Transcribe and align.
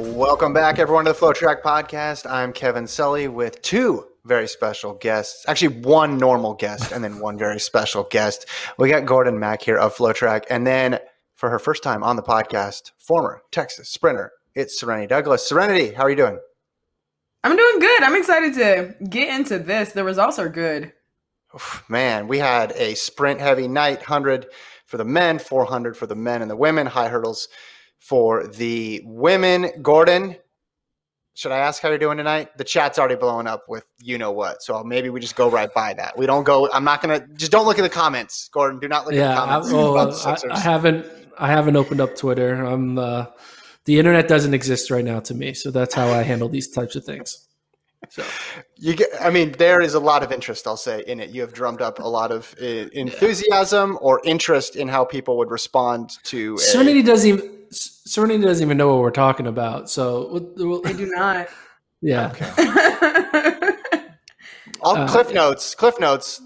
Welcome 0.00 0.54
back, 0.54 0.78
everyone, 0.78 1.04
to 1.04 1.12
the 1.12 1.18
FloTrack 1.18 1.60
Podcast. 1.60 2.24
I'm 2.24 2.54
Kevin 2.54 2.86
Sully 2.86 3.28
with 3.28 3.60
two 3.60 4.06
very 4.24 4.48
special 4.48 4.94
guests. 4.94 5.44
Actually, 5.46 5.82
one 5.82 6.16
normal 6.16 6.54
guest 6.54 6.90
and 6.90 7.04
then 7.04 7.18
one 7.20 7.36
very 7.36 7.60
special 7.60 8.04
guest. 8.04 8.46
We 8.78 8.88
got 8.88 9.04
Gordon 9.04 9.38
Mack 9.38 9.60
here 9.60 9.76
of 9.76 9.94
FloTrack, 9.94 10.44
and 10.48 10.66
then 10.66 11.00
for 11.34 11.50
her 11.50 11.58
first 11.58 11.82
time 11.82 12.02
on 12.02 12.16
the 12.16 12.22
podcast, 12.22 12.92
former 12.96 13.42
Texas 13.50 13.90
sprinter. 13.90 14.32
It's 14.54 14.80
Serenity 14.80 15.06
Douglas. 15.06 15.46
Serenity, 15.46 15.92
how 15.92 16.04
are 16.04 16.10
you 16.10 16.16
doing? 16.16 16.38
I'm 17.44 17.54
doing 17.54 17.78
good. 17.78 18.02
I'm 18.02 18.16
excited 18.16 18.54
to 18.54 19.04
get 19.04 19.38
into 19.38 19.58
this. 19.58 19.92
The 19.92 20.02
results 20.02 20.38
are 20.38 20.48
good. 20.48 20.94
Oof, 21.54 21.84
man, 21.90 22.26
we 22.26 22.38
had 22.38 22.72
a 22.72 22.94
sprint 22.94 23.38
heavy 23.38 23.68
night 23.68 23.98
100 23.98 24.46
for 24.86 24.96
the 24.96 25.04
men, 25.04 25.38
400 25.38 25.94
for 25.94 26.06
the 26.06 26.16
men 26.16 26.40
and 26.40 26.50
the 26.50 26.56
women, 26.56 26.86
high 26.86 27.10
hurdles 27.10 27.48
for 28.00 28.48
the 28.48 29.02
women. 29.04 29.70
Gordon, 29.80 30.36
should 31.34 31.52
I 31.52 31.58
ask 31.58 31.80
how 31.80 31.88
you're 31.88 31.98
doing 31.98 32.18
tonight? 32.18 32.56
The 32.58 32.64
chat's 32.64 32.98
already 32.98 33.14
blowing 33.14 33.46
up 33.46 33.62
with 33.68 33.84
you 33.98 34.18
know 34.18 34.32
what. 34.32 34.62
So 34.62 34.82
maybe 34.82 35.10
we 35.10 35.20
just 35.20 35.36
go 35.36 35.48
right 35.48 35.72
by 35.72 35.94
that. 35.94 36.18
We 36.18 36.26
don't 36.26 36.44
go. 36.44 36.70
I'm 36.72 36.84
not 36.84 37.00
gonna. 37.00 37.26
Just 37.34 37.52
don't 37.52 37.66
look 37.66 37.78
at 37.78 37.82
the 37.82 37.88
comments, 37.88 38.48
Gordon. 38.48 38.80
Do 38.80 38.88
not 38.88 39.06
look 39.06 39.14
yeah, 39.14 39.30
at 39.30 39.34
the 39.34 39.70
comments. 39.70 39.70
I, 39.70 40.32
well, 40.32 40.50
I, 40.50 40.54
I, 40.54 40.58
haven't. 40.58 41.06
I 41.38 41.48
haven't 41.48 41.76
opened 41.76 42.00
up 42.00 42.16
Twitter. 42.16 42.54
I'm. 42.64 42.98
Uh, 42.98 43.26
the 43.84 43.98
internet 43.98 44.28
doesn't 44.28 44.54
exist 44.54 44.90
right 44.90 45.04
now 45.04 45.20
to 45.20 45.34
me, 45.34 45.54
so 45.54 45.70
that's 45.70 45.94
how 45.94 46.08
I 46.08 46.22
handle 46.22 46.48
these 46.48 46.68
types 46.68 46.96
of 46.96 47.04
things. 47.04 47.46
So 48.10 48.24
you 48.76 48.94
get. 48.94 49.08
I 49.20 49.30
mean, 49.30 49.52
there 49.52 49.80
is 49.80 49.94
a 49.94 50.00
lot 50.00 50.24
of 50.24 50.32
interest. 50.32 50.66
I'll 50.66 50.76
say 50.76 51.04
in 51.06 51.20
it. 51.20 51.30
You 51.30 51.42
have 51.42 51.52
drummed 51.52 51.80
up 51.80 52.00
a 52.00 52.08
lot 52.08 52.32
of 52.32 52.54
uh, 52.60 52.64
enthusiasm 52.92 53.92
yeah. 53.92 53.98
or 53.98 54.20
interest 54.24 54.74
in 54.74 54.88
how 54.88 55.04
people 55.04 55.38
would 55.38 55.50
respond 55.50 56.18
to. 56.24 56.58
Serenity 56.58 57.00
a, 57.00 57.04
doesn't 57.04 57.28
even. 57.28 57.66
Serenity 57.70 58.44
doesn't 58.44 58.66
even 58.66 58.76
know 58.76 58.88
what 58.88 58.98
we're 58.98 59.12
talking 59.12 59.46
about. 59.46 59.88
So 59.88 60.28
we'll, 60.32 60.68
we'll, 60.68 60.88
I 60.88 60.92
do 60.92 61.06
not. 61.06 61.48
Yeah. 62.02 62.32
Okay. 62.32 63.70
All 64.80 64.96
uh, 64.96 65.08
cliff 65.08 65.32
notes. 65.32 65.74
Cliff 65.76 66.00
notes. 66.00 66.42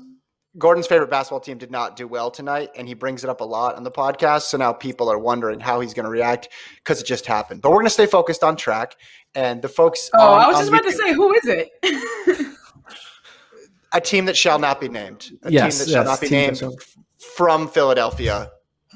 Gordon's 0.56 0.86
favorite 0.86 1.10
basketball 1.10 1.40
team 1.40 1.58
did 1.58 1.70
not 1.70 1.96
do 1.96 2.06
well 2.06 2.30
tonight, 2.30 2.70
and 2.76 2.86
he 2.86 2.94
brings 2.94 3.24
it 3.24 3.30
up 3.30 3.40
a 3.40 3.44
lot 3.44 3.74
on 3.74 3.82
the 3.82 3.90
podcast. 3.90 4.42
So 4.42 4.56
now 4.56 4.72
people 4.72 5.10
are 5.10 5.18
wondering 5.18 5.58
how 5.58 5.80
he's 5.80 5.94
going 5.94 6.04
to 6.04 6.10
react 6.10 6.48
because 6.76 7.00
it 7.00 7.06
just 7.06 7.26
happened. 7.26 7.60
But 7.60 7.70
we're 7.70 7.78
going 7.78 7.86
to 7.86 7.90
stay 7.90 8.06
focused 8.06 8.44
on 8.44 8.56
track 8.56 8.96
and 9.34 9.60
the 9.60 9.68
folks. 9.68 10.10
Oh, 10.14 10.34
on, 10.34 10.40
I 10.40 10.46
was 10.46 10.58
just 10.58 10.68
about 10.68 10.84
YouTube, 10.84 10.90
to 10.90 10.96
say, 10.96 11.12
who 11.12 11.34
is 11.34 11.42
it? 11.46 12.56
a 13.92 14.00
team 14.00 14.26
that 14.26 14.36
shall 14.36 14.58
not 14.58 14.80
be 14.80 14.88
named. 14.88 15.32
A 15.42 15.50
yes, 15.50 15.78
team 15.78 15.86
that 15.86 15.90
yes, 15.90 15.90
shall 15.90 16.04
not 16.04 16.20
be 16.20 16.28
named 16.28 16.62
from 17.36 17.66
Philadelphia 17.68 18.50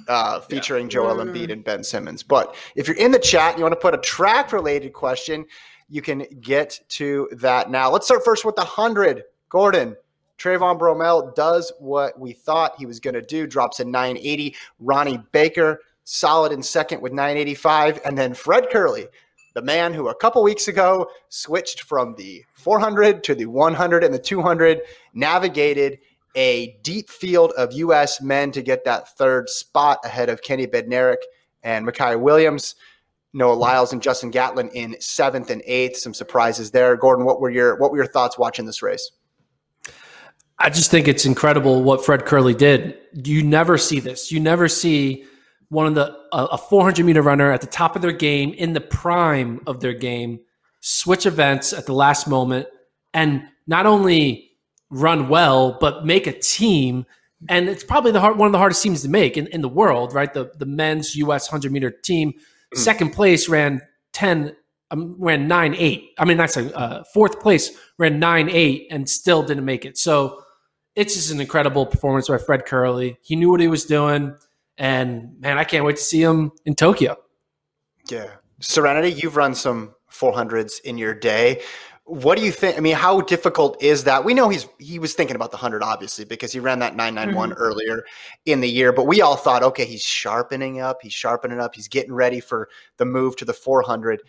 uh, 0.06 0.40
featuring 0.40 0.86
yeah. 0.86 0.90
Joel 0.90 1.16
Mm. 1.16 1.32
Embiid 1.32 1.52
and 1.52 1.64
Ben 1.64 1.82
Simmons. 1.82 2.22
But 2.22 2.54
if 2.76 2.86
you're 2.86 2.96
in 2.96 3.10
the 3.10 3.18
chat 3.18 3.50
and 3.50 3.58
you 3.58 3.64
want 3.64 3.72
to 3.72 3.80
put 3.80 3.94
a 3.94 3.98
track 3.98 4.52
related 4.52 4.92
question, 4.92 5.44
you 5.88 6.02
can 6.02 6.24
get 6.40 6.78
to 6.90 7.28
that 7.32 7.70
now. 7.70 7.90
Let's 7.90 8.06
start 8.06 8.24
first 8.24 8.44
with 8.44 8.54
the 8.54 8.62
100. 8.62 9.24
Gordon, 9.48 9.96
Trayvon 10.38 10.78
Bromell 10.78 11.34
does 11.34 11.72
what 11.78 12.18
we 12.18 12.32
thought 12.32 12.78
he 12.78 12.86
was 12.86 13.00
going 13.00 13.14
to 13.14 13.22
do, 13.22 13.46
drops 13.46 13.80
a 13.80 13.84
980. 13.84 14.54
Ronnie 14.78 15.22
Baker, 15.32 15.80
solid 16.04 16.52
in 16.52 16.62
second 16.62 17.02
with 17.02 17.12
985. 17.12 18.00
And 18.04 18.16
then 18.16 18.34
Fred 18.34 18.68
Kerley, 18.70 19.08
the 19.54 19.62
man 19.62 19.92
who 19.92 20.08
a 20.08 20.14
couple 20.14 20.42
weeks 20.42 20.68
ago 20.68 21.10
switched 21.28 21.82
from 21.82 22.14
the 22.16 22.44
400 22.54 23.24
to 23.24 23.34
the 23.34 23.46
100 23.46 24.04
and 24.04 24.14
the 24.14 24.18
200, 24.18 24.82
navigated 25.12 25.98
a 26.36 26.78
deep 26.82 27.10
field 27.10 27.52
of 27.56 27.72
U.S. 27.72 28.22
men 28.22 28.52
to 28.52 28.62
get 28.62 28.84
that 28.84 29.16
third 29.16 29.48
spot 29.48 29.98
ahead 30.04 30.28
of 30.28 30.42
Kenny 30.42 30.66
Bednarek 30.66 31.16
and 31.64 31.84
Micah 31.84 32.16
Williams. 32.16 32.76
Noah 33.34 33.54
Lyles 33.54 33.92
and 33.92 34.00
Justin 34.00 34.30
Gatlin 34.30 34.70
in 34.70 34.96
seventh 35.00 35.50
and 35.50 35.62
eighth. 35.66 35.98
Some 35.98 36.14
surprises 36.14 36.70
there. 36.70 36.96
Gordon, 36.96 37.24
what 37.24 37.40
were 37.40 37.50
your 37.50 37.76
what 37.76 37.90
were 37.90 37.98
your 37.98 38.06
thoughts 38.06 38.38
watching 38.38 38.64
this 38.64 38.82
race? 38.82 39.10
I 40.58 40.70
just 40.70 40.90
think 40.90 41.06
it's 41.06 41.24
incredible 41.24 41.82
what 41.82 42.04
Fred 42.04 42.22
Kerley 42.22 42.56
did. 42.56 42.98
You 43.12 43.42
never 43.42 43.78
see 43.78 44.00
this. 44.00 44.32
You 44.32 44.40
never 44.40 44.68
see 44.68 45.24
one 45.68 45.86
of 45.86 45.94
the 45.94 46.16
a 46.32 46.58
400 46.58 47.04
meter 47.04 47.22
runner 47.22 47.52
at 47.52 47.60
the 47.60 47.66
top 47.66 47.96
of 47.96 48.02
their 48.02 48.12
game 48.12 48.52
in 48.54 48.72
the 48.72 48.80
prime 48.80 49.60
of 49.66 49.80
their 49.80 49.92
game 49.92 50.40
switch 50.80 51.26
events 51.26 51.72
at 51.72 51.86
the 51.86 51.92
last 51.92 52.26
moment 52.28 52.66
and 53.12 53.42
not 53.66 53.86
only 53.86 54.50
run 54.90 55.28
well 55.28 55.76
but 55.80 56.06
make 56.06 56.26
a 56.26 56.32
team 56.32 57.04
and 57.48 57.68
it's 57.68 57.84
probably 57.84 58.10
the 58.10 58.20
hard, 58.20 58.36
one 58.36 58.46
of 58.46 58.52
the 58.52 58.58
hardest 58.58 58.82
teams 58.82 59.02
to 59.02 59.08
make 59.08 59.36
in, 59.36 59.46
in 59.48 59.60
the 59.60 59.68
world 59.68 60.14
right 60.14 60.32
the 60.32 60.50
the 60.56 60.66
men's 60.66 61.14
us 61.16 61.50
100 61.50 61.70
meter 61.72 61.90
team 61.90 62.32
mm. 62.32 62.78
second 62.78 63.10
place 63.10 63.48
ran 63.48 63.80
10 64.12 64.54
um, 64.90 65.16
ran 65.18 65.46
9 65.46 65.74
8 65.74 66.10
i 66.18 66.24
mean 66.24 66.36
that's 66.38 66.56
a 66.56 66.74
uh, 66.76 67.04
fourth 67.12 67.40
place 67.40 67.72
ran 67.98 68.18
9 68.18 68.48
8 68.48 68.86
and 68.90 69.08
still 69.08 69.42
didn't 69.42 69.64
make 69.64 69.84
it 69.84 69.98
so 69.98 70.42
it's 70.98 71.14
just 71.14 71.30
an 71.30 71.40
incredible 71.40 71.86
performance 71.86 72.28
by 72.28 72.38
fred 72.38 72.66
Kerley. 72.66 73.16
he 73.22 73.36
knew 73.36 73.50
what 73.50 73.60
he 73.60 73.68
was 73.68 73.84
doing 73.84 74.34
and 74.78 75.40
man, 75.40 75.58
I 75.58 75.64
can't 75.64 75.84
wait 75.84 75.96
to 75.96 76.02
see 76.02 76.22
him 76.22 76.52
in 76.64 76.74
Tokyo. 76.76 77.16
Yeah. 78.08 78.30
Serenity, 78.60 79.10
you've 79.10 79.36
run 79.36 79.54
some 79.54 79.94
400s 80.10 80.80
in 80.82 80.96
your 80.96 81.14
day. 81.14 81.62
What 82.04 82.38
do 82.38 82.44
you 82.44 82.52
think? 82.52 82.78
I 82.78 82.80
mean, 82.80 82.94
how 82.94 83.20
difficult 83.20 83.82
is 83.82 84.04
that? 84.04 84.24
We 84.24 84.32
know 84.32 84.48
he's 84.48 84.66
he 84.78 84.98
was 84.98 85.12
thinking 85.12 85.36
about 85.36 85.50
the 85.50 85.58
100 85.58 85.82
obviously 85.82 86.24
because 86.24 86.52
he 86.52 86.58
ran 86.58 86.78
that 86.78 86.96
991 86.96 87.50
mm-hmm. 87.50 87.58
earlier 87.58 88.04
in 88.46 88.60
the 88.62 88.68
year, 88.68 88.94
but 88.94 89.06
we 89.06 89.20
all 89.20 89.36
thought 89.36 89.62
okay, 89.62 89.84
he's 89.84 90.02
sharpening 90.02 90.80
up, 90.80 90.98
he's 91.02 91.12
sharpening 91.12 91.60
up, 91.60 91.74
he's 91.74 91.88
getting 91.88 92.14
ready 92.14 92.40
for 92.40 92.70
the 92.96 93.04
move 93.04 93.36
to 93.36 93.44
the 93.44 93.52
400 93.52 94.22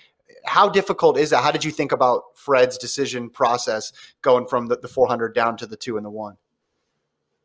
how 0.46 0.70
difficult 0.70 1.18
is 1.18 1.32
that? 1.32 1.44
How 1.44 1.52
did 1.52 1.66
you 1.66 1.72
think 1.72 1.92
about 1.92 2.24
Fred's 2.36 2.78
decision 2.78 3.30
process 3.30 3.92
going 4.22 4.46
from 4.46 4.68
the, 4.68 4.78
the 4.78 4.88
400 4.88 5.34
down 5.34 5.58
to 5.58 5.66
the 5.66 5.76
two 5.76 5.98
and 5.98 6.06
the 6.06 6.10
one? 6.10 6.38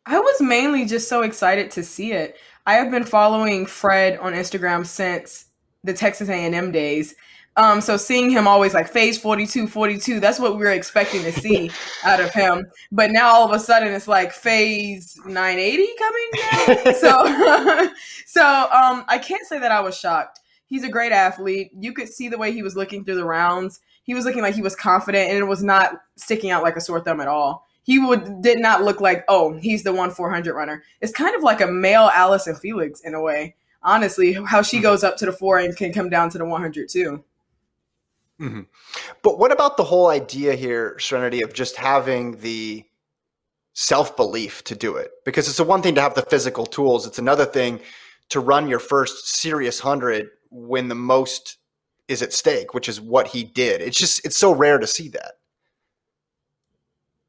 I 0.06 0.18
was 0.18 0.40
mainly 0.40 0.84
just 0.84 1.08
so 1.08 1.22
excited 1.22 1.70
to 1.72 1.82
see 1.82 2.12
it. 2.12 2.36
I 2.66 2.74
have 2.74 2.90
been 2.90 3.04
following 3.04 3.66
Fred 3.66 4.18
on 4.18 4.32
Instagram 4.34 4.86
since 4.86 5.46
the 5.82 5.92
Texas 5.94 6.28
A&M 6.28 6.72
days, 6.72 7.14
Um, 7.56 7.80
so 7.80 7.96
seeing 7.96 8.30
him 8.30 8.48
always 8.48 8.74
like 8.74 8.88
phase 8.88 9.16
42, 9.18 9.68
42, 9.68 10.18
that's 10.20 10.40
what 10.40 10.52
we 10.56 10.64
were 10.64 10.72
expecting 10.72 11.22
to 11.22 11.32
see 11.32 11.70
out 12.04 12.20
of 12.20 12.32
him. 12.32 12.66
But 12.90 13.12
now 13.12 13.28
all 13.32 13.44
of 13.44 13.52
a 13.52 13.60
sudden 13.60 13.92
it's 13.94 14.08
like 14.08 14.32
phase 14.32 15.16
980 15.24 15.88
coming 15.98 16.30
down. 16.84 16.94
so 17.00 17.90
so 18.26 18.42
um 18.72 19.04
I 19.08 19.18
can't 19.22 19.46
say 19.46 19.58
that 19.60 19.70
I 19.72 19.80
was 19.80 19.96
shocked. 19.96 20.40
He's 20.66 20.82
a 20.84 20.88
great 20.88 21.12
athlete. 21.12 21.70
You 21.78 21.92
could 21.92 22.08
see 22.08 22.28
the 22.28 22.38
way 22.38 22.50
he 22.52 22.62
was 22.62 22.74
looking 22.76 23.04
through 23.04 23.16
the 23.16 23.24
rounds. 23.24 23.80
He 24.02 24.14
was 24.14 24.24
looking 24.24 24.42
like 24.42 24.54
he 24.56 24.62
was 24.62 24.74
confident 24.74 25.30
and 25.30 25.38
it 25.38 25.44
was 25.46 25.62
not 25.62 25.94
sticking 26.16 26.50
out 26.50 26.62
like 26.64 26.76
a 26.76 26.80
sore 26.80 27.00
thumb 27.00 27.20
at 27.20 27.28
all. 27.28 27.66
He 27.84 27.98
would 27.98 28.42
did 28.42 28.58
not 28.58 28.82
look 28.82 29.00
like, 29.00 29.24
oh, 29.28 29.52
he's 29.52 29.82
the 29.82 29.92
one 29.92 30.10
400 30.10 30.54
runner. 30.54 30.82
It's 31.00 31.12
kind 31.12 31.36
of 31.36 31.42
like 31.42 31.60
a 31.60 31.66
male 31.66 32.10
Allyson 32.12 32.56
Felix 32.56 33.00
in 33.00 33.14
a 33.14 33.20
way. 33.20 33.54
Honestly, 33.82 34.32
how 34.32 34.62
she 34.62 34.80
goes 34.80 35.04
up 35.04 35.18
to 35.18 35.26
the 35.26 35.32
four 35.32 35.58
and 35.58 35.76
can 35.76 35.92
come 35.92 36.08
down 36.08 36.30
to 36.30 36.38
the 36.38 36.46
100 36.46 36.88
too. 36.88 37.22
Mm-hmm. 38.40 38.62
But 39.22 39.38
what 39.38 39.52
about 39.52 39.76
the 39.76 39.84
whole 39.84 40.08
idea 40.08 40.54
here, 40.54 40.98
Serenity, 40.98 41.42
of 41.42 41.52
just 41.52 41.76
having 41.76 42.40
the 42.40 42.84
self 43.74 44.16
belief 44.16 44.64
to 44.64 44.74
do 44.74 44.96
it? 44.96 45.10
Because 45.24 45.48
it's 45.48 45.60
a 45.60 45.64
one 45.64 45.82
thing 45.82 45.94
to 45.94 46.00
have 46.00 46.14
the 46.14 46.22
physical 46.22 46.66
tools, 46.66 47.06
it's 47.06 47.18
another 47.18 47.44
thing 47.44 47.80
to 48.30 48.40
run 48.40 48.68
your 48.68 48.78
first 48.78 49.28
serious 49.28 49.80
hundred 49.80 50.30
when 50.50 50.88
the 50.88 50.94
most 50.94 51.58
is 52.08 52.22
at 52.22 52.32
stake, 52.32 52.74
which 52.74 52.88
is 52.88 53.00
what 53.00 53.28
he 53.28 53.44
did. 53.44 53.80
It's 53.80 53.98
just 53.98 54.24
it's 54.24 54.36
so 54.36 54.54
rare 54.54 54.78
to 54.78 54.86
see 54.86 55.08
that. 55.10 55.32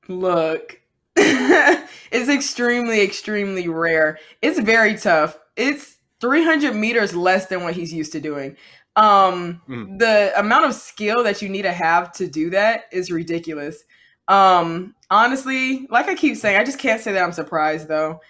Look, 0.08 0.82
it's 1.16 2.30
extremely, 2.30 3.02
extremely 3.02 3.68
rare. 3.68 4.20
It's 4.42 4.60
very 4.60 4.98
tough. 4.98 5.38
It's 5.56 5.98
300 6.22 6.76
meters 6.76 7.16
less 7.16 7.48
than 7.48 7.64
what 7.64 7.76
he's 7.76 7.94
used 7.94 8.12
to 8.14 8.20
doing. 8.20 8.58
Um, 8.96 9.62
mm. 9.68 10.00
the 10.00 10.32
amount 10.40 10.66
of 10.66 10.74
skill 10.74 11.24
that 11.24 11.42
you 11.42 11.50
need 11.50 11.64
to 11.64 11.74
have 11.74 12.14
to 12.14 12.28
do 12.28 12.50
that 12.52 12.84
is 12.92 13.12
ridiculous. 13.12 13.84
Um, 14.28 14.96
honestly, 15.12 15.86
like 15.90 16.08
I 16.08 16.16
keep 16.16 16.38
saying, 16.38 16.58
I 16.58 16.64
just 16.64 16.80
can't 16.80 17.02
say 17.02 17.12
that 17.12 17.24
I'm 17.24 17.34
surprised 17.34 17.88
though. 17.88 18.22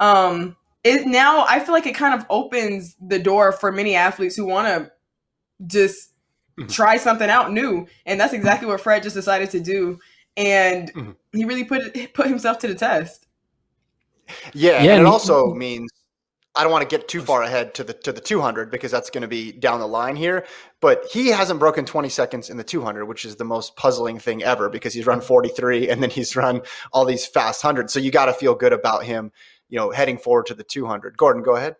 Um, 0.00 0.56
it 0.82 1.06
now 1.06 1.44
I 1.48 1.60
feel 1.60 1.74
like 1.74 1.86
it 1.86 1.94
kind 1.94 2.14
of 2.14 2.26
opens 2.30 2.96
the 3.00 3.18
door 3.18 3.52
for 3.52 3.70
many 3.70 3.94
athletes 3.94 4.36
who 4.36 4.46
want 4.46 4.66
to 4.66 4.92
just 5.66 6.12
mm-hmm. 6.58 6.68
try 6.68 6.96
something 6.96 7.30
out 7.30 7.52
new, 7.52 7.86
and 8.06 8.18
that's 8.18 8.34
exactly 8.34 8.66
what 8.66 8.80
Fred 8.80 9.02
just 9.02 9.14
decided 9.14 9.50
to 9.50 9.60
do, 9.60 9.98
and 10.36 10.92
mm-hmm. 10.92 11.12
he 11.32 11.44
really 11.44 11.64
put 11.64 11.82
put 12.14 12.26
himself 12.26 12.58
to 12.60 12.68
the 12.68 12.74
test. 12.74 13.26
Yeah, 14.54 14.82
yeah 14.82 14.92
and 14.92 15.02
it 15.02 15.06
also 15.06 15.52
means 15.52 15.90
I 16.56 16.62
don't 16.62 16.70
want 16.70 16.88
to 16.88 16.96
get 16.96 17.08
too 17.08 17.20
far 17.20 17.42
ahead 17.42 17.74
to 17.74 17.84
the 17.84 17.92
to 17.92 18.12
the 18.12 18.20
200 18.20 18.70
because 18.70 18.90
that's 18.90 19.10
going 19.10 19.22
to 19.22 19.28
be 19.28 19.50
down 19.50 19.80
the 19.80 19.88
line 19.88 20.14
here. 20.14 20.46
But 20.80 21.04
he 21.10 21.28
hasn't 21.28 21.58
broken 21.58 21.84
20 21.84 22.08
seconds 22.08 22.48
in 22.48 22.56
the 22.56 22.64
200, 22.64 23.06
which 23.06 23.24
is 23.24 23.36
the 23.36 23.44
most 23.44 23.74
puzzling 23.76 24.18
thing 24.18 24.42
ever 24.42 24.68
because 24.68 24.94
he's 24.94 25.06
run 25.06 25.20
43 25.20 25.88
and 25.88 26.02
then 26.02 26.10
he's 26.10 26.36
run 26.36 26.62
all 26.92 27.04
these 27.04 27.26
fast 27.26 27.60
hundreds. 27.60 27.92
So 27.92 27.98
you 27.98 28.10
got 28.10 28.26
to 28.26 28.32
feel 28.32 28.54
good 28.54 28.72
about 28.72 29.04
him, 29.04 29.32
you 29.68 29.78
know, 29.78 29.90
heading 29.90 30.16
forward 30.16 30.46
to 30.46 30.54
the 30.54 30.64
200. 30.64 31.16
Gordon, 31.16 31.42
go 31.42 31.56
ahead. 31.56 31.76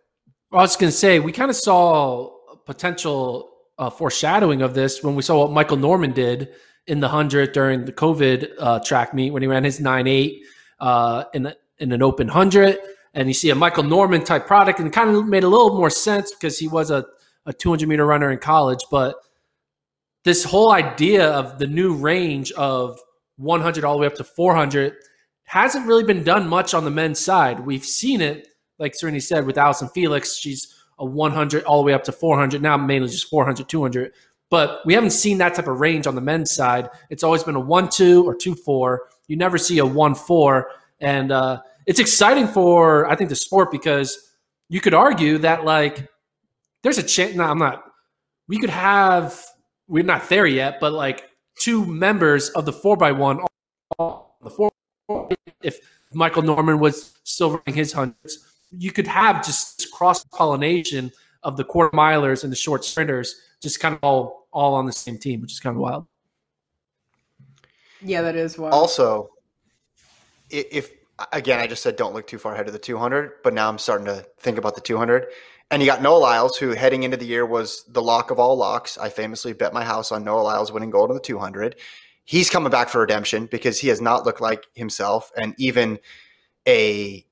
Well, 0.51 0.59
I 0.59 0.63
was 0.63 0.75
going 0.75 0.91
to 0.91 0.97
say 0.97 1.19
we 1.19 1.31
kind 1.31 1.49
of 1.49 1.55
saw 1.55 2.31
potential 2.65 3.51
uh, 3.77 3.89
foreshadowing 3.89 4.61
of 4.61 4.73
this 4.73 5.03
when 5.03 5.15
we 5.15 5.21
saw 5.21 5.39
what 5.39 5.51
Michael 5.51 5.77
Norman 5.77 6.11
did 6.11 6.49
in 6.87 6.99
the 6.99 7.07
hundred 7.07 7.51
during 7.51 7.85
the 7.85 7.91
COVID 7.91 8.51
uh, 8.59 8.79
track 8.79 9.13
meet 9.13 9.31
when 9.31 9.41
he 9.41 9.47
ran 9.47 9.63
his 9.63 9.79
nine 9.79 10.07
eight 10.07 10.43
uh, 10.79 11.25
in 11.33 11.53
in 11.79 11.91
an 11.91 12.01
open 12.01 12.27
hundred 12.27 12.79
and 13.15 13.29
you 13.29 13.33
see 13.33 13.49
a 13.49 13.55
Michael 13.55 13.83
Norman 13.83 14.23
type 14.23 14.45
product, 14.45 14.79
and 14.79 14.91
kind 14.91 15.15
of 15.15 15.25
made 15.25 15.43
a 15.43 15.47
little 15.47 15.75
more 15.75 15.89
sense 15.89 16.31
because 16.31 16.59
he 16.59 16.67
was 16.67 16.91
a, 16.91 17.05
a 17.45 17.53
200 17.53 17.87
meter 17.87 18.05
runner 18.05 18.29
in 18.29 18.37
college. 18.37 18.83
But 18.91 19.15
this 20.25 20.43
whole 20.43 20.71
idea 20.71 21.31
of 21.31 21.57
the 21.57 21.65
new 21.65 21.95
range 21.95 22.51
of 22.51 22.99
100 23.37 23.85
all 23.85 23.93
the 23.93 24.01
way 24.01 24.07
up 24.07 24.15
to 24.15 24.23
400 24.23 24.93
hasn't 25.45 25.87
really 25.87 26.03
been 26.03 26.23
done 26.23 26.47
much 26.47 26.73
on 26.73 26.83
the 26.83 26.91
men's 26.91 27.19
side. 27.19 27.61
We've 27.61 27.85
seen 27.85 28.19
it, 28.19 28.49
like 28.79 28.95
Serenity 28.95 29.21
said, 29.21 29.45
with 29.45 29.57
Allyson 29.57 29.87
Felix. 29.89 30.37
She's 30.37 30.73
a 30.99 31.05
100 31.05 31.63
all 31.63 31.81
the 31.81 31.85
way 31.85 31.93
up 31.93 32.03
to 32.05 32.11
400, 32.11 32.61
now 32.61 32.75
mainly 32.75 33.07
just 33.07 33.29
400, 33.29 33.69
200. 33.69 34.11
But 34.49 34.81
we 34.85 34.93
haven't 34.93 35.11
seen 35.11 35.37
that 35.39 35.55
type 35.55 35.67
of 35.67 35.79
range 35.79 36.07
on 36.07 36.15
the 36.15 36.21
men's 36.21 36.53
side. 36.53 36.89
It's 37.09 37.23
always 37.23 37.43
been 37.43 37.55
a 37.55 37.59
1 37.59 37.89
2 37.89 38.25
or 38.25 38.35
2 38.35 38.55
4. 38.55 39.01
You 39.27 39.35
never 39.35 39.57
see 39.57 39.79
a 39.79 39.85
1 39.85 40.15
4. 40.15 40.69
And, 41.01 41.31
uh, 41.31 41.61
it's 41.85 41.99
exciting 41.99 42.47
for 42.47 43.07
I 43.09 43.15
think 43.15 43.29
the 43.29 43.35
sport 43.35 43.71
because 43.71 44.33
you 44.69 44.81
could 44.81 44.93
argue 44.93 45.37
that 45.39 45.65
like 45.65 46.07
there's 46.83 46.97
a 46.97 47.03
chance. 47.03 47.35
No, 47.35 47.43
I'm 47.43 47.59
not. 47.59 47.83
We 48.47 48.59
could 48.59 48.69
have. 48.69 49.43
We're 49.87 50.03
not 50.03 50.27
there 50.29 50.47
yet, 50.47 50.79
but 50.79 50.93
like 50.93 51.29
two 51.59 51.85
members 51.85 52.49
of 52.49 52.65
the 52.65 52.73
four 52.73 52.97
by 52.97 53.11
one, 53.11 53.39
the 53.97 54.49
four. 54.49 54.71
If 55.61 55.79
Michael 56.13 56.41
Norman 56.41 56.79
was 56.79 57.13
silvering 57.23 57.75
his 57.75 57.93
hundreds, 57.93 58.39
you 58.71 58.91
could 58.91 59.07
have 59.07 59.45
just 59.45 59.91
cross 59.91 60.23
pollination 60.25 61.11
of 61.43 61.57
the 61.57 61.63
quarter 61.63 61.95
milers 61.95 62.43
and 62.43 62.51
the 62.51 62.57
short 62.57 62.83
sprinters, 62.83 63.35
just 63.61 63.79
kind 63.79 63.95
of 63.95 63.99
all 64.03 64.47
all 64.51 64.75
on 64.75 64.85
the 64.85 64.93
same 64.93 65.17
team, 65.17 65.41
which 65.41 65.51
is 65.51 65.59
kind 65.59 65.75
of 65.75 65.81
wild. 65.81 66.07
Yeah, 68.01 68.21
that 68.21 68.35
is 68.35 68.57
wild. 68.57 68.73
Also, 68.73 69.31
if 70.49 70.91
again, 71.31 71.59
I 71.59 71.67
just 71.67 71.83
said 71.83 71.95
don't 71.95 72.13
look 72.13 72.27
too 72.27 72.37
far 72.37 72.53
ahead 72.53 72.67
of 72.67 72.73
the 72.73 72.79
200, 72.79 73.43
but 73.43 73.53
now 73.53 73.69
I'm 73.69 73.77
starting 73.77 74.05
to 74.05 74.25
think 74.39 74.57
about 74.57 74.75
the 74.75 74.81
200. 74.81 75.27
And 75.71 75.81
you 75.81 75.87
got 75.87 76.01
Noah 76.01 76.19
Lyles, 76.19 76.57
who 76.57 76.71
heading 76.71 77.03
into 77.03 77.17
the 77.17 77.25
year 77.25 77.45
was 77.45 77.83
the 77.89 78.01
lock 78.01 78.29
of 78.31 78.39
all 78.39 78.55
locks. 78.55 78.97
I 78.97 79.09
famously 79.09 79.53
bet 79.53 79.73
my 79.73 79.83
house 79.83 80.11
on 80.11 80.23
Noah 80.23 80.41
Lyles 80.41 80.71
winning 80.71 80.91
gold 80.91 81.09
in 81.09 81.15
the 81.15 81.21
200. 81.21 81.75
He's 82.23 82.49
coming 82.49 82.69
back 82.69 82.89
for 82.89 83.01
redemption 83.01 83.47
because 83.47 83.79
he 83.79 83.87
has 83.87 83.99
not 83.99 84.25
looked 84.25 84.41
like 84.41 84.65
himself, 84.73 85.31
and 85.35 85.53
even 85.57 85.99
a 86.67 87.25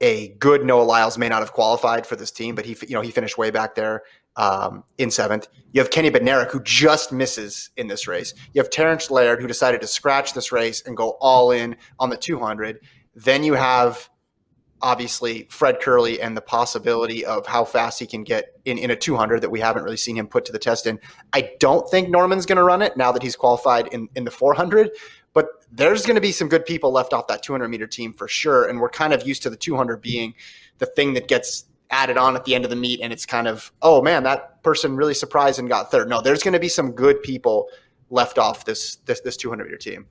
a 0.00 0.28
good 0.38 0.64
Noah 0.64 0.82
Lyles 0.82 1.16
may 1.16 1.28
not 1.28 1.40
have 1.40 1.52
qualified 1.52 2.06
for 2.06 2.16
this 2.16 2.30
team, 2.30 2.54
but 2.54 2.64
he 2.64 2.76
you 2.86 2.94
know 2.94 3.00
he 3.00 3.10
finished 3.10 3.38
way 3.38 3.50
back 3.50 3.74
there 3.74 4.02
um, 4.36 4.84
in 4.98 5.10
seventh. 5.10 5.48
You 5.72 5.80
have 5.80 5.90
Kenny 5.90 6.10
Bednarek, 6.10 6.50
who 6.50 6.62
just 6.62 7.12
misses 7.12 7.70
in 7.76 7.88
this 7.88 8.06
race. 8.06 8.34
You 8.52 8.62
have 8.62 8.70
Terrence 8.70 9.10
Laird, 9.10 9.40
who 9.40 9.46
decided 9.46 9.80
to 9.80 9.86
scratch 9.86 10.32
this 10.32 10.52
race 10.52 10.82
and 10.84 10.96
go 10.96 11.16
all 11.20 11.50
in 11.50 11.76
on 11.98 12.10
the 12.10 12.16
200. 12.16 12.80
Then 13.14 13.44
you 13.44 13.54
have 13.54 14.08
obviously 14.82 15.46
Fred 15.50 15.80
Kerley 15.80 16.18
and 16.20 16.36
the 16.36 16.42
possibility 16.42 17.24
of 17.24 17.46
how 17.46 17.64
fast 17.64 17.98
he 17.98 18.06
can 18.06 18.22
get 18.22 18.60
in, 18.66 18.76
in 18.76 18.90
a 18.90 18.96
200 18.96 19.40
that 19.40 19.50
we 19.50 19.58
haven't 19.58 19.82
really 19.82 19.96
seen 19.96 20.16
him 20.16 20.26
put 20.26 20.44
to 20.44 20.52
the 20.52 20.58
test 20.58 20.86
in. 20.86 21.00
I 21.32 21.52
don't 21.58 21.88
think 21.88 22.10
Norman's 22.10 22.44
going 22.44 22.58
to 22.58 22.62
run 22.62 22.82
it 22.82 22.96
now 22.96 23.10
that 23.10 23.22
he's 23.22 23.34
qualified 23.34 23.88
in, 23.88 24.08
in 24.14 24.24
the 24.24 24.30
400, 24.30 24.90
but 25.32 25.46
there's 25.72 26.04
going 26.04 26.16
to 26.16 26.20
be 26.20 26.32
some 26.32 26.48
good 26.48 26.66
people 26.66 26.92
left 26.92 27.14
off 27.14 27.26
that 27.28 27.42
200 27.42 27.68
meter 27.68 27.86
team 27.86 28.12
for 28.12 28.28
sure. 28.28 28.68
And 28.68 28.78
we're 28.78 28.90
kind 28.90 29.14
of 29.14 29.26
used 29.26 29.42
to 29.44 29.50
the 29.50 29.56
200 29.56 30.02
being 30.02 30.34
the 30.78 30.86
thing 30.86 31.14
that 31.14 31.28
gets 31.28 31.64
added 31.90 32.16
on 32.16 32.36
at 32.36 32.44
the 32.44 32.54
end 32.54 32.64
of 32.64 32.70
the 32.70 32.76
meet. 32.76 33.00
And 33.00 33.12
it's 33.12 33.26
kind 33.26 33.46
of, 33.46 33.72
oh 33.82 34.02
man, 34.02 34.22
that 34.24 34.62
person 34.62 34.96
really 34.96 35.14
surprised 35.14 35.58
and 35.58 35.68
got 35.68 35.90
third. 35.90 36.08
No, 36.08 36.20
there's 36.20 36.42
going 36.42 36.54
to 36.54 36.60
be 36.60 36.68
some 36.68 36.92
good 36.92 37.22
people 37.22 37.68
left 38.10 38.38
off 38.38 38.64
this, 38.64 38.96
this, 39.06 39.20
this 39.20 39.36
200 39.36 39.64
meter 39.64 39.76
team. 39.76 40.06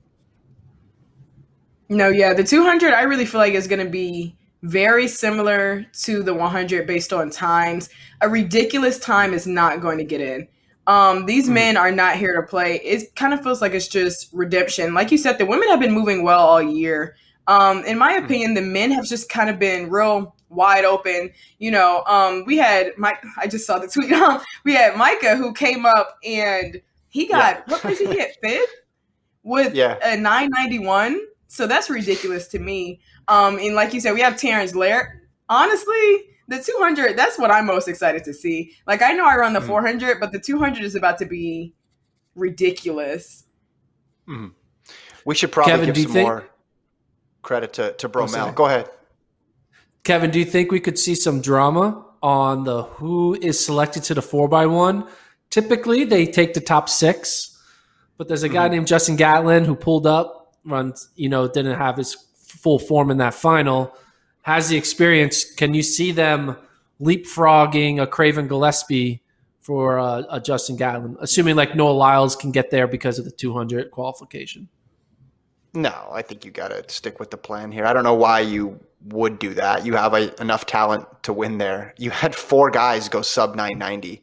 No, 1.88 2.08
yeah, 2.08 2.32
the 2.32 2.44
200 2.44 2.94
I 2.94 3.02
really 3.02 3.26
feel 3.26 3.40
like 3.40 3.54
is 3.54 3.68
going 3.68 3.84
to 3.84 3.90
be 3.90 4.36
very 4.62 5.06
similar 5.06 5.84
to 5.92 6.22
the 6.22 6.32
100 6.32 6.86
based 6.86 7.12
on 7.12 7.30
times. 7.30 7.90
A 8.22 8.28
ridiculous 8.28 8.98
time 8.98 9.34
is 9.34 9.46
not 9.46 9.80
going 9.80 9.98
to 9.98 10.04
get 10.04 10.20
in. 10.20 10.48
Um, 10.86 11.26
these 11.26 11.48
mm 11.48 11.54
men 11.54 11.76
are 11.76 11.90
not 11.90 12.16
here 12.16 12.40
to 12.40 12.46
play. 12.46 12.76
It 12.76 13.14
kind 13.16 13.32
of 13.32 13.42
feels 13.42 13.60
like 13.62 13.72
it's 13.72 13.88
just 13.88 14.30
redemption. 14.32 14.94
Like 14.94 15.10
you 15.10 15.18
said, 15.18 15.38
the 15.38 15.46
women 15.46 15.68
have 15.68 15.80
been 15.80 15.92
moving 15.92 16.22
well 16.22 16.40
all 16.40 16.62
year. 16.62 17.16
Um, 17.46 17.84
in 17.84 17.98
my 17.98 18.14
mm 18.14 18.24
opinion, 18.24 18.54
the 18.54 18.62
men 18.62 18.90
have 18.90 19.04
just 19.04 19.28
kind 19.28 19.50
of 19.50 19.58
been 19.58 19.90
real 19.90 20.33
wide 20.48 20.84
open. 20.84 21.30
You 21.58 21.70
know, 21.70 22.02
um, 22.06 22.44
we 22.46 22.56
had 22.56 22.92
Mike. 22.96 23.22
I 23.38 23.46
just 23.46 23.66
saw 23.66 23.78
the 23.78 23.88
tweet. 23.88 24.10
we 24.64 24.74
had 24.74 24.96
Micah 24.96 25.36
who 25.36 25.52
came 25.52 25.86
up 25.86 26.18
and 26.24 26.80
he 27.08 27.26
got 27.26 27.64
yeah. 27.66 27.72
what 27.72 27.82
did 27.82 27.98
he 27.98 28.14
get 28.14 28.36
fifth 28.42 28.70
with 29.42 29.74
yeah. 29.74 29.98
a 30.02 30.16
991 30.16 31.20
so 31.54 31.68
that's 31.68 31.88
ridiculous 31.88 32.48
to 32.48 32.58
me. 32.58 32.98
Um, 33.28 33.58
and 33.58 33.76
like 33.76 33.94
you 33.94 34.00
said, 34.00 34.12
we 34.12 34.20
have 34.22 34.36
Terrence 34.36 34.74
Laird. 34.74 35.06
Honestly, 35.48 36.24
the 36.48 36.60
200, 36.60 37.16
that's 37.16 37.38
what 37.38 37.52
I'm 37.52 37.66
most 37.66 37.86
excited 37.86 38.24
to 38.24 38.34
see. 38.34 38.72
Like, 38.88 39.02
I 39.02 39.12
know 39.12 39.24
I 39.24 39.36
run 39.36 39.52
the 39.52 39.60
mm 39.60 39.66
400, 39.68 40.18
but 40.18 40.32
the 40.32 40.40
200 40.40 40.82
is 40.82 40.96
about 40.96 41.16
to 41.18 41.26
be 41.26 41.72
ridiculous. 42.34 43.44
mm 44.28 44.50
We 45.24 45.36
should 45.36 45.52
probably 45.52 45.74
Kevin, 45.74 45.92
give 45.92 46.02
some 46.02 46.12
think- 46.12 46.26
more 46.26 46.44
credit 47.42 47.72
to, 47.74 47.92
to 47.92 48.08
Bromell. 48.08 48.52
Go 48.52 48.66
ahead. 48.66 48.90
Kevin, 50.04 50.30
do 50.30 50.38
you 50.38 50.44
think 50.44 50.70
we 50.70 50.80
could 50.80 50.98
see 50.98 51.14
some 51.14 51.40
drama 51.40 52.04
on 52.22 52.64
the 52.64 52.82
who 52.84 53.34
is 53.34 53.64
selected 53.64 54.02
to 54.04 54.14
the 54.14 54.22
four 54.22 54.48
by 54.48 54.66
one? 54.66 55.06
Typically, 55.50 56.04
they 56.04 56.26
take 56.26 56.54
the 56.54 56.60
top 56.60 56.88
six, 56.88 57.58
but 58.16 58.28
there's 58.28 58.42
a 58.42 58.48
guy 58.48 58.68
mm 58.68 58.72
named 58.72 58.86
Justin 58.86 59.16
Gatlin 59.16 59.64
who 59.64 59.74
pulled 59.74 60.06
up 60.06 60.56
runs, 60.64 61.08
you 61.14 61.28
know, 61.28 61.46
didn't 61.48 61.78
have 61.78 61.96
his 61.96 62.14
full 62.14 62.78
form 62.78 63.10
in 63.10 63.18
that 63.18 63.34
final, 63.34 63.94
has 64.42 64.68
the 64.68 64.76
experience. 64.76 65.44
Can 65.54 65.74
you 65.74 65.82
see 65.82 66.12
them 66.12 66.56
leapfrogging 67.00 68.02
a 68.02 68.06
Cravon 68.06 68.48
Gillespie 68.48 69.22
for 69.60 69.98
uh, 69.98 70.20
uh, 70.22 70.40
Justin 70.40 70.76
Gatlin, 70.76 71.16
assuming 71.20 71.56
like 71.56 71.74
Noah 71.74 71.92
Lyles 71.92 72.36
can 72.36 72.52
get 72.52 72.70
there 72.70 72.86
because 72.86 73.18
of 73.18 73.24
the 73.24 73.30
200 73.30 73.90
qualification. 73.90 74.68
No, 75.72 76.08
I 76.12 76.22
think 76.22 76.44
you 76.44 76.50
got 76.50 76.68
to 76.68 76.84
stick 76.88 77.18
with 77.18 77.30
the 77.30 77.36
plan 77.36 77.72
here. 77.72 77.86
I 77.86 77.92
don't 77.92 78.04
know 78.04 78.14
why 78.14 78.40
you 78.40 78.78
would 79.04 79.38
do 79.38 79.54
that. 79.54 79.84
You 79.84 79.94
have 79.94 80.14
a, 80.14 80.40
enough 80.40 80.66
talent 80.66 81.06
to 81.24 81.32
win 81.32 81.58
there. 81.58 81.94
You 81.98 82.10
had 82.10 82.34
four 82.34 82.70
guys 82.70 83.08
go 83.08 83.22
sub 83.22 83.50
990. 83.50 84.22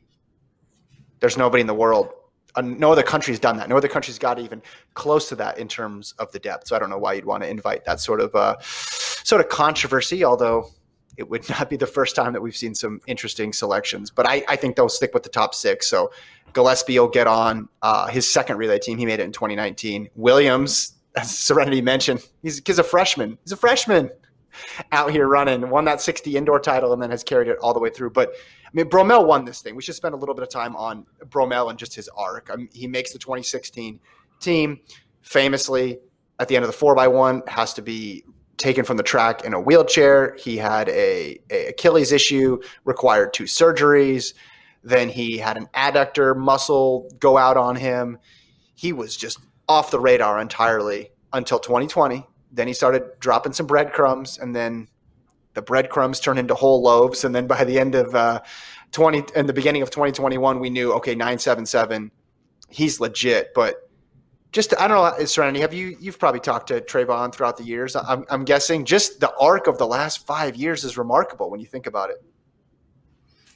There's 1.20 1.38
nobody 1.38 1.62
in 1.62 1.68
the 1.68 1.74
world. 1.74 2.10
Uh, 2.56 2.62
no 2.62 2.92
other 2.92 3.04
country's 3.04 3.40
done 3.40 3.58
that. 3.58 3.70
No 3.70 3.78
other 3.78 3.88
country's 3.88 4.20
got 4.20 4.40
even 4.40 4.62
close 4.94 5.30
to 5.30 5.36
that 5.36 5.58
in 5.58 5.68
terms 5.68 6.14
of 6.20 6.32
the 6.32 6.40
depth. 6.40 6.68
So 6.68 6.76
I 6.76 6.80
don't 6.80 6.90
know 6.90 6.98
why 6.98 7.14
you'd 7.14 7.26
want 7.26 7.44
to 7.44 7.50
invite 7.50 7.86
that 7.86 8.00
sort 8.00 8.20
of 8.20 8.36
uh, 8.36 8.58
sort 8.60 9.42
of 9.42 9.50
controversy. 9.50 10.24
Although 10.24 10.70
it 11.16 11.30
would 11.30 11.48
not 11.50 11.70
be 11.70 11.78
the 11.78 11.88
first 11.88 12.16
time 12.16 12.34
that 12.34 12.42
we've 12.42 12.56
seen 12.56 12.76
some 12.76 13.02
interesting 13.08 13.54
selections. 13.54 14.10
But 14.10 14.28
I, 14.28 14.44
I 14.50 14.56
think 14.56 14.76
they'll 14.76 14.90
stick 14.90 15.14
with 15.14 15.24
the 15.24 15.30
top 15.30 15.54
six. 15.54 15.88
So 15.88 16.12
Gillespie 16.54 17.00
will 17.00 17.08
get 17.08 17.28
on 17.28 17.70
uh, 17.82 18.08
his 18.08 18.32
second 18.32 18.58
relay 18.58 18.80
team. 18.80 18.98
He 18.98 19.06
made 19.06 19.20
it 19.20 19.24
in 19.24 19.32
2019. 19.32 20.10
Williams 20.16 20.94
as 21.16 21.38
Serenity 21.38 21.82
mentioned, 21.82 22.22
he's, 22.42 22.62
he's 22.66 22.80
a 22.80 22.84
freshman. 22.84 23.38
He's 23.44 23.52
a 23.52 23.58
freshman 23.58 24.10
out 24.92 25.12
here 25.12 25.28
running, 25.28 25.70
won 25.70 25.86
that 25.86 26.02
60 26.02 26.36
indoor 26.36 26.60
title, 26.60 26.94
and 26.94 27.02
then 27.02 27.12
has 27.12 27.24
carried 27.24 27.48
it 27.48 27.58
all 27.60 27.74
the 27.74 27.80
way 27.80 27.90
through. 27.90 28.12
But 28.12 28.30
I 28.66 28.70
mean, 28.74 28.90
Bromell 28.90 29.26
won 29.26 29.46
this 29.46 29.62
thing. 29.62 29.76
We 29.76 29.82
should 29.82 29.96
spend 29.96 30.14
a 30.14 30.18
little 30.18 30.36
bit 30.36 30.44
of 30.44 30.50
time 30.50 30.76
on 30.76 31.06
Bromell 31.26 31.70
and 31.70 31.78
just 31.78 31.96
his 31.96 32.10
arc. 32.16 32.50
I 32.52 32.56
mean, 32.56 32.70
he 32.72 32.88
makes 32.88 33.12
the 33.12 33.20
2016 33.20 34.00
team. 34.40 34.80
Famously, 35.22 36.00
at 36.40 36.48
the 36.48 36.56
end 36.56 36.64
of 36.64 36.72
the 36.72 36.78
four 36.78 36.96
by 36.96 37.08
one, 37.08 37.44
has 37.48 37.74
to 37.76 37.82
be 37.82 38.24
taken 38.58 38.86
from 38.86 38.98
the 38.98 39.04
track 39.04 39.44
in 39.44 39.54
a 39.54 39.60
wheelchair. 39.60 40.36
He 40.40 40.58
had 40.58 40.88
a, 40.90 41.40
a 41.50 41.68
Achilles 41.68 42.12
issue, 42.12 42.60
required 42.86 43.34
two 43.34 43.44
surgeries. 43.44 44.34
Then 44.84 45.10
he 45.10 45.38
had 45.38 45.58
an 45.58 45.68
adductor 45.76 46.36
muscle 46.36 47.10
go 47.20 47.38
out 47.38 47.58
on 47.58 47.76
him. 47.76 48.18
He 48.74 48.94
was 48.94 49.16
just 49.16 49.40
off 49.68 49.92
the 49.92 50.00
radar 50.00 50.40
entirely 50.40 51.12
until 51.34 51.60
2020. 51.60 52.28
Then 52.52 52.68
he 52.68 52.74
started 52.74 53.04
dropping 53.20 53.54
some 53.54 53.68
breadcrumbs, 53.68 54.38
and 54.38 54.56
then 54.56 54.88
the 55.54 55.62
breadcrumbs 55.62 56.20
turned 56.20 56.40
into 56.40 56.56
whole 56.56 56.82
loaves. 56.82 57.24
And 57.24 57.34
then 57.34 57.48
by 57.48 57.64
the 57.64 57.80
end 57.80 57.96
of 57.96 58.14
uh, 58.16 58.42
20, 58.92 59.24
in 59.36 59.48
the 59.48 59.54
beginning 59.54 59.82
of 59.82 59.90
2021, 59.90 60.60
we 60.60 60.70
knew 60.70 60.94
okay, 60.94 61.16
977, 61.16 62.12
he's 62.70 63.00
legit. 63.00 63.54
But 63.54 63.90
just 64.52 64.74
I 64.80 64.88
don't 64.88 65.20
know, 65.20 65.26
Serenity, 65.26 65.62
have 65.62 65.74
you 65.74 65.96
you've 66.00 66.20
probably 66.20 66.42
talked 66.42 66.68
to 66.68 66.82
Trayvon 66.82 67.34
throughout 67.34 67.58
the 67.58 67.64
years? 67.64 67.96
I'm, 67.96 68.26
I'm 68.30 68.44
guessing 68.44 68.86
just 68.86 69.20
the 69.20 69.34
arc 69.40 69.68
of 69.68 69.78
the 69.78 69.88
last 69.88 70.26
five 70.26 70.56
years 70.56 70.84
is 70.84 70.98
remarkable 70.98 71.50
when 71.50 71.60
you 71.60 71.66
think 71.66 71.88
about 71.88 72.10
it. 72.10 72.24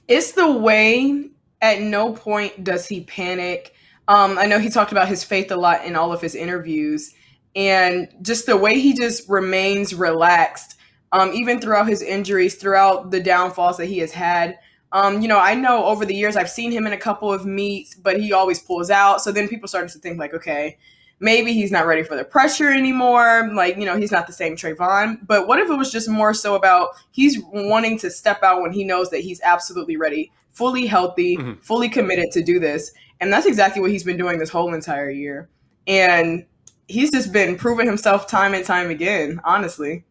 It's 0.08 0.32
the 0.32 0.52
way. 0.52 1.30
At 1.62 1.82
no 1.82 2.14
point 2.14 2.64
does 2.64 2.86
he 2.86 3.06
panic 3.06 3.76
um, 4.08 4.38
I 4.38 4.46
know 4.46 4.60
he 4.60 4.70
talked 4.70 4.92
about 4.92 5.08
his 5.08 5.24
faith 5.24 5.52
a 5.52 5.56
lot 5.56 5.86
in 5.86 5.96
all 5.96 6.14
of 6.14 6.22
his 6.22 6.36
interviews, 6.36 7.16
and 7.56 8.08
just 8.22 8.46
the 8.46 8.58
way 8.58 8.80
he 8.80 8.94
just 8.94 9.30
remains 9.30 9.94
relaxed, 9.94 10.76
um, 11.12 11.32
even 11.34 11.60
throughout 11.60 11.88
his 11.88 12.02
injuries, 12.02 12.56
throughout 12.56 13.12
the 13.12 13.20
downfalls 13.20 13.78
that 13.78 13.86
he 13.86 14.00
has 14.00 14.12
had. 14.12 14.58
Um, 14.92 15.22
you 15.22 15.28
know, 15.28 15.40
I 15.40 15.56
know 15.56 15.86
over 15.86 16.06
the 16.06 16.16
years 16.16 16.36
I've 16.36 16.50
seen 16.50 16.72
him 16.72 16.86
in 16.86 16.94
a 16.94 16.98
couple 16.98 17.32
of 17.32 17.46
meets, 17.46 17.96
but 17.96 18.20
he 18.20 18.34
always 18.34 18.60
pulls 18.60 18.90
out. 18.90 19.22
So 19.22 19.32
then 19.32 19.48
people 19.48 19.68
started 19.68 19.92
to 19.92 20.00
think 20.00 20.20
like, 20.20 20.34
okay, 20.34 20.78
maybe 21.20 21.54
he's 21.54 21.72
not 21.72 21.88
ready 21.88 22.04
for 22.04 22.16
the 22.16 22.24
pressure 22.24 22.72
anymore. 22.72 23.50
Like, 23.54 23.78
you 23.78 23.86
know, 23.86 23.98
he's 23.98 24.12
not 24.12 24.28
the 24.28 24.34
same 24.34 24.56
Trayvon. 24.56 25.26
But 25.26 25.48
what 25.48 25.60
if 25.60 25.70
it 25.70 25.76
was 25.76 25.92
just 25.92 26.10
more 26.10 26.34
so 26.34 26.56
about 26.56 26.90
he's 27.12 27.42
wanting 27.52 27.98
to 28.00 28.12
step 28.12 28.44
out 28.44 28.62
when 28.62 28.74
he 28.74 28.84
knows 28.84 29.10
that 29.12 29.22
he's 29.22 29.42
absolutely 29.42 29.98
ready, 29.98 30.32
fully 30.52 30.86
healthy, 30.86 31.38
mm-hmm. 31.38 31.62
fully 31.62 31.90
committed 31.90 32.32
to 32.32 32.44
do 32.44 32.60
this. 32.60 32.92
And 33.20 33.32
that's 33.32 33.46
exactly 33.46 33.82
what 33.82 33.92
he's 33.92 34.04
been 34.04 34.18
doing 34.18 34.40
this 34.40 34.50
whole 34.50 34.74
entire 34.74 35.10
year. 35.10 35.50
And 35.88 36.46
he's 36.88 37.12
just 37.12 37.32
been 37.32 37.58
proving 37.58 37.86
himself 37.86 38.28
time 38.28 38.54
and 38.54 38.66
time 38.66 38.90
again, 38.90 39.40
honestly. 39.44 40.06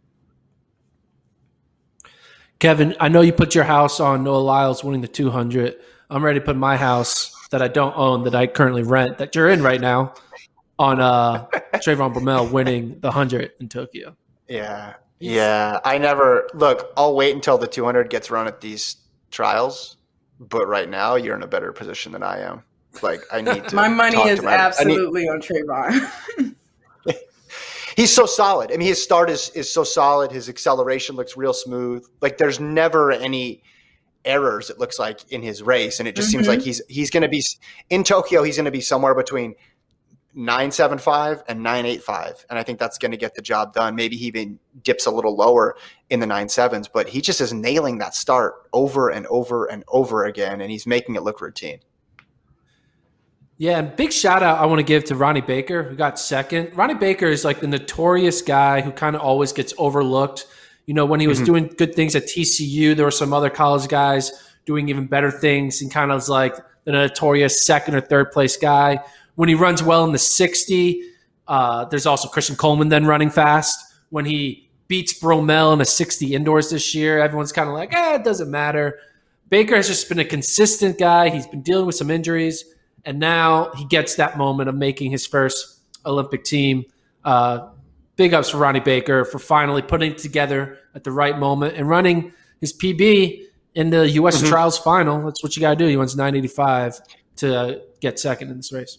Kevin, 2.58 2.96
I 3.00 3.08
know 3.08 3.20
you 3.20 3.32
put 3.32 3.54
your 3.54 3.64
house 3.64 4.00
on 4.00 4.24
Noah 4.24 4.38
Lyles 4.38 4.82
winning 4.82 5.00
the 5.00 5.08
200. 5.08 5.76
I'm 6.10 6.24
ready 6.24 6.38
to 6.38 6.44
put 6.44 6.56
my 6.56 6.76
house 6.76 7.34
that 7.50 7.62
I 7.62 7.68
don't 7.68 7.96
own, 7.96 8.24
that 8.24 8.34
I 8.34 8.46
currently 8.46 8.82
rent, 8.82 9.18
that 9.18 9.34
you're 9.34 9.50
in 9.50 9.62
right 9.62 9.80
now, 9.80 10.14
on 10.78 11.00
uh, 11.00 11.46
Trayvon 11.74 12.14
Bromell 12.14 12.50
winning 12.50 13.00
the 13.00 13.08
100 13.08 13.52
in 13.60 13.68
Tokyo. 13.68 14.16
Yeah. 14.48 14.94
Yeah. 15.20 15.80
I 15.84 15.98
never 15.98 16.48
look, 16.54 16.92
I'll 16.96 17.14
wait 17.14 17.34
until 17.34 17.58
the 17.58 17.66
200 17.66 18.08
gets 18.10 18.30
run 18.30 18.46
at 18.46 18.60
these 18.60 18.96
trials. 19.30 19.96
But 20.40 20.66
right 20.66 20.88
now, 20.88 21.14
you're 21.16 21.36
in 21.36 21.42
a 21.42 21.46
better 21.46 21.72
position 21.72 22.12
than 22.12 22.22
I 22.22 22.40
am. 22.40 22.62
Like 23.02 23.20
I 23.32 23.40
need 23.40 23.68
to. 23.68 23.76
my 23.76 23.88
money 23.88 24.18
is 24.28 24.42
my, 24.42 24.52
absolutely 24.54 25.22
need, 25.22 25.30
on 25.30 25.40
Trayvon. 25.40 26.53
he's 27.96 28.14
so 28.14 28.26
solid. 28.26 28.72
I 28.72 28.76
mean, 28.76 28.88
his 28.88 29.02
start 29.02 29.30
is 29.30 29.50
is 29.50 29.72
so 29.72 29.84
solid. 29.84 30.32
His 30.32 30.48
acceleration 30.48 31.16
looks 31.16 31.36
real 31.36 31.52
smooth. 31.52 32.06
Like 32.20 32.38
there's 32.38 32.60
never 32.60 33.12
any 33.12 33.62
errors. 34.24 34.70
It 34.70 34.78
looks 34.78 34.98
like 34.98 35.20
in 35.30 35.42
his 35.42 35.62
race, 35.62 35.98
and 35.98 36.08
it 36.08 36.16
just 36.16 36.28
mm-hmm. 36.28 36.38
seems 36.38 36.48
like 36.48 36.62
he's 36.62 36.82
he's 36.88 37.10
going 37.10 37.22
to 37.22 37.28
be 37.28 37.42
in 37.90 38.04
Tokyo. 38.04 38.42
He's 38.42 38.56
going 38.56 38.64
to 38.66 38.70
be 38.70 38.80
somewhere 38.80 39.14
between. 39.14 39.54
975 40.36 41.44
and 41.46 41.62
985 41.62 42.46
and 42.50 42.58
i 42.58 42.64
think 42.64 42.80
that's 42.80 42.98
going 42.98 43.12
to 43.12 43.16
get 43.16 43.36
the 43.36 43.40
job 43.40 43.72
done 43.72 43.94
maybe 43.94 44.16
he 44.16 44.26
even 44.26 44.58
dips 44.82 45.06
a 45.06 45.10
little 45.12 45.36
lower 45.36 45.76
in 46.10 46.18
the 46.18 46.26
nine 46.26 46.48
sevens 46.48 46.88
but 46.88 47.08
he 47.08 47.20
just 47.20 47.40
is 47.40 47.52
nailing 47.52 47.98
that 47.98 48.16
start 48.16 48.54
over 48.72 49.08
and 49.08 49.28
over 49.28 49.66
and 49.66 49.84
over 49.86 50.24
again 50.24 50.60
and 50.60 50.72
he's 50.72 50.88
making 50.88 51.14
it 51.14 51.22
look 51.22 51.40
routine 51.40 51.78
yeah, 53.56 53.78
and 53.78 53.94
big 53.94 54.12
shout 54.12 54.42
out 54.42 54.58
I 54.58 54.66
want 54.66 54.80
to 54.80 54.84
give 54.84 55.04
to 55.04 55.14
Ronnie 55.14 55.40
Baker, 55.40 55.84
who 55.84 55.94
got 55.94 56.18
second. 56.18 56.76
Ronnie 56.76 56.94
Baker 56.94 57.26
is 57.26 57.44
like 57.44 57.60
the 57.60 57.68
notorious 57.68 58.42
guy 58.42 58.80
who 58.80 58.90
kind 58.90 59.14
of 59.14 59.22
always 59.22 59.52
gets 59.52 59.72
overlooked. 59.78 60.46
You 60.86 60.94
know, 60.94 61.06
when 61.06 61.20
he 61.20 61.28
was 61.28 61.38
mm-hmm. 61.38 61.46
doing 61.46 61.74
good 61.78 61.94
things 61.94 62.16
at 62.16 62.24
TCU, 62.24 62.96
there 62.96 63.04
were 63.04 63.12
some 63.12 63.32
other 63.32 63.50
college 63.50 63.88
guys 63.88 64.32
doing 64.66 64.88
even 64.88 65.06
better 65.06 65.30
things 65.30 65.82
and 65.82 65.90
kind 65.90 66.10
of 66.10 66.16
was 66.16 66.28
like 66.28 66.56
the 66.84 66.92
notorious 66.92 67.64
second 67.64 67.94
or 67.94 68.00
third 68.00 68.32
place 68.32 68.56
guy. 68.56 69.02
When 69.36 69.48
he 69.48 69.54
runs 69.54 69.82
well 69.82 70.04
in 70.04 70.12
the 70.12 70.18
60, 70.18 71.02
uh, 71.46 71.84
there's 71.86 72.06
also 72.06 72.28
Christian 72.28 72.56
Coleman 72.56 72.88
then 72.88 73.06
running 73.06 73.30
fast. 73.30 73.94
When 74.10 74.24
he 74.24 74.68
beats 74.88 75.18
Bromell 75.18 75.72
in 75.72 75.80
a 75.80 75.84
60 75.84 76.34
indoors 76.34 76.70
this 76.70 76.94
year, 76.94 77.20
everyone's 77.20 77.52
kind 77.52 77.68
of 77.68 77.74
like, 77.74 77.94
eh, 77.94 78.16
it 78.16 78.24
doesn't 78.24 78.50
matter. 78.50 78.98
Baker 79.48 79.76
has 79.76 79.86
just 79.86 80.08
been 80.08 80.18
a 80.18 80.24
consistent 80.24 80.98
guy. 80.98 81.30
He's 81.30 81.46
been 81.46 81.62
dealing 81.62 81.86
with 81.86 81.94
some 81.94 82.10
injuries 82.10 82.64
and 83.04 83.18
now 83.18 83.72
he 83.76 83.84
gets 83.84 84.16
that 84.16 84.36
moment 84.36 84.68
of 84.68 84.74
making 84.74 85.10
his 85.10 85.26
first 85.26 85.80
Olympic 86.06 86.44
team. 86.44 86.84
Uh, 87.24 87.68
big 88.16 88.34
ups 88.34 88.50
for 88.50 88.58
Ronnie 88.58 88.80
Baker 88.80 89.24
for 89.24 89.38
finally 89.38 89.82
putting 89.82 90.12
it 90.12 90.18
together 90.18 90.78
at 90.94 91.04
the 91.04 91.10
right 91.10 91.38
moment 91.38 91.76
and 91.76 91.88
running 91.88 92.32
his 92.60 92.72
PB 92.72 93.42
in 93.74 93.90
the 93.90 94.08
U.S. 94.10 94.38
Mm-hmm. 94.38 94.48
trials 94.48 94.78
final. 94.78 95.24
That's 95.24 95.42
what 95.42 95.56
you 95.56 95.60
got 95.60 95.70
to 95.70 95.76
do. 95.76 95.86
He 95.86 95.96
wants 95.96 96.14
985 96.14 97.00
to 97.36 97.82
get 98.00 98.18
second 98.18 98.50
in 98.50 98.56
this 98.56 98.72
race. 98.72 98.98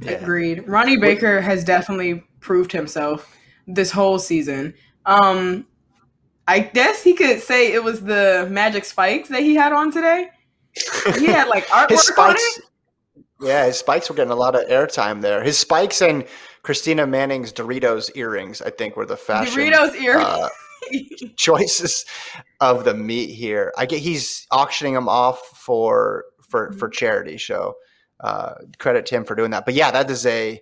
Yeah. 0.00 0.12
Agreed. 0.12 0.66
Ronnie 0.66 0.96
Baker 0.96 1.40
has 1.40 1.64
definitely 1.64 2.24
proved 2.40 2.72
himself 2.72 3.36
this 3.66 3.90
whole 3.90 4.18
season. 4.18 4.74
Um, 5.06 5.66
I 6.48 6.60
guess 6.60 7.02
he 7.02 7.14
could 7.14 7.40
say 7.40 7.72
it 7.72 7.84
was 7.84 8.02
the 8.02 8.48
magic 8.50 8.84
spikes 8.84 9.28
that 9.28 9.42
he 9.42 9.54
had 9.54 9.72
on 9.72 9.92
today. 9.92 10.30
He 11.18 11.26
had 11.26 11.48
like 11.48 11.66
artwork 11.68 11.90
his 11.90 12.06
spikes, 12.06 12.58
on 12.58 12.62
it. 12.62 12.69
Yeah, 13.40 13.66
his 13.66 13.78
spikes 13.78 14.08
were 14.08 14.14
getting 14.14 14.32
a 14.32 14.36
lot 14.36 14.54
of 14.54 14.66
airtime 14.68 15.22
there. 15.22 15.42
His 15.42 15.58
spikes 15.58 16.02
and 16.02 16.26
Christina 16.62 17.06
Manning's 17.06 17.52
Doritos 17.52 18.10
earrings, 18.14 18.60
I 18.60 18.70
think, 18.70 18.96
were 18.96 19.06
the 19.06 19.16
fashion 19.16 19.54
Doritos 19.54 19.94
earrings. 19.94 20.26
Uh, 20.26 20.48
choices 21.36 22.04
of 22.60 22.84
the 22.84 22.94
meet 22.94 23.30
here. 23.30 23.72
I 23.78 23.86
get 23.86 24.00
he's 24.00 24.46
auctioning 24.50 24.94
them 24.94 25.08
off 25.08 25.40
for 25.54 26.24
for 26.48 26.72
for 26.72 26.88
charity. 26.88 27.38
So 27.38 27.76
uh, 28.20 28.54
credit 28.78 29.06
to 29.06 29.16
him 29.16 29.24
for 29.24 29.34
doing 29.34 29.50
that. 29.52 29.64
But 29.64 29.74
yeah, 29.74 29.90
that 29.90 30.10
is 30.10 30.26
a 30.26 30.60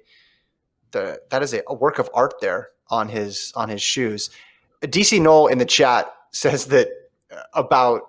the 0.92 1.20
that 1.30 1.42
is 1.42 1.54
a, 1.54 1.62
a 1.66 1.74
work 1.74 1.98
of 1.98 2.08
art 2.14 2.34
there 2.40 2.70
on 2.88 3.08
his 3.08 3.52
on 3.56 3.68
his 3.68 3.82
shoes. 3.82 4.30
DC 4.82 5.20
Knoll 5.20 5.48
in 5.48 5.58
the 5.58 5.64
chat 5.64 6.12
says 6.30 6.66
that 6.66 6.88
uh, 7.32 7.42
about 7.54 8.02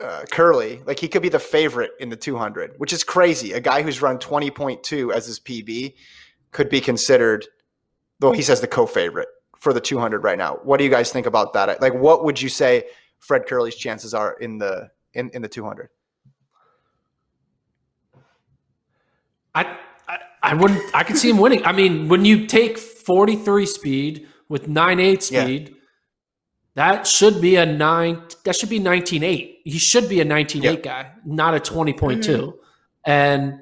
uh, 0.00 0.24
Kerley, 0.30 0.84
like 0.86 0.98
he 0.98 1.08
could 1.08 1.22
be 1.22 1.28
the 1.28 1.38
favorite 1.38 1.92
in 2.00 2.08
the 2.08 2.16
200, 2.16 2.74
which 2.78 2.92
is 2.92 3.04
crazy. 3.04 3.52
A 3.52 3.60
guy 3.60 3.82
who's 3.82 4.02
run 4.02 4.18
20.2 4.18 5.12
as 5.12 5.26
his 5.26 5.38
PB 5.38 5.94
could 6.50 6.68
be 6.68 6.80
considered, 6.80 7.46
though 8.18 8.32
he 8.32 8.42
says 8.42 8.60
the 8.60 8.66
co-favorite 8.66 9.28
for 9.58 9.72
the 9.72 9.80
200 9.80 10.24
right 10.24 10.38
now. 10.38 10.58
What 10.62 10.78
do 10.78 10.84
you 10.84 10.90
guys 10.90 11.12
think 11.12 11.26
about 11.26 11.52
that? 11.54 11.80
Like, 11.80 11.94
what 11.94 12.24
would 12.24 12.40
you 12.40 12.48
say 12.48 12.84
Fred 13.18 13.46
Kerley's 13.46 13.76
chances 13.76 14.14
are 14.14 14.34
in 14.40 14.58
the 14.58 14.90
in, 15.14 15.30
in 15.30 15.42
the 15.42 15.48
200? 15.48 15.88
I, 19.54 19.76
I 20.08 20.18
I 20.42 20.54
wouldn't. 20.54 20.82
I 20.94 21.04
could 21.04 21.16
see 21.16 21.30
him 21.30 21.38
winning. 21.38 21.64
I 21.64 21.72
mean, 21.72 22.08
when 22.08 22.24
you 22.24 22.46
take 22.46 22.76
43 22.76 23.66
speed 23.66 24.28
with 24.48 24.68
9.8 24.68 25.22
speed. 25.22 25.68
Yeah 25.68 25.74
That 26.74 27.06
should 27.06 27.40
be 27.40 27.56
a 27.56 27.64
nine. 27.64 28.22
That 28.44 28.56
should 28.56 28.68
be 28.68 28.78
nineteen 28.78 29.22
eight. 29.22 29.60
He 29.64 29.78
should 29.78 30.08
be 30.08 30.20
a 30.20 30.24
nineteen 30.24 30.64
eight 30.64 30.82
guy, 30.82 31.12
not 31.24 31.54
a 31.54 31.60
twenty 31.60 31.92
mm-hmm. 31.92 32.50
And 33.04 33.60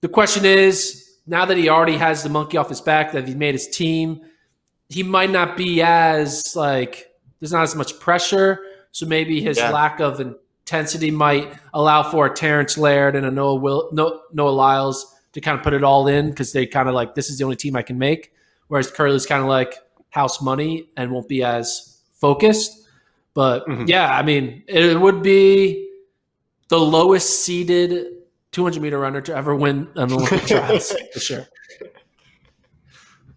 the 0.00 0.08
question 0.08 0.44
is, 0.44 1.18
now 1.26 1.44
that 1.44 1.56
he 1.56 1.68
already 1.68 1.96
has 1.96 2.22
the 2.22 2.28
monkey 2.28 2.56
off 2.56 2.68
his 2.68 2.80
back, 2.80 3.12
that 3.12 3.28
he 3.28 3.34
made 3.34 3.54
his 3.54 3.68
team, 3.68 4.22
he 4.88 5.02
might 5.02 5.30
not 5.30 5.56
be 5.56 5.82
as 5.82 6.54
like 6.56 7.12
there's 7.40 7.52
not 7.52 7.62
as 7.62 7.74
much 7.74 7.98
pressure. 8.00 8.60
So 8.92 9.06
maybe 9.06 9.40
his 9.40 9.58
yeah. 9.58 9.70
lack 9.70 10.00
of 10.00 10.20
intensity 10.20 11.10
might 11.10 11.52
allow 11.74 12.02
for 12.02 12.26
a 12.26 12.34
Terrence 12.34 12.78
Laird 12.78 13.16
and 13.16 13.26
a 13.26 13.30
Noah 13.30 13.56
Will, 13.56 13.90
Noah 13.92 14.50
Lyles 14.50 15.14
to 15.32 15.40
kind 15.40 15.58
of 15.58 15.64
put 15.64 15.74
it 15.74 15.82
all 15.82 16.06
in 16.06 16.30
because 16.30 16.52
they 16.52 16.64
kind 16.64 16.88
of 16.88 16.94
like 16.94 17.14
this 17.14 17.28
is 17.28 17.38
the 17.38 17.44
only 17.44 17.56
team 17.56 17.76
I 17.76 17.82
can 17.82 17.98
make. 17.98 18.32
Whereas 18.68 18.90
Kerley's 18.90 19.26
kind 19.26 19.42
of 19.42 19.48
like 19.48 19.74
house 20.10 20.40
money 20.40 20.88
and 20.96 21.10
won't 21.10 21.28
be 21.28 21.42
as 21.42 21.93
focused. 22.24 22.86
But 23.34 23.66
mm-hmm. 23.66 23.84
yeah, 23.86 24.16
I 24.16 24.22
mean, 24.22 24.62
it 24.66 24.98
would 24.98 25.22
be 25.22 25.90
the 26.68 26.78
lowest 26.78 27.44
seeded 27.44 28.06
200 28.52 28.80
meter 28.80 28.98
runner 28.98 29.20
to 29.20 29.36
ever 29.36 29.54
win 29.54 29.88
an 29.96 30.10
Olympic 30.10 30.42
trials 30.46 30.96
for 31.12 31.20
sure. 31.20 31.46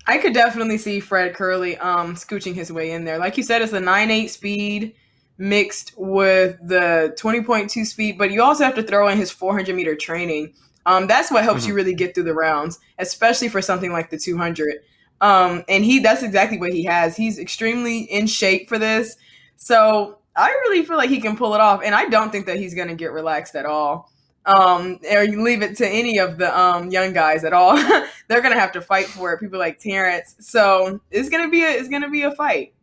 I 0.06 0.20
could 0.20 0.34
definitely 0.34 0.78
see 0.78 1.02
Fred 1.02 1.34
Kerley 1.34 1.84
um, 1.84 2.16
scooching 2.16 2.54
his 2.54 2.72
way 2.72 2.92
in 2.92 3.04
there. 3.04 3.18
Like 3.18 3.36
you 3.36 3.44
said, 3.44 3.62
it's 3.62 3.74
a 3.74 3.82
9.8 3.82 4.30
speed 4.30 4.96
mixed 5.38 5.94
with 5.98 6.58
the 6.66 7.14
20.2 7.20 7.86
speed, 7.86 8.18
but 8.18 8.32
you 8.32 8.42
also 8.42 8.64
have 8.64 8.76
to 8.76 8.84
throw 8.84 9.10
in 9.10 9.18
his 9.18 9.32
400 9.32 9.76
meter 9.76 9.98
training. 9.98 10.54
Um, 10.86 11.08
that's 11.08 11.30
what 11.30 11.44
helps 11.44 11.64
mm-hmm. 11.64 11.72
you 11.72 11.76
really 11.76 11.94
get 11.94 12.16
through 12.16 12.24
the 12.24 12.34
rounds, 12.34 12.80
especially 13.00 13.50
for 13.50 13.62
something 13.62 13.92
like 13.92 14.10
the 14.10 14.18
200. 14.18 14.76
Um, 15.22 15.64
and 15.68 15.84
he 15.84 16.00
that's 16.00 16.24
exactly 16.24 16.58
what 16.58 16.72
he 16.72 16.84
has. 16.86 17.16
He's 17.16 17.40
extremely 17.40 18.02
in 18.02 18.28
shape 18.28 18.70
for 18.70 18.78
this. 18.78 19.18
So 19.56 20.20
I 20.36 20.50
really 20.50 20.86
feel 20.86 20.98
like 20.98 21.10
he 21.10 21.20
can 21.20 21.36
pull 21.36 21.56
it 21.56 21.62
off. 21.62 21.82
And 21.84 21.96
I 21.96 22.06
don't 22.06 22.32
think 22.32 22.46
that 22.46 22.58
he's 22.58 22.76
gonna 22.76 22.96
get 22.96 23.12
relaxed 23.12 23.56
at 23.56 23.66
all. 23.66 24.12
Um, 24.46 25.00
or 25.12 25.24
you 25.24 25.42
leave 25.42 25.62
it 25.62 25.76
to 25.78 25.88
any 25.88 26.20
of 26.20 26.38
the 26.38 26.58
um, 26.58 26.90
young 26.90 27.12
guys 27.12 27.44
at 27.44 27.52
all. 27.52 27.76
They're 28.28 28.42
gonna 28.42 28.60
have 28.60 28.72
to 28.74 28.82
fight 28.82 29.08
for 29.08 29.34
it. 29.34 29.40
People 29.40 29.60
like 29.60 29.80
Terrence. 29.80 30.36
So 30.40 31.02
it's 31.12 31.30
gonna 31.30 31.50
be 31.50 31.64
a 31.64 31.70
it's 31.70 31.90
gonna 31.90 32.10
be 32.10 32.22
a 32.22 32.32
fight. 32.32 32.74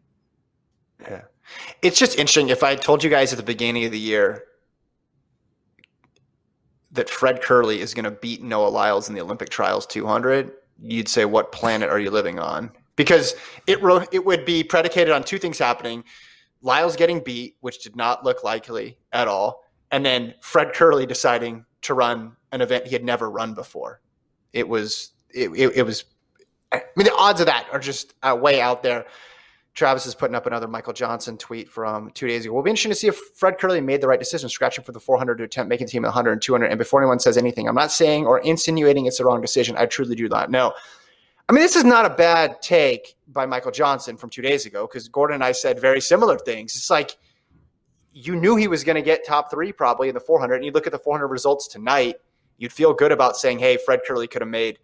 Yeah. 1.00 1.23
It's 1.83 1.99
just 1.99 2.19
interesting. 2.19 2.49
If 2.49 2.62
I 2.62 2.75
told 2.75 3.05
you 3.05 3.11
guys 3.11 3.33
at 3.33 3.37
the 3.37 3.45
beginning 3.45 3.85
of 3.85 3.93
the 3.93 3.99
year 3.99 4.45
that 6.95 7.11
Fred 7.11 7.43
Kerley 7.43 7.79
is 7.79 7.93
going 7.93 8.05
to 8.05 8.11
beat 8.11 8.43
Noah 8.43 8.69
Lyles 8.69 9.09
in 9.09 9.14
the 9.14 9.21
Olympic 9.21 9.50
trials 9.50 9.87
200, 9.87 10.53
you'd 10.81 11.09
say, 11.09 11.25
"What 11.25 11.52
planet 11.52 11.90
are 11.90 11.99
you 11.99 12.11
living 12.11 12.38
on?" 12.38 12.71
Because 12.97 13.35
it 13.66 13.78
it 14.12 14.25
would 14.25 14.45
be 14.45 14.62
predicated 14.64 15.12
on 15.12 15.25
two 15.25 15.38
things 15.38 15.59
happening: 15.59 16.04
Lyles 16.62 16.97
getting 16.97 17.21
beat, 17.21 17.57
which 17.61 17.83
did 17.83 17.97
not 17.97 18.25
look 18.25 18.45
likely 18.45 18.99
at 19.12 19.28
all, 19.28 19.64
and 19.90 20.04
then 20.04 20.35
Fred 20.40 20.73
Kerley 20.73 21.07
deciding 21.07 21.64
to 21.83 21.95
run 21.95 22.37
an 22.52 22.61
event 22.61 22.87
he 22.87 22.93
had 22.93 23.04
never 23.04 23.31
run 23.31 23.54
before. 23.54 24.00
It 24.52 24.69
was 24.69 25.11
it, 25.31 25.50
it, 25.50 25.76
it 25.76 25.83
was. 25.83 26.04
I 26.73 26.83
mean, 26.97 27.04
the 27.04 27.14
odds 27.14 27.40
of 27.40 27.47
that 27.47 27.66
are 27.73 27.78
just 27.78 28.14
uh, 28.23 28.37
way 28.40 28.61
out 28.61 28.83
there. 28.83 29.07
Travis 29.75 30.07
is 30.07 30.14
putting 30.14 30.37
up 30.37 30.47
another 30.47 30.69
Michael 30.69 30.93
Johnson 30.93 31.37
tweet 31.37 31.69
from 31.69 32.11
two 32.12 32.28
days 32.28 32.45
ago. 32.45 32.54
We'll 32.54 32.62
be 32.62 32.71
interested 32.71 32.90
to 32.90 32.95
see 32.95 33.09
if 33.09 33.16
Fred 33.35 33.59
Kerley 33.59 33.85
made 33.85 34.00
the 34.00 34.07
right 34.07 34.21
decision, 34.21 34.49
scratching 34.49 34.85
for 34.85 34.93
the 34.93 35.00
400 35.00 35.38
to 35.38 35.45
attempt 35.45 35.69
making 35.69 35.87
the 35.87 35.90
team 35.90 36.04
at 36.04 36.09
100 36.09 36.33
and 36.33 36.40
200. 36.40 36.66
And 36.66 36.78
before 36.78 37.00
anyone 37.00 37.19
says 37.19 37.37
anything, 37.37 37.69
I'm 37.69 37.75
not 37.75 37.90
saying 37.90 38.25
or 38.25 38.38
insinuating 38.38 39.07
it's 39.07 39.19
the 39.19 39.25
wrong 39.25 39.40
decision. 39.40 39.76
I 39.76 39.87
truly 39.87 40.14
do 40.14 40.28
not 40.28 40.49
know. 40.49 40.73
I 41.49 41.52
mean, 41.52 41.62
this 41.62 41.75
is 41.75 41.85
not 41.85 42.07
a 42.07 42.11
bad 42.11 42.62
take 42.62 43.16
by 43.28 43.47
Michael 43.47 43.73
Johnson 43.73 44.16
from 44.16 44.31
two 44.31 44.43
days 44.43 44.64
ago 44.64 44.87
because 44.87 45.09
Gordon 45.09 45.35
and 45.35 45.45
I 45.45 45.52
said 45.52 45.81
very 45.81 46.00
similar 46.00 46.38
things. 46.38 46.75
It's 46.76 46.88
like 46.88 47.19
you 48.12 48.37
knew 48.37 48.54
he 48.54 48.69
was 48.69 48.85
going 48.85 48.97
to 48.97 49.02
get 49.02 49.26
top 49.26 49.50
three 49.50 49.73
probably 49.73 50.09
in 50.09 50.14
the 50.14 50.21
400. 50.21 50.54
And 50.54 50.64
you 50.64 50.71
look 50.71 50.87
at 50.87 50.93
the 50.93 50.99
400 51.00 51.26
results 51.26 51.66
tonight, 51.66 52.16
you'd 52.59 52.73
feel 52.73 52.95
good 52.95 53.11
about 53.11 53.37
saying, 53.37 53.59
hey, 53.59 53.76
Fred 53.76 54.00
Kerley 54.09 54.31
could 54.31 54.40
have 54.40 54.49
made 54.49 54.78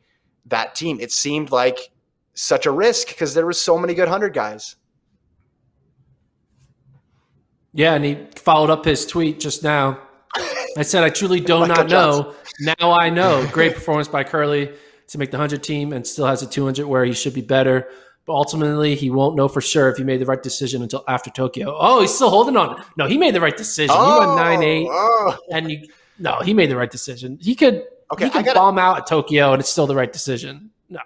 that 0.46 0.74
team. 0.74 0.98
It 1.00 1.12
seemed 1.12 1.52
like 1.52 1.92
such 2.34 2.66
a 2.66 2.72
risk 2.72 3.08
because 3.08 3.34
there 3.34 3.46
were 3.46 3.52
so 3.52 3.78
many 3.78 3.94
good 3.94 4.08
100 4.08 4.34
guys. 4.34 4.76
Yeah, 7.72 7.94
and 7.94 8.04
he 8.04 8.26
followed 8.36 8.70
up 8.70 8.84
his 8.84 9.06
tweet 9.06 9.40
just 9.40 9.62
now. 9.62 10.00
I 10.76 10.82
said, 10.82 11.04
I 11.04 11.10
truly 11.10 11.40
do 11.40 11.66
not 11.66 11.88
know. 11.88 12.34
Now 12.60 12.92
I 12.92 13.10
know. 13.10 13.46
Great 13.52 13.74
performance 13.74 14.08
by 14.08 14.24
Kerley 14.24 14.74
to 15.08 15.18
make 15.18 15.30
the 15.30 15.36
100 15.36 15.62
team 15.62 15.92
and 15.92 16.06
still 16.06 16.26
has 16.26 16.42
a 16.42 16.46
200 16.46 16.86
where 16.86 17.04
he 17.04 17.12
should 17.12 17.34
be 17.34 17.40
better. 17.40 17.88
But 18.26 18.34
ultimately, 18.34 18.94
he 18.94 19.10
won't 19.10 19.34
know 19.34 19.48
for 19.48 19.60
sure 19.60 19.88
if 19.88 19.96
he 19.96 20.04
made 20.04 20.20
the 20.20 20.26
right 20.26 20.42
decision 20.42 20.82
until 20.82 21.02
after 21.08 21.30
Tokyo. 21.30 21.76
Oh, 21.78 22.00
he's 22.00 22.14
still 22.14 22.30
holding 22.30 22.56
on. 22.56 22.82
No, 22.96 23.06
he 23.06 23.18
made 23.18 23.34
the 23.34 23.40
right 23.40 23.56
decision. 23.56 23.96
Oh, 23.98 24.20
he 24.20 24.26
went 24.26 24.38
9 24.38 24.62
8. 24.62 24.86
Oh. 24.88 25.38
And 25.50 25.70
you, 25.70 25.88
no, 26.18 26.40
he 26.40 26.54
made 26.54 26.70
the 26.70 26.76
right 26.76 26.90
decision. 26.90 27.38
He 27.40 27.54
could, 27.54 27.84
okay, 28.12 28.26
he 28.26 28.30
could 28.30 28.44
gotta, 28.44 28.58
bomb 28.58 28.78
out 28.78 28.98
at 28.98 29.06
Tokyo 29.06 29.52
and 29.52 29.60
it's 29.60 29.70
still 29.70 29.86
the 29.86 29.96
right 29.96 30.12
decision. 30.12 30.70
No. 30.88 31.00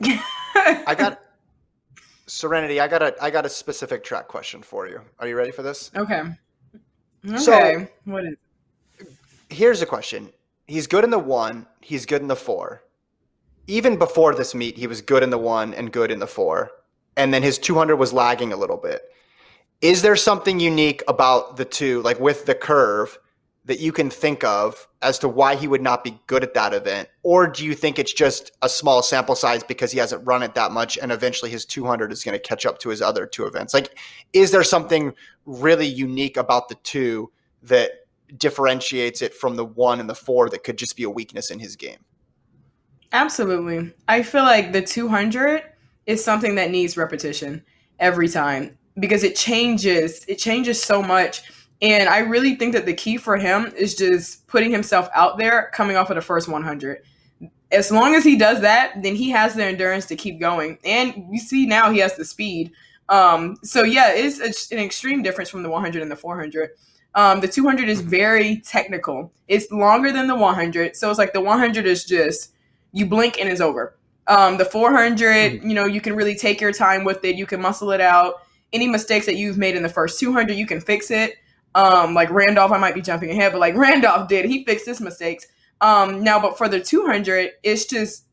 I 0.00 0.94
got 0.96 1.20
Serenity, 2.26 2.80
I 2.80 2.88
got 2.88 3.02
a 3.02 3.14
I 3.22 3.30
got 3.30 3.44
a 3.44 3.48
specific 3.48 4.02
track 4.02 4.28
question 4.28 4.62
for 4.62 4.88
you. 4.88 5.00
Are 5.18 5.28
you 5.28 5.36
ready 5.36 5.50
for 5.50 5.62
this? 5.62 5.90
Okay. 5.94 6.22
Okay. 7.26 7.38
So, 7.38 7.86
what 8.04 8.24
is 8.24 8.34
Here's 9.50 9.82
a 9.82 9.86
question. 9.86 10.30
He's 10.66 10.86
good 10.86 11.04
in 11.04 11.10
the 11.10 11.18
1, 11.18 11.66
he's 11.80 12.06
good 12.06 12.22
in 12.22 12.28
the 12.28 12.36
4. 12.36 12.82
Even 13.66 13.98
before 13.98 14.34
this 14.34 14.54
meet, 14.54 14.76
he 14.76 14.86
was 14.86 15.00
good 15.00 15.22
in 15.22 15.30
the 15.30 15.38
1 15.38 15.74
and 15.74 15.92
good 15.92 16.10
in 16.10 16.18
the 16.18 16.26
4. 16.26 16.70
And 17.16 17.32
then 17.32 17.42
his 17.42 17.58
200 17.58 17.96
was 17.96 18.12
lagging 18.12 18.52
a 18.52 18.56
little 18.56 18.76
bit. 18.76 19.02
Is 19.80 20.02
there 20.02 20.16
something 20.16 20.58
unique 20.58 21.02
about 21.06 21.56
the 21.56 21.64
two 21.64 22.02
like 22.02 22.18
with 22.18 22.46
the 22.46 22.54
curve 22.54 23.18
that 23.66 23.80
you 23.80 23.92
can 23.92 24.10
think 24.10 24.44
of 24.44 24.86
as 25.00 25.18
to 25.18 25.28
why 25.28 25.56
he 25.56 25.66
would 25.66 25.80
not 25.80 26.04
be 26.04 26.20
good 26.26 26.42
at 26.42 26.54
that 26.54 26.74
event? 26.74 27.08
Or 27.22 27.46
do 27.46 27.64
you 27.64 27.74
think 27.74 27.98
it's 27.98 28.12
just 28.12 28.52
a 28.60 28.68
small 28.68 29.02
sample 29.02 29.34
size 29.34 29.62
because 29.62 29.90
he 29.90 29.98
hasn't 29.98 30.26
run 30.26 30.42
it 30.42 30.54
that 30.54 30.72
much 30.72 30.98
and 30.98 31.10
eventually 31.10 31.50
his 31.50 31.64
200 31.64 32.12
is 32.12 32.22
going 32.22 32.34
to 32.34 32.38
catch 32.38 32.66
up 32.66 32.78
to 32.80 32.90
his 32.90 33.00
other 33.00 33.26
two 33.26 33.46
events? 33.46 33.72
Like, 33.72 33.98
is 34.32 34.50
there 34.50 34.64
something 34.64 35.14
really 35.46 35.86
unique 35.86 36.36
about 36.36 36.68
the 36.68 36.74
two 36.76 37.30
that 37.62 37.92
differentiates 38.36 39.22
it 39.22 39.32
from 39.32 39.56
the 39.56 39.64
one 39.64 39.98
and 40.00 40.10
the 40.10 40.14
four 40.14 40.50
that 40.50 40.62
could 40.62 40.76
just 40.76 40.96
be 40.96 41.04
a 41.04 41.10
weakness 41.10 41.50
in 41.50 41.58
his 41.58 41.76
game? 41.76 42.04
Absolutely. 43.12 43.94
I 44.08 44.22
feel 44.22 44.42
like 44.42 44.72
the 44.72 44.82
200 44.82 45.62
is 46.06 46.22
something 46.22 46.56
that 46.56 46.70
needs 46.70 46.96
repetition 46.96 47.64
every 47.98 48.28
time 48.28 48.76
because 48.98 49.22
it 49.24 49.36
changes. 49.36 50.24
It 50.28 50.36
changes 50.36 50.82
so 50.82 51.00
much 51.02 51.42
and 51.84 52.08
I 52.08 52.20
really 52.20 52.54
think 52.54 52.72
that 52.72 52.86
the 52.86 52.94
key 52.94 53.18
for 53.18 53.36
him 53.36 53.70
is 53.76 53.94
just 53.94 54.46
putting 54.46 54.70
himself 54.70 55.10
out 55.14 55.36
there 55.36 55.70
coming 55.74 55.98
off 55.98 56.08
of 56.08 56.16
the 56.16 56.22
first 56.22 56.48
100. 56.48 57.02
As 57.72 57.92
long 57.92 58.14
as 58.14 58.24
he 58.24 58.38
does 58.38 58.62
that, 58.62 59.02
then 59.02 59.14
he 59.14 59.28
has 59.30 59.54
the 59.54 59.66
endurance 59.66 60.06
to 60.06 60.16
keep 60.16 60.40
going. 60.40 60.78
And 60.82 61.26
you 61.30 61.38
see 61.38 61.66
now 61.66 61.90
he 61.90 61.98
has 61.98 62.16
the 62.16 62.24
speed. 62.24 62.72
Um, 63.10 63.56
so, 63.62 63.82
yeah, 63.82 64.12
it's 64.14 64.72
an 64.72 64.78
extreme 64.78 65.22
difference 65.22 65.50
from 65.50 65.62
the 65.62 65.68
100 65.68 66.00
and 66.00 66.10
the 66.10 66.16
400. 66.16 66.70
Um, 67.16 67.40
the 67.40 67.48
200 67.48 67.86
is 67.86 68.00
very 68.00 68.62
technical. 68.62 69.30
It's 69.48 69.70
longer 69.70 70.10
than 70.10 70.26
the 70.26 70.34
100. 70.34 70.96
So 70.96 71.10
it's 71.10 71.18
like 71.18 71.34
the 71.34 71.42
100 71.42 71.84
is 71.84 72.06
just 72.06 72.54
you 72.92 73.04
blink 73.04 73.38
and 73.38 73.46
it's 73.46 73.60
over. 73.60 73.98
Um, 74.26 74.56
the 74.56 74.64
400, 74.64 75.60
hmm. 75.60 75.68
you 75.68 75.74
know, 75.74 75.84
you 75.84 76.00
can 76.00 76.16
really 76.16 76.34
take 76.34 76.62
your 76.62 76.72
time 76.72 77.04
with 77.04 77.22
it. 77.26 77.36
You 77.36 77.44
can 77.44 77.60
muscle 77.60 77.90
it 77.90 78.00
out. 78.00 78.36
Any 78.72 78.88
mistakes 78.88 79.26
that 79.26 79.36
you've 79.36 79.58
made 79.58 79.76
in 79.76 79.82
the 79.82 79.88
first 79.90 80.18
200, 80.18 80.56
you 80.56 80.66
can 80.66 80.80
fix 80.80 81.10
it. 81.10 81.34
Um, 81.74 82.14
like 82.14 82.30
Randolph, 82.30 82.70
I 82.70 82.78
might 82.78 82.94
be 82.94 83.02
jumping 83.02 83.30
ahead, 83.30 83.52
but 83.52 83.58
like 83.58 83.74
Randolph 83.74 84.28
did, 84.28 84.44
he 84.44 84.64
fixed 84.64 84.86
his 84.86 85.00
mistakes. 85.00 85.46
Um, 85.80 86.22
now, 86.22 86.40
but 86.40 86.56
for 86.56 86.68
the 86.68 86.80
200, 86.80 87.50
it's 87.62 87.84
just 87.84 88.24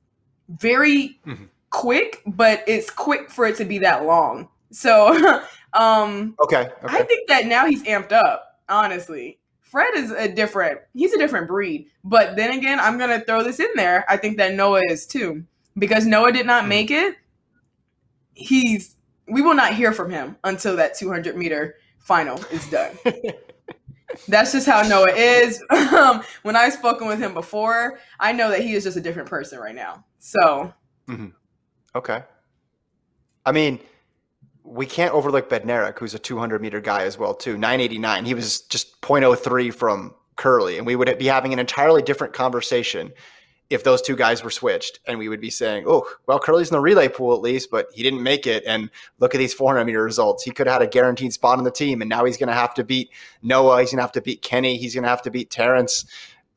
very 0.48 1.20
mm-hmm. 1.26 1.46
quick, 1.70 2.22
but 2.26 2.64
it's 2.68 2.90
quick 2.90 3.32
for 3.32 3.46
it 3.46 3.58
to 3.58 3.66
be 3.66 3.80
that 3.80 4.06
long. 4.06 4.50
So, 4.72 5.42
um, 5.74 6.36
okay, 6.44 6.70
okay, 6.84 6.98
I 6.98 7.04
think 7.04 7.28
that 7.30 7.48
now 7.48 7.66
he's 7.66 7.84
amped 7.84 8.12
up. 8.12 8.60
Honestly, 8.70 9.40
Fred 9.62 9.96
is 9.96 10.12
a 10.12 10.32
different. 10.32 10.80
He's 10.94 11.14
a 11.14 11.18
different 11.18 11.48
breed. 11.48 11.88
But 12.04 12.36
then 12.36 12.58
again, 12.58 12.80
I'm 12.80 12.98
gonna 12.98 13.22
throw 13.22 13.44
this 13.44 13.60
in 13.60 13.70
there. 13.76 14.06
I 14.08 14.18
think 14.18 14.38
that 14.38 14.54
Noah 14.54 14.84
is 14.88 15.06
too, 15.06 15.44
because 15.78 16.06
Noah 16.06 16.32
did 16.32 16.46
not 16.46 16.62
mm-hmm. 16.62 16.70
make 16.70 16.92
it. 16.92 17.16
He's. 18.34 18.96
We 19.28 19.42
will 19.42 19.54
not 19.54 19.76
hear 19.76 19.94
from 19.94 20.10
him 20.10 20.36
until 20.44 20.76
that 20.76 20.98
200 20.98 21.38
meter 21.38 21.76
final 22.02 22.44
is 22.52 22.70
done. 22.70 22.98
That's 24.28 24.52
just 24.52 24.68
how 24.68 24.82
Noah 24.82 25.12
is. 25.12 25.64
Um, 25.92 26.24
when 26.44 26.56
I've 26.56 26.74
spoken 26.74 27.06
with 27.06 27.20
him 27.20 27.34
before, 27.34 28.00
I 28.20 28.32
know 28.32 28.50
that 28.50 28.62
he 28.62 28.74
is 28.74 28.86
just 28.86 28.96
a 28.96 29.02
different 29.02 29.30
person 29.30 29.60
right 29.60 29.76
now. 29.76 30.06
So, 30.20 30.74
mm-hmm. 31.08 31.28
okay. 31.96 32.24
I 33.46 33.52
mean, 33.52 33.80
we 34.64 34.86
can't 34.86 35.14
overlook 35.14 35.50
Bednarek, 35.50 36.00
who's 36.00 36.14
a 36.14 36.20
200 36.20 36.62
meter 36.62 36.80
guy 36.80 37.04
as 37.04 37.18
well, 37.18 37.34
too. 37.34 37.58
989. 37.58 38.26
He 38.26 38.34
was 38.34 38.62
just 38.62 39.00
0.03 39.02 39.74
from 39.74 40.16
Kerley, 40.38 40.78
and 40.78 40.88
we 40.88 40.96
would 40.96 41.18
be 41.20 41.28
having 41.28 41.52
an 41.54 41.60
entirely 41.60 42.02
different 42.02 42.34
conversation 42.34 43.12
if 43.72 43.86
those 43.86 44.02
two 44.02 44.18
guys 44.18 44.44
were 44.44 44.50
switched 44.50 45.00
and 45.08 45.18
we 45.18 45.30
would 45.30 45.40
be 45.40 45.50
saying, 45.50 45.86
oh, 45.88 46.06
well, 46.28 46.40
Kerley's 46.40 46.70
in 46.70 46.74
the 46.74 46.82
relay 46.82 47.08
pool 47.08 47.34
at 47.34 47.42
least, 47.42 47.72
but 47.72 47.88
he 47.94 48.04
didn't 48.04 48.22
make 48.22 48.46
it. 48.46 48.64
And 48.68 48.90
look 49.20 49.34
at 49.34 49.38
these 49.38 49.54
400 49.54 49.86
meter 49.86 50.04
results. 50.04 50.44
He 50.44 50.52
could 50.52 50.68
have 50.68 50.82
had 50.82 50.88
a 50.88 50.92
guaranteed 50.92 51.32
spot 51.32 51.58
on 51.58 51.64
the 51.64 51.72
team. 51.72 52.02
And 52.02 52.10
now 52.10 52.26
he's 52.26 52.38
going 52.38 52.50
to 52.50 52.54
have 52.54 52.74
to 52.76 52.84
beat 52.84 53.10
Noah. 53.42 53.80
He's 53.80 53.92
going 53.92 54.00
to 54.00 54.04
have 54.04 54.12
to 54.12 54.22
beat 54.22 54.42
Kenny. 54.42 54.76
He's 54.76 54.94
going 54.94 55.04
to 55.04 55.10
have 55.10 55.22
to 55.22 55.32
beat 55.32 55.50
Terrence 55.50 56.06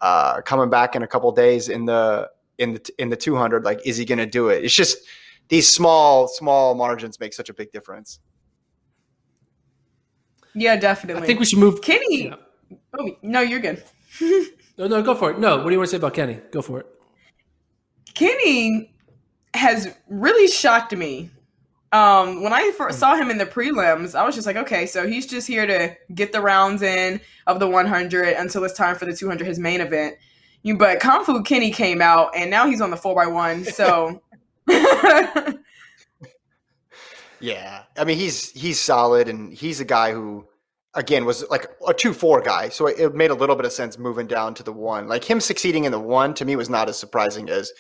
uh, 0.01 0.41
coming 0.43 0.71
back 0.71 0.97
in 0.97 1.03
a 1.03 1.07
couple 1.07 1.31
days 1.31 1.69
in 1.69 1.85
the, 1.85 2.31
in 2.59 2.75
the, 2.75 2.91
in 2.99 3.11
the 3.11 3.17
200. 3.17 3.65
Like, 3.65 3.81
is 3.87 3.97
he 3.97 4.05
going 4.05 4.19
to 4.19 4.27
do 4.27 4.49
it? 4.49 4.65
It's 4.65 4.75
just 4.75 4.99
these 5.49 5.69
small, 5.69 6.27
small 6.27 6.75
margins 6.75 7.21
make 7.21 7.33
such 7.33 7.49
a 7.49 7.55
big 7.55 7.71
difference. 7.71 8.19
Yeah, 10.55 10.77
definitely. 10.77 11.23
I 11.23 11.27
think 11.27 11.39
we 11.39 11.47
should 11.47 11.61
move. 11.61 11.81
Kenny. 11.81 12.27
Yeah. 12.27 12.37
Oh, 12.99 13.11
no, 13.23 13.41
you're 13.41 13.61
good. 13.61 13.85
no, 14.21 14.89
no, 14.89 15.03
go 15.03 15.15
for 15.15 15.31
it. 15.31 15.39
No, 15.39 15.59
what 15.59 15.67
do 15.67 15.71
you 15.71 15.79
want 15.79 15.89
to 15.89 15.91
say 15.93 15.97
about 15.97 16.15
Kenny? 16.15 16.41
Go 16.51 16.61
for 16.61 16.81
it. 16.81 16.87
Kenny 18.15 18.93
has 19.55 19.95
really 20.09 20.49
shocked 20.49 20.97
me. 20.97 21.31
Um, 21.93 22.43
when 22.43 22.53
I 22.53 22.73
first 22.77 22.99
saw 22.99 23.15
him 23.15 23.31
in 23.31 23.39
the 23.39 23.47
prelims, 23.47 24.17
I 24.17 24.25
was 24.25 24.35
just 24.35 24.47
like, 24.49 24.57
okay, 24.57 24.85
so 24.87 25.07
he's 25.07 25.27
just 25.27 25.47
here 25.47 25.65
to 25.65 25.97
get 26.13 26.33
the 26.33 26.41
rounds 26.41 26.83
in 26.83 27.21
of 27.47 27.61
the 27.61 27.69
100 27.69 28.35
until 28.37 28.65
it's 28.65 28.75
time 28.75 28.97
for 28.97 29.05
the 29.05 29.15
200, 29.15 29.47
his 29.47 29.61
main 29.61 29.81
event. 29.81 30.17
You, 30.63 30.77
but 30.77 30.99
Kung 30.99 31.25
Fu 31.25 31.41
Kenny 31.43 31.71
came 31.71 32.03
out, 32.03 32.35
and 32.35 32.51
now 32.51 32.67
he's 32.67 32.81
on 32.81 32.91
the 32.91 32.97
4x1. 32.97 33.73
So. 33.73 34.21
yeah, 37.39 37.83
I 37.99 38.05
mean 38.05 38.17
he's 38.17 38.51
he's 38.53 38.81
solid, 38.81 39.29
and 39.29 39.53
he's 39.53 39.79
a 39.81 39.85
guy 39.85 40.13
who 40.13 40.49
again 40.95 41.27
was 41.27 41.45
like 41.51 41.67
a 41.87 41.93
two 41.93 42.15
four 42.15 42.41
guy, 42.41 42.71
so 42.71 42.87
it 42.87 43.15
made 43.15 43.31
a 43.31 43.35
little 43.35 43.57
bit 43.57 43.67
of 43.67 43.73
sense 43.73 43.99
moving 43.99 44.27
down 44.27 44.55
to 44.55 44.63
the 44.63 44.73
one. 44.73 45.07
Like 45.07 45.23
him 45.23 45.39
succeeding 45.39 45.85
in 45.85 45.93
the 45.93 46.01
one 46.01 46.33
to 46.35 46.47
me 46.47 46.57
was 46.57 46.71
not 46.71 46.89
as 46.89 46.99
surprising 46.99 47.51
as 47.51 47.71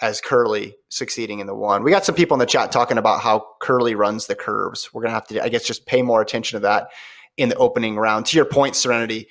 as 0.00 0.20
Kerley 0.20 0.74
succeeding 0.88 1.38
in 1.38 1.46
the 1.46 1.54
one. 1.54 1.82
We 1.82 1.90
got 1.90 2.04
some 2.04 2.14
people 2.14 2.34
in 2.34 2.38
the 2.38 2.46
chat 2.46 2.70
talking 2.70 2.98
about 2.98 3.20
how 3.20 3.46
Kerley 3.62 3.96
runs 3.96 4.26
the 4.26 4.34
curves. 4.34 4.90
We're 4.92 5.02
gonna 5.02 5.14
have 5.14 5.26
to, 5.28 5.42
I 5.42 5.48
guess, 5.48 5.64
just 5.64 5.86
pay 5.86 6.02
more 6.02 6.20
attention 6.20 6.56
to 6.56 6.66
that 6.66 6.88
in 7.36 7.48
the 7.48 7.56
opening 7.56 7.96
round. 7.96 8.26
To 8.26 8.36
your 8.36 8.44
point, 8.44 8.76
Serenity, 8.76 9.28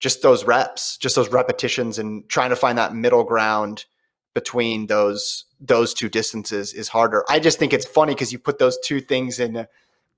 just 0.00 0.22
those 0.22 0.44
reps, 0.44 0.96
just 0.96 1.16
those 1.16 1.30
repetitions, 1.30 1.98
and 1.98 2.28
trying 2.28 2.50
to 2.50 2.56
find 2.56 2.78
that 2.78 2.94
middle 2.94 3.24
ground 3.24 3.84
between 4.34 4.86
those 4.86 5.44
those 5.60 5.94
two 5.94 6.08
distances 6.08 6.74
is 6.74 6.88
harder. 6.88 7.24
I 7.28 7.38
just 7.38 7.58
think 7.58 7.72
it's 7.72 7.86
funny 7.86 8.14
because 8.14 8.32
you 8.32 8.38
put 8.38 8.58
those 8.58 8.78
two 8.84 9.00
things 9.00 9.38
in. 9.40 9.56
A, 9.56 9.68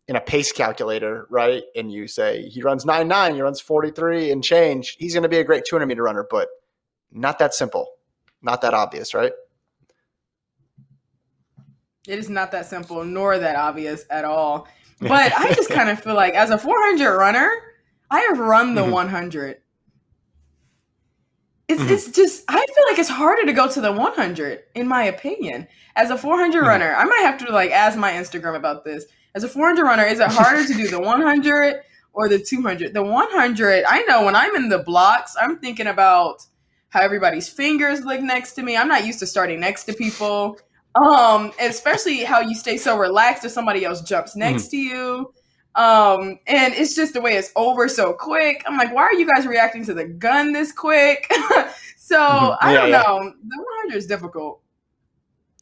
in 0.09 0.17
a 0.17 0.21
pace 0.23 0.53
calculator, 0.53 1.27
right? 1.29 1.65
And 1.77 1.93
you 1.93 2.09
say 2.09 2.49
he 2.49 2.63
runs 2.63 2.87
nine 2.87 3.09
nine, 3.09 3.35
he 3.35 3.43
runs 3.43 3.61
forty 3.61 3.91
three 3.91 4.31
and 4.31 4.43
change. 4.43 4.97
He's 4.99 5.13
going 5.13 5.25
to 5.25 5.29
be 5.29 5.37
a 5.37 5.45
great 5.45 5.67
two 5.67 5.77
hundred 5.77 5.89
meter 5.89 6.03
runner, 6.03 6.27
but 6.31 6.49
not 7.13 7.39
that 7.41 7.53
simple, 7.53 7.91
not 8.41 8.63
that 8.63 8.73
obvious, 8.73 9.13
right? 9.13 9.33
It 12.09 12.19
is 12.19 12.31
not 12.31 12.51
that 12.53 12.67
simple, 12.67 13.05
nor 13.05 13.39
that 13.39 13.55
obvious 13.55 14.05
at 14.11 14.25
all. 14.25 14.67
But 15.01 15.33
I 15.33 15.53
just 15.53 15.71
kind 15.71 15.91
of 15.91 16.01
feel 16.01 16.15
like, 16.15 16.35
as 16.35 16.51
a 16.51 16.59
400 16.59 17.17
runner, 17.17 17.53
I 18.11 18.19
have 18.23 18.41
run 18.41 18.75
the 18.75 18.81
mm-hmm. 18.81 18.91
100. 18.91 19.59
It's, 21.69 21.81
mm-hmm. 21.81 21.93
it's 21.93 22.11
just, 22.11 22.43
I 22.49 22.67
feel 22.67 22.85
like 22.91 22.99
it's 22.99 23.09
harder 23.09 23.47
to 23.47 23.53
go 23.53 23.71
to 23.71 23.81
the 23.81 23.93
100, 23.93 24.61
in 24.75 24.89
my 24.89 25.05
opinion. 25.05 25.69
As 25.95 26.11
a 26.11 26.19
400 26.19 26.59
mm-hmm. 26.59 26.67
runner, 26.67 26.97
I 26.97 27.05
might 27.05 27.21
have 27.21 27.39
to 27.47 27.53
like 27.53 27.71
ask 27.71 27.97
my 27.97 28.11
Instagram 28.11 28.57
about 28.57 28.85
this. 28.85 29.05
As 29.37 29.45
a 29.45 29.49
400 29.49 29.85
runner, 29.85 30.05
is 30.05 30.19
it 30.19 30.33
harder 30.33 30.67
to 30.67 30.75
do 30.75 30.89
the 30.89 31.01
100 31.01 31.83
or 32.13 32.29
the 32.29 32.41
200? 32.41 32.93
The 32.93 33.03
100, 33.05 33.85
I 33.87 34.03
know 34.03 34.25
when 34.25 34.35
I'm 34.35 34.57
in 34.57 34.69
the 34.69 34.79
blocks, 34.79 35.37
I'm 35.41 35.59
thinking 35.59 35.87
about 35.87 36.45
how 36.89 37.03
everybody's 37.03 37.49
fingers 37.49 38.05
look 38.05 38.21
next 38.21 38.55
to 38.55 38.65
me. 38.65 38.77
I'm 38.77 38.89
not 38.89 39.07
used 39.07 39.21
to 39.21 39.27
starting 39.27 39.61
next 39.61 39.85
to 39.85 39.93
people. 39.93 40.59
Um, 41.01 41.53
especially 41.61 42.25
how 42.25 42.41
you 42.41 42.55
stay 42.55 42.77
so 42.77 42.99
relaxed 42.99 43.45
if 43.45 43.53
somebody 43.53 43.85
else 43.85 44.01
jumps 44.03 44.35
next 44.35 44.65
mm-hmm. 44.65 44.71
to 44.71 44.77
you. 44.77 45.35
Um, 45.75 46.41
and 46.49 46.75
it's 46.75 46.97
just 46.97 47.13
the 47.13 47.21
way 47.21 47.37
it's 47.37 47.53
over 47.55 47.89
so 47.89 48.13
quick. 48.13 48.65
I'm 48.67 48.77
like, 48.77 48.93
why 48.93 49.03
are 49.03 49.15
you 49.15 49.27
guys 49.27 49.47
reacting 49.47 49.85
to 49.87 49.95
the 49.95 50.05
gun 50.05 50.53
this 50.53 50.73
quick? 50.73 51.27
so 51.97 52.19
mm-hmm. 52.19 52.67
I 52.67 52.75
don't 52.75 52.91
yeah. 52.91 53.03
know. 53.03 53.19
The 53.21 53.65
100 53.87 53.97
is 53.97 54.07
difficult. 54.07 54.61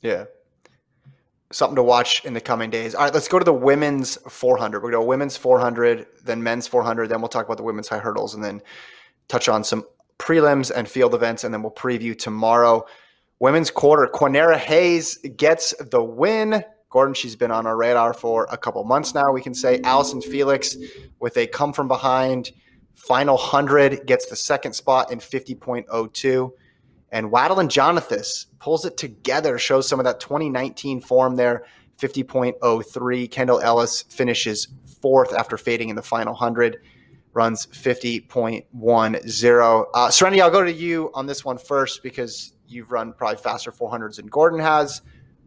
Yeah. 0.02 0.24
Something 1.52 1.76
to 1.76 1.82
watch 1.82 2.24
in 2.24 2.32
the 2.32 2.40
coming 2.40 2.70
days. 2.70 2.94
All 2.94 3.04
right, 3.04 3.12
let's 3.12 3.28
go 3.28 3.38
to 3.38 3.44
the 3.44 3.52
women's 3.52 4.16
400. 4.28 4.78
We're 4.78 4.90
going 4.90 5.02
to 5.02 5.04
go 5.04 5.08
women's 5.08 5.36
400, 5.36 6.06
then 6.24 6.42
men's 6.42 6.66
400. 6.66 7.08
Then 7.08 7.20
we'll 7.20 7.28
talk 7.28 7.44
about 7.44 7.58
the 7.58 7.62
women's 7.62 7.88
high 7.88 7.98
hurdles 7.98 8.34
and 8.34 8.42
then 8.42 8.62
touch 9.28 9.48
on 9.48 9.64
some 9.64 9.84
prelims 10.18 10.72
and 10.74 10.88
field 10.88 11.14
events. 11.14 11.44
And 11.44 11.52
then 11.52 11.62
we'll 11.62 11.72
preview 11.72 12.18
tomorrow. 12.18 12.86
Women's 13.38 13.70
quarter, 13.70 14.10
Quanera 14.12 14.56
Hayes 14.56 15.18
gets 15.36 15.74
the 15.90 16.02
win. 16.02 16.64
Gordon, 16.88 17.12
she's 17.14 17.36
been 17.36 17.50
on 17.50 17.66
our 17.66 17.76
radar 17.76 18.14
for 18.14 18.48
a 18.50 18.56
couple 18.56 18.82
months 18.84 19.14
now. 19.14 19.30
We 19.32 19.42
can 19.42 19.52
say 19.52 19.78
Allyson 19.82 20.22
Felix 20.22 20.74
with 21.20 21.36
a 21.36 21.46
come 21.46 21.74
from 21.74 21.88
behind 21.88 22.52
final 22.94 23.36
100 23.36 24.06
gets 24.06 24.24
the 24.26 24.36
second 24.36 24.72
spot 24.72 25.12
in 25.12 25.18
50.02. 25.18 26.50
And 27.12 27.30
Wadeline 27.30 27.68
Jonathas 27.68 28.46
pulls 28.58 28.86
it 28.86 28.96
together, 28.96 29.58
shows 29.58 29.86
some 29.86 30.00
of 30.00 30.04
that 30.04 30.18
2019 30.18 31.02
form 31.02 31.36
there, 31.36 31.66
50.03. 31.98 33.30
Kendall 33.30 33.60
Ellis 33.60 34.00
finishes 34.02 34.68
fourth 35.02 35.34
after 35.34 35.58
fading 35.58 35.90
in 35.90 35.96
the 35.96 36.02
final 36.02 36.32
100, 36.32 36.78
runs 37.32 37.66
50.10. 37.66 39.84
Uh, 39.94 40.10
Serenity, 40.10 40.40
I'll 40.40 40.50
go 40.50 40.64
to 40.64 40.72
you 40.72 41.10
on 41.14 41.26
this 41.26 41.44
one 41.44 41.58
first 41.58 42.02
because 42.02 42.54
You've 42.68 42.92
run 42.92 43.12
probably 43.12 43.38
faster 43.38 43.72
400s 43.72 44.16
than 44.16 44.26
Gordon 44.26 44.60
has. 44.60 45.02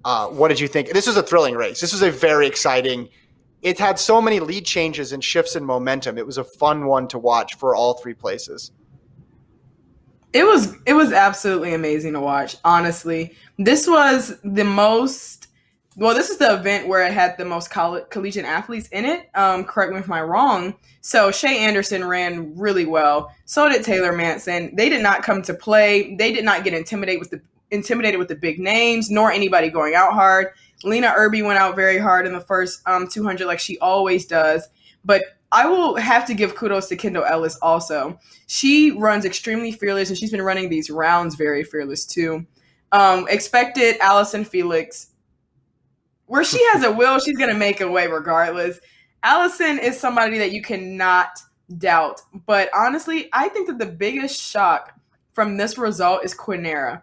Uh, 0.05 0.27
what 0.27 0.47
did 0.47 0.59
you 0.59 0.67
think? 0.67 0.89
This 0.91 1.07
was 1.07 1.17
a 1.17 1.23
thrilling 1.23 1.55
race. 1.55 1.81
This 1.81 1.91
was 1.91 2.01
a 2.01 2.11
very 2.11 2.47
exciting. 2.47 3.09
It 3.61 3.77
had 3.77 3.99
so 3.99 4.21
many 4.21 4.39
lead 4.39 4.65
changes 4.65 5.11
and 5.11 5.23
shifts 5.23 5.55
in 5.55 5.65
momentum. 5.65 6.17
It 6.17 6.25
was 6.25 6.37
a 6.37 6.43
fun 6.43 6.85
one 6.85 7.07
to 7.09 7.19
watch 7.19 7.55
for 7.55 7.75
all 7.75 7.95
three 7.95 8.13
places. 8.13 8.71
It 10.31 10.43
was 10.43 10.75
it 10.85 10.93
was 10.93 11.11
absolutely 11.11 11.73
amazing 11.73 12.13
to 12.13 12.19
watch. 12.19 12.55
Honestly, 12.63 13.35
this 13.57 13.87
was 13.87 14.37
the 14.43 14.63
most 14.63 15.38
well, 15.99 16.15
this 16.15 16.29
is 16.29 16.37
the 16.37 16.53
event 16.53 16.87
where 16.87 17.05
it 17.05 17.11
had 17.11 17.37
the 17.37 17.43
most 17.43 17.69
coll- 17.69 18.01
collegiate 18.09 18.45
athletes 18.45 18.87
in 18.87 19.03
it. 19.03 19.29
Um, 19.35 19.65
correct 19.65 19.91
me 19.91 19.99
if 19.99 20.09
I'm 20.09 20.29
wrong. 20.29 20.75
So 21.01 21.29
Shae 21.29 21.49
Anderson 21.49 22.05
ran 22.05 22.57
really 22.57 22.85
well. 22.85 23.35
So 23.43 23.67
did 23.67 23.83
Taylor 23.83 24.13
Manson. 24.13 24.73
They 24.75 24.87
did 24.87 25.03
not 25.03 25.23
come 25.23 25.41
to 25.41 25.53
play. 25.53 26.15
They 26.15 26.31
did 26.31 26.45
not 26.45 26.63
get 26.63 26.73
intimidated 26.73 27.19
with 27.19 27.31
the 27.31 27.41
intimidated 27.71 28.17
with 28.17 28.29
the 28.29 28.35
big 28.35 28.59
names, 28.59 29.11
nor 29.11 29.29
anybody 29.31 29.69
going 29.69 29.93
out 29.93 30.13
hard. 30.13 30.47
Lynna 30.85 31.13
Irby 31.15 31.41
went 31.41 31.59
out 31.59 31.75
very 31.75 31.97
hard 31.97 32.25
in 32.25 32.31
the 32.33 32.39
first 32.39 32.81
um, 32.87 33.07
200, 33.07 33.45
like 33.45 33.59
she 33.59 33.77
always 33.79 34.25
does. 34.25 34.69
But 35.03 35.23
I 35.51 35.67
will 35.67 35.97
have 35.97 36.25
to 36.27 36.33
give 36.33 36.55
kudos 36.55 36.87
to 36.87 36.95
Kendall 36.95 37.25
Ellis 37.25 37.57
also. 37.61 38.17
She 38.47 38.91
runs 38.91 39.25
extremely 39.25 39.71
fearless, 39.73 40.09
and 40.09 40.17
she's 40.17 40.31
been 40.31 40.41
running 40.41 40.69
these 40.69 40.89
rounds 40.89 41.35
very 41.35 41.63
fearless 41.63 42.05
too. 42.05 42.47
Um, 42.91 43.27
expected 43.29 43.97
Allyson 43.99 44.45
Felix 44.45 45.08
where 46.29 46.43
she 46.43 46.63
has 46.73 46.83
a 46.83 46.91
will, 46.91 47.19
she's 47.19 47.37
going 47.37 47.49
to 47.49 47.57
make 47.57 47.81
a 47.81 47.89
way 47.89 48.05
regardless. 48.05 48.79
Allyson 49.23 49.79
is 49.79 49.99
somebody 49.99 50.37
that 50.37 50.51
you 50.51 50.61
cannot 50.61 51.29
doubt. 51.79 52.21
But 52.45 52.69
honestly, 52.73 53.29
I 53.33 53.49
think 53.49 53.67
that 53.67 53.79
the 53.79 53.87
biggest 53.87 54.39
shock 54.39 54.93
from 55.33 55.57
this 55.57 55.79
result 55.79 56.23
is 56.23 56.35
Quanera. 56.35 57.01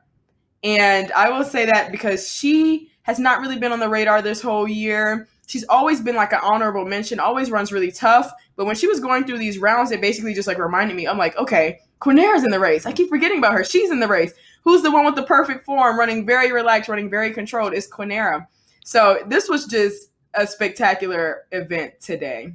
And 0.63 1.11
I 1.11 1.29
will 1.29 1.45
say 1.45 1.67
that 1.67 1.91
because 1.91 2.31
she 2.31 2.93
has 3.03 3.19
not 3.19 3.41
really 3.41 3.59
been 3.59 3.73
on 3.73 3.81
the 3.81 3.89
radar 3.89 4.23
this 4.23 4.41
whole 4.41 4.69
year. 4.69 5.27
She's 5.49 5.65
always 5.65 6.01
been 6.01 6.17
like 6.17 6.33
an 6.33 6.41
honorable 6.43 6.85
mention, 6.85 7.19
always 7.19 7.51
runs 7.51 7.73
really 7.73 7.91
tough. 7.91 8.31
But 8.55 8.67
when 8.67 8.77
she 8.77 8.87
was 8.87 9.01
going 9.01 9.25
through 9.25 9.39
these 9.39 9.59
rounds, 9.59 9.91
it 9.91 10.01
basically 10.01 10.35
just 10.35 10.47
like 10.47 10.59
reminded 10.59 10.97
me, 10.97 11.09
I'm 11.09 11.19
like, 11.19 11.37
okay, 11.37 11.81
Quanera's 12.01 12.45
in 12.45 12.53
the 12.53 12.61
race. 12.61 12.87
I 12.87 12.93
keep 12.93 13.09
forgetting 13.09 13.39
about 13.39 13.55
her. 13.55 13.65
She's 13.65 13.91
in 13.91 13.99
the 13.99 14.07
race. 14.07 14.33
Who's 14.63 14.83
the 14.83 14.91
one 14.93 15.05
with 15.05 15.17
the 15.17 15.25
perfect 15.25 15.65
form, 15.65 15.99
running 15.99 16.25
very 16.25 16.53
relaxed, 16.53 16.89
running 16.89 17.11
very 17.11 17.33
controlled? 17.33 17.75
Is 17.75 17.91
Quanera. 17.91 18.47
So 18.87 19.19
this 19.27 19.49
was 19.49 19.67
just 19.67 20.13
a 20.35 20.47
spectacular 20.47 21.47
event 21.51 21.95
today. 22.01 22.55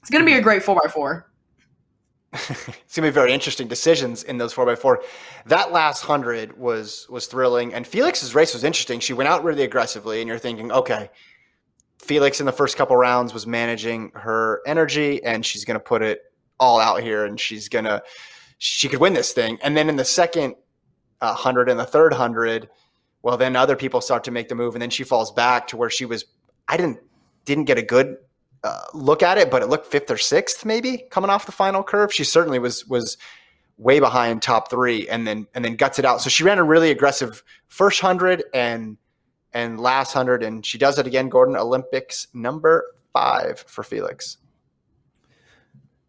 It's 0.00 0.08
going 0.08 0.24
to 0.24 0.26
be 0.26 0.38
a 0.38 0.40
great 0.40 0.62
4x4. 0.62 1.24
it's 2.32 2.96
gonna 2.96 3.08
be 3.08 3.12
very 3.12 3.34
interesting 3.34 3.68
decisions 3.68 4.22
in 4.22 4.38
those 4.38 4.54
four 4.54 4.64
by 4.64 4.74
four. 4.74 5.02
That 5.44 5.70
last 5.70 6.00
hundred 6.00 6.58
was 6.58 7.06
was 7.10 7.26
thrilling, 7.26 7.74
and 7.74 7.86
Felix's 7.86 8.34
race 8.34 8.54
was 8.54 8.64
interesting. 8.64 9.00
She 9.00 9.12
went 9.12 9.28
out 9.28 9.44
really 9.44 9.64
aggressively, 9.64 10.22
and 10.22 10.28
you're 10.28 10.38
thinking, 10.38 10.72
okay, 10.72 11.10
Felix 11.98 12.40
in 12.40 12.46
the 12.46 12.52
first 12.52 12.78
couple 12.78 12.96
rounds 12.96 13.34
was 13.34 13.46
managing 13.46 14.12
her 14.14 14.62
energy, 14.66 15.22
and 15.22 15.44
she's 15.44 15.66
gonna 15.66 15.78
put 15.78 16.00
it 16.00 16.22
all 16.58 16.80
out 16.80 17.02
here, 17.02 17.26
and 17.26 17.38
she's 17.38 17.68
gonna 17.68 18.00
she 18.56 18.88
could 18.88 19.00
win 19.00 19.12
this 19.12 19.32
thing. 19.32 19.58
And 19.62 19.76
then 19.76 19.90
in 19.90 19.96
the 19.96 20.04
second 20.06 20.54
uh, 21.20 21.34
hundred 21.34 21.68
and 21.68 21.78
the 21.78 21.84
third 21.84 22.14
hundred, 22.14 22.70
well, 23.22 23.36
then 23.36 23.56
other 23.56 23.76
people 23.76 24.00
start 24.00 24.24
to 24.24 24.30
make 24.30 24.48
the 24.48 24.54
move, 24.54 24.74
and 24.74 24.82
then 24.82 24.90
she 24.90 25.04
falls 25.04 25.30
back 25.30 25.68
to 25.68 25.76
where 25.76 25.90
she 25.90 26.04
was. 26.04 26.24
I 26.68 26.76
didn't 26.76 26.98
didn't 27.44 27.64
get 27.64 27.78
a 27.78 27.82
good 27.82 28.16
uh, 28.64 28.82
look 28.94 29.22
at 29.22 29.38
it, 29.38 29.50
but 29.50 29.62
it 29.62 29.68
looked 29.68 29.86
fifth 29.86 30.10
or 30.10 30.18
sixth, 30.18 30.64
maybe 30.64 31.04
coming 31.10 31.30
off 31.30 31.46
the 31.46 31.52
final 31.52 31.82
curve. 31.82 32.12
She 32.12 32.24
certainly 32.24 32.58
was 32.58 32.86
was 32.86 33.16
way 33.78 34.00
behind 34.00 34.42
top 34.42 34.70
three 34.70 35.08
and 35.08 35.26
then 35.26 35.46
and 35.54 35.64
then 35.64 35.76
guts 35.76 35.98
it 35.98 36.04
out. 36.04 36.20
So 36.20 36.30
she 36.30 36.44
ran 36.44 36.58
a 36.58 36.64
really 36.64 36.90
aggressive 36.90 37.42
first 37.68 38.00
hundred 38.00 38.44
and 38.52 38.96
and 39.52 39.80
last 39.80 40.12
hundred, 40.12 40.42
and 40.42 40.64
she 40.64 40.78
does 40.78 40.98
it 40.98 41.06
again. 41.06 41.28
Gordon 41.28 41.56
Olympics 41.56 42.26
number 42.34 42.86
five 43.12 43.60
for 43.68 43.82
Felix. 43.82 44.38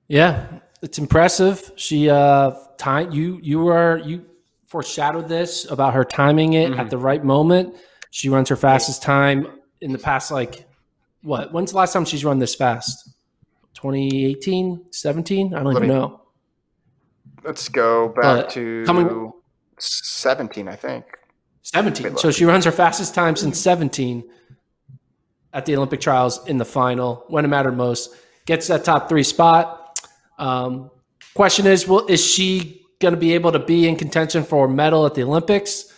Yeah, 0.07 0.47
it's 0.81 0.97
impressive. 0.97 1.71
She 1.75 2.09
uh 2.09 2.51
time 2.77 3.11
you 3.11 3.39
you 3.41 3.59
were 3.59 3.97
you 3.97 4.25
foreshadowed 4.73 5.27
this 5.27 5.69
about 5.69 5.93
her 5.93 6.03
timing 6.03 6.53
it 6.53 6.71
mm-hmm. 6.71 6.79
at 6.79 6.89
the 6.89 6.97
right 6.97 7.23
moment. 7.23 7.75
She 8.09 8.27
runs 8.27 8.49
her 8.49 8.55
fastest 8.55 9.03
time 9.03 9.45
in 9.81 9.91
the 9.91 9.99
past 9.99 10.31
like 10.31 10.65
what? 11.21 11.53
When's 11.53 11.69
the 11.71 11.77
last 11.77 11.93
time 11.93 12.05
she's 12.05 12.25
run 12.25 12.39
this 12.39 12.55
fast? 12.55 13.07
2018, 13.75 14.85
17? 14.89 15.53
I 15.53 15.57
don't 15.57 15.65
Let 15.65 15.75
even 15.75 15.89
me, 15.89 15.93
know. 15.93 16.21
Let's 17.43 17.69
go 17.69 18.09
back 18.09 18.49
to 18.49 18.83
coming, 18.87 19.31
17, 19.77 20.67
I 20.67 20.75
think. 20.75 21.05
17. 21.61 22.17
So 22.17 22.31
she 22.31 22.43
runs 22.43 22.65
her 22.65 22.71
fastest 22.71 23.13
time 23.13 23.35
since 23.35 23.59
17 23.59 24.23
at 25.53 25.67
the 25.67 25.75
Olympic 25.75 26.01
trials 26.01 26.43
in 26.47 26.57
the 26.57 26.65
final 26.65 27.25
when 27.27 27.45
it 27.45 27.49
mattered 27.49 27.77
most. 27.77 28.09
Gets 28.47 28.67
that 28.69 28.83
top 28.83 29.07
three 29.07 29.23
spot. 29.23 29.99
Um, 30.39 30.89
question 31.35 31.67
is, 31.67 31.87
well, 31.87 32.07
is 32.07 32.25
she 32.25 32.82
going 32.99 33.13
to 33.13 33.19
be 33.19 33.33
able 33.33 33.51
to 33.51 33.59
be 33.59 33.87
in 33.87 33.95
contention 33.95 34.43
for 34.43 34.65
a 34.65 34.69
medal 34.69 35.05
at 35.05 35.13
the 35.13 35.23
Olympics? 35.23 35.91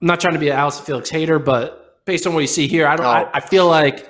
I'm 0.00 0.06
not 0.06 0.20
trying 0.20 0.34
to 0.34 0.40
be 0.40 0.48
an 0.48 0.56
Allyson 0.56 0.84
Felix 0.84 1.10
hater, 1.10 1.38
but 1.38 2.04
based 2.04 2.26
on 2.26 2.34
what 2.34 2.40
you 2.40 2.46
see 2.46 2.68
here, 2.68 2.86
I 2.86 2.96
don't. 2.96 3.06
I, 3.06 3.28
I 3.34 3.40
feel 3.40 3.66
like 3.66 4.08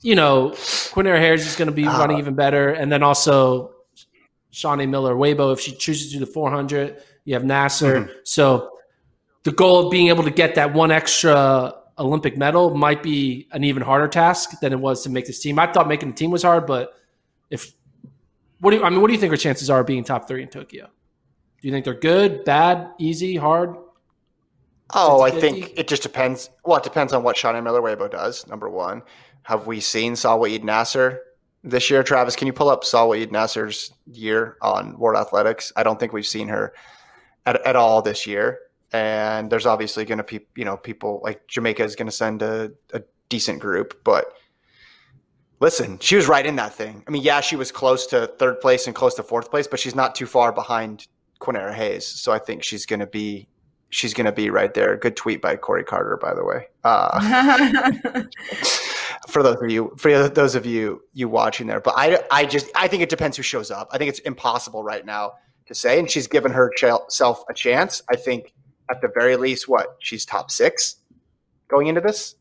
you 0.00 0.14
know 0.14 0.50
Quanera 0.50 1.18
Harris 1.18 1.46
is 1.46 1.56
going 1.56 1.66
to 1.66 1.72
be 1.72 1.86
uh, 1.86 1.98
running 1.98 2.18
even 2.18 2.34
better, 2.34 2.70
and 2.70 2.90
then 2.90 3.02
also 3.02 3.74
Shaunae 4.52 4.88
Miller 4.88 5.14
Uibo 5.14 5.52
if 5.52 5.60
she 5.60 5.72
chooses 5.72 6.12
to 6.12 6.18
do 6.18 6.24
the 6.24 6.30
400. 6.30 7.02
You 7.24 7.34
have 7.34 7.44
Nasser, 7.44 8.02
mm-hmm. 8.02 8.12
so 8.24 8.70
the 9.44 9.52
goal 9.52 9.86
of 9.86 9.90
being 9.90 10.08
able 10.08 10.24
to 10.24 10.30
get 10.30 10.54
that 10.54 10.72
one 10.72 10.90
extra 10.90 11.74
Olympic 11.98 12.36
medal 12.36 12.74
might 12.74 13.02
be 13.02 13.46
an 13.52 13.62
even 13.62 13.82
harder 13.82 14.08
task 14.08 14.58
than 14.60 14.72
it 14.72 14.80
was 14.80 15.02
to 15.04 15.10
make 15.10 15.26
this 15.26 15.38
team. 15.40 15.58
I 15.58 15.70
thought 15.70 15.86
making 15.86 16.10
the 16.10 16.14
team 16.14 16.30
was 16.30 16.42
hard, 16.42 16.66
but 16.66 16.94
if 17.50 17.72
what 18.64 18.70
do 18.70 18.78
you, 18.78 18.82
I 18.84 18.90
mean, 18.90 19.00
what 19.00 19.08
do 19.08 19.12
you 19.12 19.20
think 19.20 19.30
her 19.30 19.36
chances 19.36 19.68
are 19.68 19.80
of 19.80 19.86
being 19.86 20.04
top 20.04 20.26
three 20.26 20.42
in 20.42 20.48
Tokyo? 20.48 20.86
Do 20.86 21.68
you 21.68 21.72
think 21.72 21.84
they're 21.84 21.94
good, 21.94 22.44
bad, 22.44 22.88
easy, 22.98 23.36
hard? 23.36 23.76
Oh, 24.94 25.22
I 25.22 25.30
think 25.30 25.72
it 25.76 25.88
just 25.88 26.02
depends. 26.02 26.50
Well, 26.64 26.78
it 26.78 26.84
depends 26.84 27.12
on 27.12 27.22
what 27.22 27.36
Shaunae 27.36 27.62
Miller 27.62 27.80
Uibo 27.80 28.10
does. 28.10 28.46
Number 28.46 28.68
one, 28.68 29.02
have 29.42 29.66
we 29.66 29.80
seen 29.80 30.14
Salwa 30.14 30.52
Eid 30.52 30.64
Nasser 30.64 31.20
this 31.62 31.90
year? 31.90 32.02
Travis, 32.02 32.36
can 32.36 32.46
you 32.46 32.52
pull 32.52 32.68
up 32.68 32.84
Salwa 32.84 33.20
Eid 33.20 33.32
Nasser's 33.32 33.92
year 34.10 34.56
on 34.62 34.98
World 34.98 35.18
Athletics? 35.18 35.72
I 35.76 35.82
don't 35.82 36.00
think 36.00 36.12
we've 36.12 36.26
seen 36.26 36.48
her 36.48 36.74
at, 37.46 37.64
at 37.66 37.76
all 37.76 38.02
this 38.02 38.26
year 38.26 38.60
and 38.94 39.50
there's 39.50 39.66
obviously 39.66 40.04
going 40.04 40.18
to 40.18 40.24
be 40.24 40.40
you 40.54 40.64
know 40.64 40.76
people 40.76 41.20
like 41.24 41.46
Jamaica 41.48 41.82
is 41.82 41.96
going 41.96 42.06
to 42.06 42.12
send 42.12 42.40
a, 42.42 42.70
a, 42.92 43.02
decent 43.30 43.58
group, 43.58 44.04
but 44.04 44.26
listen, 45.60 45.98
she 46.00 46.16
was 46.16 46.28
right 46.28 46.44
in 46.44 46.56
that 46.56 46.74
thing. 46.74 47.02
I 47.06 47.10
mean, 47.10 47.22
yeah, 47.22 47.40
she 47.40 47.56
was 47.56 47.70
close 47.72 48.06
to 48.08 48.26
third 48.38 48.60
place 48.60 48.86
and 48.86 48.94
close 48.94 49.14
to 49.14 49.22
fourth 49.22 49.50
place, 49.50 49.66
but 49.66 49.80
she's 49.80 49.94
not 49.94 50.14
too 50.14 50.26
far 50.26 50.52
behind 50.52 51.06
Quanera 51.40 51.74
Hayes, 51.74 52.06
so 52.06 52.32
I 52.32 52.38
think 52.38 52.62
she's 52.62 52.86
going 52.86 53.00
to 53.00 53.06
be 53.06 53.48
she's 53.90 54.12
going 54.12 54.26
to 54.26 54.32
be 54.32 54.50
right 54.50 54.74
there. 54.74 54.96
Good 54.96 55.16
tweet 55.16 55.40
by 55.40 55.56
Corey 55.56 55.84
Carter, 55.84 56.16
by 56.16 56.34
the 56.34 56.44
way. 56.44 56.66
Uh, 56.82 58.22
for 59.28 59.42
those 59.42 59.62
of 59.62 59.70
you, 59.70 59.94
for 59.98 60.28
those 60.28 60.54
of 60.54 60.66
you 60.66 61.02
you 61.12 61.28
watching 61.28 61.66
there, 61.66 61.80
but 61.80 61.94
I 61.96 62.20
I 62.30 62.46
just 62.46 62.70
I 62.74 62.88
think 62.88 63.02
it 63.02 63.08
depends 63.08 63.36
who 63.36 63.42
shows 63.42 63.70
up. 63.70 63.88
I 63.92 63.98
think 63.98 64.08
it's 64.08 64.20
impossible 64.20 64.82
right 64.82 65.04
now 65.04 65.34
to 65.66 65.74
say, 65.74 65.98
and 65.98 66.10
she's 66.10 66.26
given 66.26 66.52
herself 66.52 67.44
a 67.48 67.54
chance. 67.54 68.02
I 68.10 68.16
think 68.16 68.52
at 68.90 69.00
the 69.00 69.08
very 69.14 69.36
least, 69.36 69.68
what 69.68 69.96
she's 70.00 70.24
top 70.24 70.50
six 70.50 70.96
going 71.68 71.86
into 71.86 72.00
this? 72.00 72.36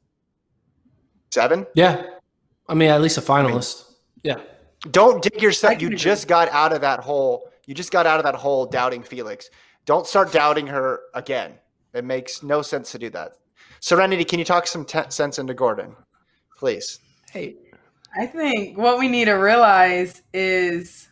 Seven? 1.32 1.66
Yeah. 1.74 2.06
I 2.68 2.74
mean, 2.74 2.90
at 2.90 3.02
least 3.02 3.18
a 3.18 3.22
finalist. 3.22 3.84
I 3.84 4.30
mean, 4.30 4.38
yeah. 4.38 4.44
Don't 4.92 5.22
dig 5.22 5.42
yourself. 5.42 5.82
You 5.82 5.96
just 5.96 6.28
got 6.28 6.50
out 6.50 6.74
of 6.74 6.82
that 6.82 7.00
hole. 7.00 7.50
You 7.66 7.74
just 7.74 7.92
got 7.92 8.06
out 8.06 8.20
of 8.20 8.26
that 8.26 8.36
hole 8.36 8.66
doubting 8.66 9.04
Felix. 9.04 9.50
Don't 9.86 10.08
start 10.08 10.32
doubting 10.32 10.68
her 10.68 11.02
again. 11.14 11.54
It 11.94 12.04
makes 12.04 12.44
no 12.44 12.62
sense 12.62 12.92
to 12.92 13.00
do 13.00 13.10
that. 13.12 13.34
Serenity, 13.80 14.24
can 14.24 14.40
you 14.40 14.46
talk 14.46 14.68
some 14.68 14.86
t- 14.86 15.00
sense 15.10 15.40
into 15.40 15.54
Gordon, 15.54 15.96
please? 16.58 17.00
Hey, 17.32 17.56
I 18.18 18.26
think 18.26 18.78
what 18.78 18.98
we 18.98 19.08
need 19.08 19.26
to 19.26 19.34
realize 19.34 20.22
is 20.34 21.08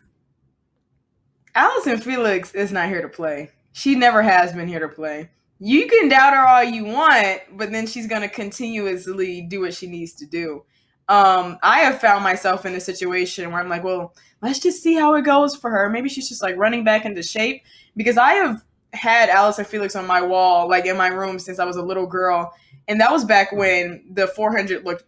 Allyson 1.55 1.99
Felix 1.99 2.53
is 2.53 2.71
not 2.71 2.87
here 2.87 3.01
to 3.01 3.09
play. 3.09 3.51
She 3.73 3.95
never 3.95 4.21
has 4.21 4.53
been 4.53 4.67
here 4.67 4.79
to 4.79 4.87
play. 4.87 5.29
You 5.59 5.87
can 5.87 6.09
doubt 6.09 6.33
her 6.33 6.47
all 6.47 6.63
you 6.63 6.85
want, 6.85 7.41
but 7.57 7.71
then 7.71 7.85
she's 7.87 8.07
going 8.07 8.21
to 8.21 8.29
continuously 8.29 9.41
do 9.41 9.61
what 9.61 9.73
she 9.73 9.87
needs 9.87 10.13
to 10.13 10.25
do. 10.25 10.63
Um, 11.07 11.57
I 11.61 11.79
have 11.79 11.99
found 11.99 12.23
myself 12.23 12.65
in 12.65 12.73
a 12.75 12.79
situation 12.79 13.51
where 13.51 13.61
I'm 13.61 13.69
like, 13.69 13.83
well, 13.83 14.15
let's 14.41 14.59
just 14.59 14.81
see 14.81 14.95
how 14.95 15.13
it 15.15 15.23
goes 15.23 15.55
for 15.55 15.69
her. 15.69 15.89
Maybe 15.89 16.09
she's 16.09 16.29
just 16.29 16.41
like 16.41 16.57
running 16.57 16.83
back 16.83 17.05
into 17.05 17.23
shape 17.23 17.63
because 17.95 18.17
I 18.17 18.33
have 18.33 18.63
had 18.93 19.29
Allyson 19.29 19.65
Felix 19.65 19.95
on 19.95 20.07
my 20.07 20.21
wall, 20.21 20.69
like 20.69 20.85
in 20.85 20.97
my 20.97 21.07
room 21.07 21.39
since 21.39 21.59
I 21.59 21.65
was 21.65 21.75
a 21.77 21.81
little 21.81 22.07
girl. 22.07 22.53
And 22.87 22.99
that 22.99 23.11
was 23.11 23.23
back 23.23 23.51
when 23.51 24.03
the 24.11 24.27
400 24.27 24.85
looked 24.85 25.05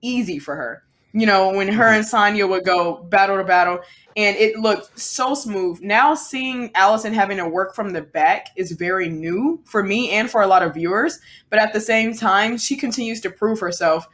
easy 0.00 0.38
for 0.38 0.54
her. 0.56 0.82
You 1.12 1.26
know, 1.26 1.52
when 1.52 1.68
her 1.68 1.86
and 1.86 2.04
Sanya 2.04 2.48
would 2.48 2.64
go 2.64 3.02
battle 3.04 3.38
to 3.38 3.44
battle 3.44 3.80
and 4.16 4.36
it 4.36 4.58
looked 4.58 4.98
so 4.98 5.34
smooth. 5.34 5.80
Now 5.80 6.14
seeing 6.14 6.70
Allyson 6.74 7.14
having 7.14 7.38
to 7.38 7.48
work 7.48 7.74
from 7.74 7.92
the 7.92 8.02
back 8.02 8.48
is 8.56 8.72
very 8.72 9.08
new 9.08 9.60
for 9.64 9.82
me 9.82 10.10
and 10.10 10.30
for 10.30 10.42
a 10.42 10.46
lot 10.46 10.62
of 10.62 10.74
viewers. 10.74 11.18
But 11.50 11.60
at 11.60 11.72
the 11.72 11.80
same 11.80 12.14
time, 12.14 12.58
she 12.58 12.76
continues 12.76 13.20
to 13.22 13.30
prove 13.30 13.58
herself. 13.58 14.06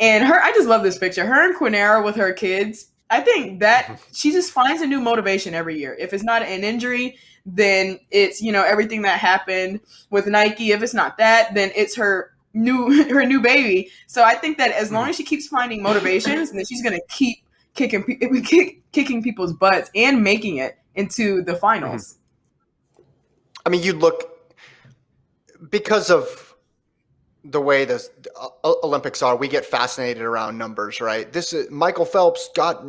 And 0.00 0.24
her, 0.24 0.40
I 0.42 0.50
just 0.52 0.68
love 0.68 0.82
this 0.82 0.98
picture. 0.98 1.24
Her 1.24 1.48
and 1.48 1.56
Quanera 1.56 2.04
with 2.04 2.16
her 2.16 2.32
kids. 2.32 2.90
I 3.10 3.20
think 3.20 3.60
that 3.60 4.00
she 4.12 4.32
just 4.32 4.52
finds 4.52 4.82
a 4.82 4.86
new 4.86 5.00
motivation 5.00 5.54
every 5.54 5.78
year. 5.78 5.96
If 5.98 6.12
it's 6.12 6.24
not 6.24 6.42
an 6.42 6.64
injury, 6.64 7.16
then 7.46 7.98
it's 8.10 8.40
you 8.40 8.52
know 8.52 8.64
everything 8.64 9.02
that 9.02 9.18
happened 9.20 9.80
with 10.10 10.26
Nike. 10.26 10.72
If 10.72 10.82
it's 10.82 10.94
not 10.94 11.18
that, 11.18 11.54
then 11.54 11.70
it's 11.76 11.94
her 11.96 12.34
new 12.54 13.04
her 13.12 13.24
new 13.24 13.40
baby. 13.40 13.90
So 14.06 14.24
I 14.24 14.34
think 14.34 14.58
that 14.58 14.72
as 14.72 14.90
long 14.90 15.08
as 15.08 15.16
she 15.16 15.24
keeps 15.24 15.46
finding 15.46 15.82
motivations, 15.82 16.52
then 16.52 16.64
she's 16.64 16.82
gonna 16.82 17.00
keep 17.08 17.38
kicking 17.74 18.02
kick, 18.44 18.82
kicking 18.92 19.22
people's 19.22 19.52
butts 19.52 19.90
and 19.94 20.22
making 20.22 20.56
it 20.58 20.78
into 20.94 21.42
the 21.42 21.56
finals. 21.56 22.14
Mm-hmm. 22.14 23.02
I 23.66 23.70
mean, 23.70 23.82
you 23.82 23.94
look 23.94 24.54
because 25.70 26.10
of 26.10 26.43
the 27.44 27.60
way 27.60 27.84
the 27.84 28.06
Olympics 28.64 29.22
are. 29.22 29.36
We 29.36 29.48
get 29.48 29.66
fascinated 29.66 30.22
around 30.22 30.56
numbers, 30.56 31.00
right? 31.00 31.30
This 31.30 31.52
is 31.52 31.70
Michael 31.70 32.06
Phelps 32.06 32.48
got 32.54 32.84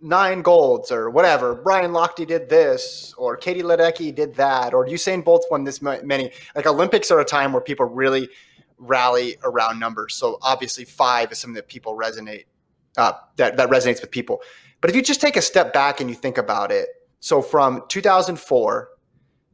nine 0.00 0.42
golds 0.42 0.92
or 0.92 1.08
whatever. 1.08 1.54
Brian 1.54 1.92
Lochte 1.92 2.26
did 2.26 2.48
this, 2.48 3.14
or 3.16 3.36
Katie 3.36 3.62
Ledecky 3.62 4.14
did 4.14 4.34
that, 4.34 4.74
or 4.74 4.86
Usain 4.86 5.24
Bolt 5.24 5.46
won 5.50 5.64
this 5.64 5.80
many. 5.80 6.30
Like 6.54 6.66
Olympics 6.66 7.10
are 7.10 7.20
a 7.20 7.24
time 7.24 7.52
where 7.52 7.62
people 7.62 7.86
really 7.86 8.28
rally 8.78 9.36
around 9.42 9.80
numbers. 9.80 10.14
So 10.14 10.38
obviously, 10.42 10.84
five 10.84 11.32
is 11.32 11.38
something 11.38 11.54
that 11.54 11.68
people 11.68 11.96
resonate 11.96 12.44
uh, 12.98 13.12
that 13.36 13.56
that 13.56 13.70
resonates 13.70 14.02
with 14.02 14.10
people. 14.10 14.40
But 14.80 14.90
if 14.90 14.96
you 14.96 15.02
just 15.02 15.22
take 15.22 15.36
a 15.36 15.42
step 15.42 15.72
back 15.72 16.00
and 16.00 16.10
you 16.10 16.16
think 16.16 16.36
about 16.36 16.70
it, 16.70 16.88
so 17.20 17.40
from 17.40 17.84
2004 17.88 18.88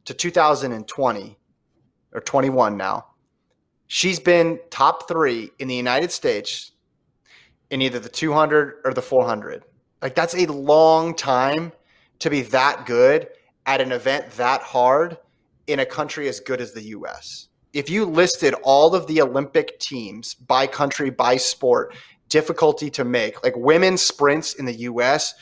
to 0.03 0.13
2020 0.13 1.37
or 2.13 2.19
21 2.19 2.75
now, 2.75 3.05
she's 3.93 4.21
been 4.21 4.57
top 4.69 5.05
three 5.05 5.51
in 5.59 5.67
the 5.67 5.75
United 5.75 6.13
States 6.13 6.71
in 7.69 7.81
either 7.81 7.99
the 7.99 8.07
200 8.07 8.75
or 8.85 8.93
the 8.93 9.01
400. 9.01 9.65
Like 10.01 10.15
that's 10.15 10.33
a 10.33 10.45
long 10.45 11.13
time 11.13 11.73
to 12.19 12.29
be 12.29 12.41
that 12.43 12.85
good 12.85 13.27
at 13.65 13.81
an 13.81 13.91
event 13.91 14.31
that 14.37 14.61
hard 14.61 15.17
in 15.67 15.79
a 15.81 15.85
country 15.85 16.29
as 16.29 16.39
good 16.39 16.61
as 16.61 16.71
the 16.71 16.83
US. 16.83 17.49
If 17.73 17.89
you 17.89 18.05
listed 18.05 18.55
all 18.63 18.95
of 18.95 19.07
the 19.07 19.21
Olympic 19.21 19.77
teams 19.77 20.35
by 20.35 20.67
country, 20.67 21.09
by 21.09 21.35
sport, 21.35 21.93
difficulty 22.29 22.89
to 22.91 23.03
make. 23.03 23.43
Like 23.43 23.57
women's 23.57 24.01
sprints 24.01 24.53
in 24.53 24.63
the 24.63 24.79
US 24.91 25.33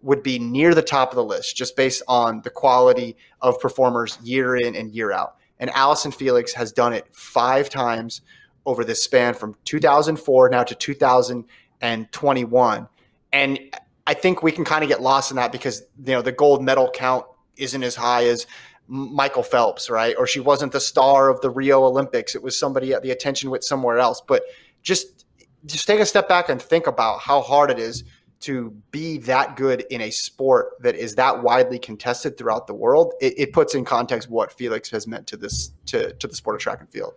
would 0.00 0.22
be 0.22 0.38
near 0.38 0.76
the 0.76 0.82
top 0.82 1.10
of 1.10 1.16
the 1.16 1.24
list 1.24 1.56
just 1.56 1.74
based 1.74 2.04
on 2.06 2.42
the 2.42 2.50
quality 2.50 3.16
of 3.40 3.58
performers 3.58 4.16
year 4.22 4.54
in 4.54 4.76
and 4.76 4.94
year 4.94 5.10
out. 5.10 5.35
And 5.58 5.70
Allyson 5.70 6.12
Felix 6.12 6.52
has 6.54 6.72
done 6.72 6.92
it 6.92 7.06
five 7.12 7.70
times 7.70 8.20
over 8.64 8.84
this 8.84 9.02
span 9.02 9.34
from 9.34 9.56
2004 9.64 10.50
now 10.50 10.62
to 10.64 10.74
2021. 10.74 12.88
And 13.32 13.58
I 14.06 14.14
think 14.14 14.42
we 14.42 14.52
can 14.52 14.64
kind 14.64 14.82
of 14.82 14.88
get 14.88 15.02
lost 15.02 15.30
in 15.30 15.36
that 15.36 15.52
because 15.52 15.82
you 16.04 16.12
know 16.12 16.22
the 16.22 16.32
gold 16.32 16.62
medal 16.62 16.90
count 16.90 17.26
isn't 17.56 17.82
as 17.82 17.96
high 17.96 18.26
as 18.26 18.46
Michael 18.88 19.42
Phelps, 19.42 19.90
right? 19.90 20.14
Or 20.16 20.26
she 20.26 20.40
wasn't 20.40 20.72
the 20.72 20.80
star 20.80 21.28
of 21.28 21.40
the 21.40 21.50
Rio 21.50 21.84
Olympics. 21.84 22.34
It 22.34 22.42
was 22.42 22.58
somebody 22.58 22.92
at 22.92 23.02
the 23.02 23.10
attention 23.10 23.50
with 23.50 23.64
somewhere 23.64 23.98
else. 23.98 24.22
But 24.26 24.42
just 24.82 25.24
just 25.64 25.86
take 25.86 26.00
a 26.00 26.06
step 26.06 26.28
back 26.28 26.48
and 26.48 26.62
think 26.62 26.86
about 26.86 27.20
how 27.20 27.40
hard 27.40 27.70
it 27.70 27.78
is 27.78 28.04
to 28.46 28.70
be 28.92 29.18
that 29.18 29.56
good 29.56 29.84
in 29.90 30.00
a 30.00 30.10
sport 30.10 30.74
that 30.80 30.94
is 30.94 31.16
that 31.16 31.42
widely 31.42 31.80
contested 31.80 32.38
throughout 32.38 32.68
the 32.68 32.74
world, 32.74 33.12
it, 33.20 33.34
it 33.36 33.52
puts 33.52 33.74
in 33.74 33.84
context 33.84 34.30
what 34.30 34.52
Felix 34.52 34.88
has 34.90 35.06
meant 35.06 35.26
to 35.26 35.36
this 35.36 35.72
to 35.86 36.12
to 36.14 36.28
the 36.28 36.34
sport 36.34 36.54
of 36.54 36.62
track 36.62 36.80
and 36.80 36.88
field. 36.88 37.14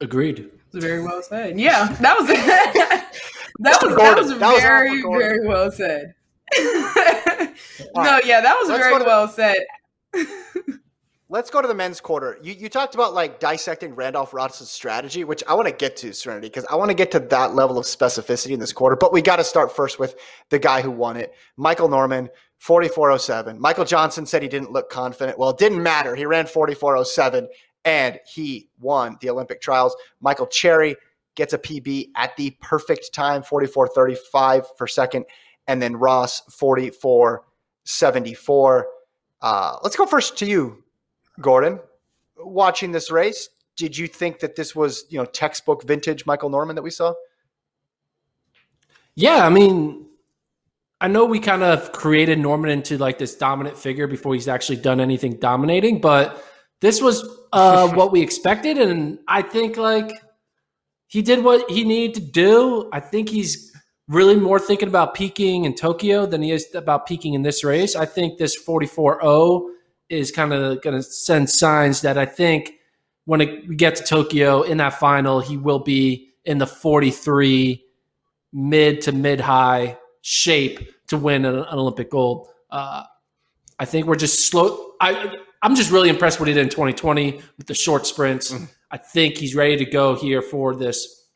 Agreed. 0.00 0.48
Very 0.72 1.02
well 1.02 1.22
said. 1.22 1.58
Yeah, 1.58 1.88
that 2.00 2.18
was 2.18 2.28
that 2.28 3.78
was 3.82 3.96
that 3.96 4.16
was 4.16 4.38
that 4.38 4.60
very 4.60 5.02
was 5.02 5.18
very 5.18 5.46
well 5.46 5.70
said. 5.72 6.14
no, 6.58 8.20
yeah, 8.24 8.40
that 8.40 8.56
was 8.60 8.68
Let's 8.68 8.84
very 8.84 9.02
well 9.02 9.26
said. 9.26 9.58
let's 11.32 11.50
go 11.50 11.62
to 11.62 11.66
the 11.66 11.74
men's 11.74 12.00
quarter. 12.00 12.38
You 12.42 12.52
you 12.52 12.68
talked 12.68 12.94
about 12.94 13.14
like 13.14 13.40
dissecting 13.40 13.94
Randolph 13.94 14.34
Ross's 14.34 14.68
strategy, 14.70 15.24
which 15.24 15.42
I 15.48 15.54
want 15.54 15.66
to 15.66 15.74
get 15.74 15.96
to, 15.96 16.12
Serenity, 16.12 16.48
because 16.48 16.66
I 16.66 16.76
want 16.76 16.90
to 16.90 16.94
get 16.94 17.10
to 17.12 17.20
that 17.20 17.54
level 17.54 17.78
of 17.78 17.86
specificity 17.86 18.50
in 18.50 18.60
this 18.60 18.74
quarter. 18.74 18.96
But 18.96 19.14
we 19.14 19.22
got 19.22 19.36
to 19.36 19.44
start 19.44 19.74
first 19.74 19.98
with 19.98 20.14
the 20.50 20.58
guy 20.58 20.82
who 20.82 20.90
won 20.90 21.16
it, 21.16 21.32
Michael 21.56 21.88
Norman. 21.88 22.28
4407. 22.58 23.58
Michael 23.60 23.84
Johnson 23.84 24.24
said 24.24 24.40
he 24.40 24.46
didn't 24.46 24.70
look 24.70 24.88
confident. 24.88 25.36
Well, 25.36 25.50
it 25.50 25.58
didn't 25.58 25.82
matter. 25.82 26.14
He 26.14 26.26
ran 26.26 26.46
4407 26.46 27.48
and 27.84 28.20
he 28.24 28.68
won 28.78 29.18
the 29.20 29.30
Olympic 29.30 29.60
trials. 29.60 29.96
Michael 30.20 30.46
Cherry 30.46 30.94
gets 31.34 31.54
a 31.54 31.58
PB 31.58 32.10
at 32.14 32.36
the 32.36 32.56
perfect 32.60 33.12
time 33.12 33.42
44.35 33.42 34.66
for 34.78 34.86
second, 34.86 35.24
and 35.66 35.82
then 35.82 35.96
Ross 35.96 36.42
44.74. 36.50 38.82
Uh, 39.40 39.78
let's 39.82 39.96
go 39.96 40.06
first 40.06 40.38
to 40.38 40.46
you, 40.46 40.81
Gordon. 41.40 41.80
Watching 42.36 42.92
this 42.92 43.10
race, 43.10 43.48
did 43.76 43.96
you 43.96 44.06
think 44.06 44.40
that 44.40 44.56
this 44.56 44.74
was 44.74 45.04
you 45.08 45.18
know 45.18 45.24
textbook 45.24 45.84
vintage 45.84 46.26
Michael 46.26 46.50
Norman 46.50 46.76
that 46.76 46.82
we 46.82 46.90
saw? 46.90 47.14
Yeah, 49.14 49.46
I 49.46 49.50
mean, 49.50 50.06
I 51.00 51.08
know 51.08 51.24
we 51.24 51.38
kind 51.40 51.62
of 51.62 51.92
created 51.92 52.38
Norman 52.38 52.70
into 52.70 52.96
like 52.96 53.18
this 53.18 53.34
dominant 53.34 53.76
figure 53.76 54.06
before 54.06 54.34
he's 54.34 54.48
actually 54.48 54.76
done 54.76 55.00
anything 55.00 55.34
dominating, 55.38 56.00
but 56.00 56.42
this 56.80 57.02
was 57.02 57.28
uh, 57.52 57.88
what 57.94 58.12
we 58.12 58.22
expected, 58.22 58.78
and 58.78 59.18
I 59.28 59.42
think 59.42 59.76
like 59.76 60.12
he 61.06 61.22
did 61.22 61.44
what 61.44 61.70
he 61.70 61.84
needed 61.84 62.14
to 62.14 62.20
do. 62.20 62.88
I 62.92 63.00
think 63.00 63.28
he's 63.28 63.72
really 64.08 64.36
more 64.36 64.58
thinking 64.58 64.88
about 64.88 65.14
peaking 65.14 65.64
in 65.64 65.74
Tokyo 65.74 66.26
than 66.26 66.42
he 66.42 66.50
is 66.50 66.74
about 66.74 67.06
peaking 67.06 67.34
in 67.34 67.42
this 67.42 67.64
race. 67.64 67.94
I 67.96 68.06
think 68.06 68.38
this 68.38 68.56
44-0 68.64 69.68
is 70.12 70.30
kind 70.30 70.52
of 70.52 70.82
going 70.82 70.96
to 70.96 71.02
send 71.02 71.48
signs 71.48 72.02
that 72.02 72.18
I 72.18 72.26
think 72.26 72.74
when 73.24 73.40
it, 73.40 73.68
we 73.68 73.76
get 73.76 73.96
to 73.96 74.04
Tokyo 74.04 74.62
in 74.62 74.76
that 74.78 74.94
final, 74.94 75.40
he 75.40 75.56
will 75.56 75.78
be 75.78 76.28
in 76.44 76.58
the 76.58 76.66
43 76.66 77.82
mid 78.52 79.00
to 79.02 79.12
mid 79.12 79.40
high 79.40 79.96
shape 80.20 80.90
to 81.08 81.16
win 81.16 81.44
an, 81.44 81.56
an 81.56 81.78
Olympic 81.78 82.10
gold. 82.10 82.48
Uh, 82.70 83.04
I 83.78 83.84
think 83.84 84.06
we're 84.06 84.16
just 84.16 84.48
slow. 84.48 84.92
I 85.00 85.36
I'm 85.62 85.74
just 85.74 85.90
really 85.90 86.08
impressed 86.08 86.40
what 86.40 86.48
he 86.48 86.54
did 86.54 86.62
in 86.62 86.68
2020 86.68 87.40
with 87.56 87.66
the 87.66 87.74
short 87.74 88.06
sprints. 88.06 88.52
Mm. 88.52 88.68
I 88.90 88.98
think 88.98 89.36
he's 89.36 89.54
ready 89.54 89.76
to 89.76 89.84
go 89.84 90.14
here 90.14 90.42
for 90.42 90.74
this 90.74 91.28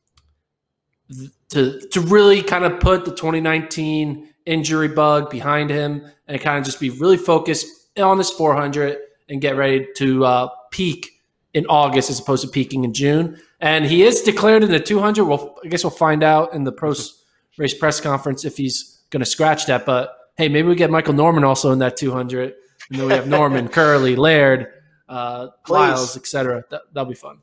to 1.50 1.80
to 1.80 2.00
really 2.00 2.42
kind 2.42 2.64
of 2.64 2.80
put 2.80 3.04
the 3.04 3.12
2019 3.12 4.28
injury 4.44 4.88
bug 4.88 5.30
behind 5.30 5.70
him 5.70 6.04
and 6.26 6.40
kind 6.40 6.58
of 6.58 6.64
just 6.64 6.80
be 6.80 6.90
really 6.90 7.16
focused 7.16 7.66
on 8.04 8.18
this 8.18 8.30
400 8.30 8.98
and 9.28 9.40
get 9.40 9.56
ready 9.56 9.86
to 9.96 10.24
uh, 10.24 10.48
peak 10.70 11.22
in 11.54 11.66
August 11.66 12.10
as 12.10 12.20
opposed 12.20 12.44
to 12.44 12.50
peaking 12.50 12.84
in 12.84 12.92
June. 12.92 13.40
And 13.60 13.84
he 13.84 14.02
is 14.02 14.22
declared 14.22 14.62
in 14.62 14.70
the 14.70 14.80
200. 14.80 15.24
Well, 15.24 15.58
I 15.64 15.68
guess 15.68 15.82
we'll 15.82 15.90
find 15.90 16.22
out 16.22 16.52
in 16.52 16.64
the 16.64 16.72
post 16.72 17.24
race 17.58 17.74
press 17.74 18.00
conference 18.00 18.44
if 18.44 18.56
he's 18.56 19.00
going 19.10 19.20
to 19.20 19.26
scratch 19.26 19.66
that. 19.66 19.86
But 19.86 20.16
hey, 20.36 20.48
maybe 20.48 20.68
we 20.68 20.74
get 20.74 20.90
Michael 20.90 21.14
Norman 21.14 21.44
also 21.44 21.72
in 21.72 21.78
that 21.78 21.96
200 21.96 22.54
and 22.90 22.98
then 22.98 23.06
we 23.06 23.12
have 23.14 23.26
Norman, 23.26 23.68
Kerley, 23.70 24.16
Laird, 24.16 24.72
uh, 25.08 25.48
Lyles, 25.68 26.16
etc. 26.16 26.64
That, 26.70 26.82
that'll 26.92 27.08
be 27.08 27.14
fun. 27.14 27.38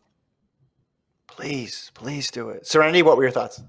Please, 1.28 1.92
please 1.94 2.30
do 2.30 2.50
it. 2.50 2.68
Serenity, 2.68 3.02
what 3.02 3.18
were 3.18 3.24
your 3.24 3.32
thoughts? 3.32 3.62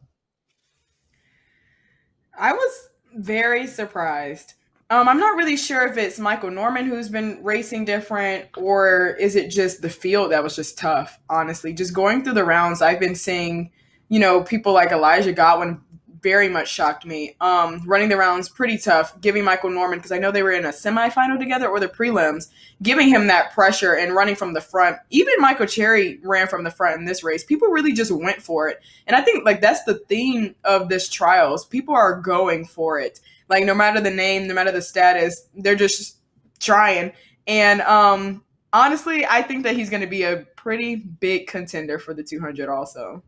I 2.39 2.53
was 2.53 2.89
very 3.15 3.67
surprised. 3.67 4.55
Um, 4.91 5.09
I'm 5.09 5.19
not 5.19 5.37
really 5.37 5.57
sure 5.57 5.87
if 5.87 5.97
it's 5.97 6.19
Michael 6.19 6.51
Norman 6.51 6.85
who's 6.85 7.09
been 7.09 7.43
racing 7.43 7.87
different, 7.87 8.47
or 8.57 9.17
is 9.19 9.35
it 9.35 9.49
just 9.49 9.81
the 9.81 9.89
field 9.89 10.33
that 10.33 10.43
was 10.43 10.55
just 10.55 10.77
tough. 10.77 11.19
Honestly, 11.31 11.73
just 11.73 11.95
going 11.95 12.23
through 12.23 12.35
the 12.35 12.45
rounds, 12.45 12.83
I've 12.83 13.01
been 13.01 13.15
seeing, 13.15 13.71
you 14.09 14.21
know, 14.21 14.43
people 14.43 14.75
like 14.75 14.93
Elijah 14.93 15.33
Godwin 15.33 15.81
very 16.25 16.49
much 16.49 16.73
shocked 16.73 17.05
me. 17.05 17.37
Um, 17.41 17.83
running 17.87 18.09
the 18.09 18.17
rounds 18.17 18.49
pretty 18.49 18.79
tough, 18.79 19.21
giving 19.21 19.45
Michael 19.45 19.71
Norman 19.71 19.99
because 19.99 20.11
I 20.11 20.19
know 20.19 20.31
they 20.31 20.43
were 20.43 20.53
in 20.53 20.65
a 20.65 20.71
semifinal 20.71 21.39
together 21.39 21.69
or 21.69 21.79
the 21.79 21.89
prelims, 21.89 22.49
giving 22.83 23.09
him 23.09 23.27
that 23.27 23.53
pressure 23.53 23.95
and 23.95 24.15
running 24.15 24.35
from 24.35 24.55
the 24.55 24.61
front. 24.61 24.97
Even 25.11 25.35
Michael 25.39 25.67
Cherry 25.67 26.19
ran 26.23 26.47
from 26.49 26.65
the 26.65 26.71
front 26.71 26.99
in 26.99 27.05
this 27.05 27.23
race. 27.23 27.45
People 27.45 27.69
really 27.69 27.93
just 27.93 28.11
went 28.11 28.41
for 28.41 28.69
it, 28.69 28.81
and 29.07 29.15
I 29.15 29.21
think 29.21 29.45
like 29.45 29.61
that's 29.61 29.85
the 29.85 29.99
theme 30.09 30.55
of 30.65 30.89
this 30.89 31.09
trials. 31.11 31.67
People 31.67 31.95
are 31.95 32.21
going 32.21 32.65
for 32.65 32.99
it. 32.99 33.21
Like 33.49 33.65
no 33.65 33.75
matter 33.75 34.01
the 34.01 34.11
name, 34.11 34.47
no 34.47 34.55
matter 34.55 34.73
the 34.73 34.83
status, 34.83 35.49
they're 35.55 35.75
just 35.75 36.19
trying. 36.61 37.13
And 37.47 37.83
um, 37.83 38.43
honestly, 38.73 39.27
I 39.27 39.43
think 39.43 39.65
that 39.65 39.77
he's 39.77 39.91
going 39.91 40.01
to 40.01 40.07
be 40.07 40.23
a 40.23 40.47
pretty 40.57 40.97
big 40.97 41.47
contender 41.47 41.99
for 41.99 42.15
the 42.15 42.23
200 42.23 42.69
also. 42.69 43.23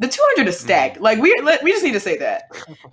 The 0.00 0.06
200 0.06 0.48
is 0.48 0.58
stacked. 0.58 0.98
Mm. 0.98 1.00
Like 1.00 1.18
we 1.18 1.34
we 1.62 1.70
just 1.72 1.84
need 1.84 1.92
to 1.92 2.00
say 2.00 2.16
that. 2.18 2.44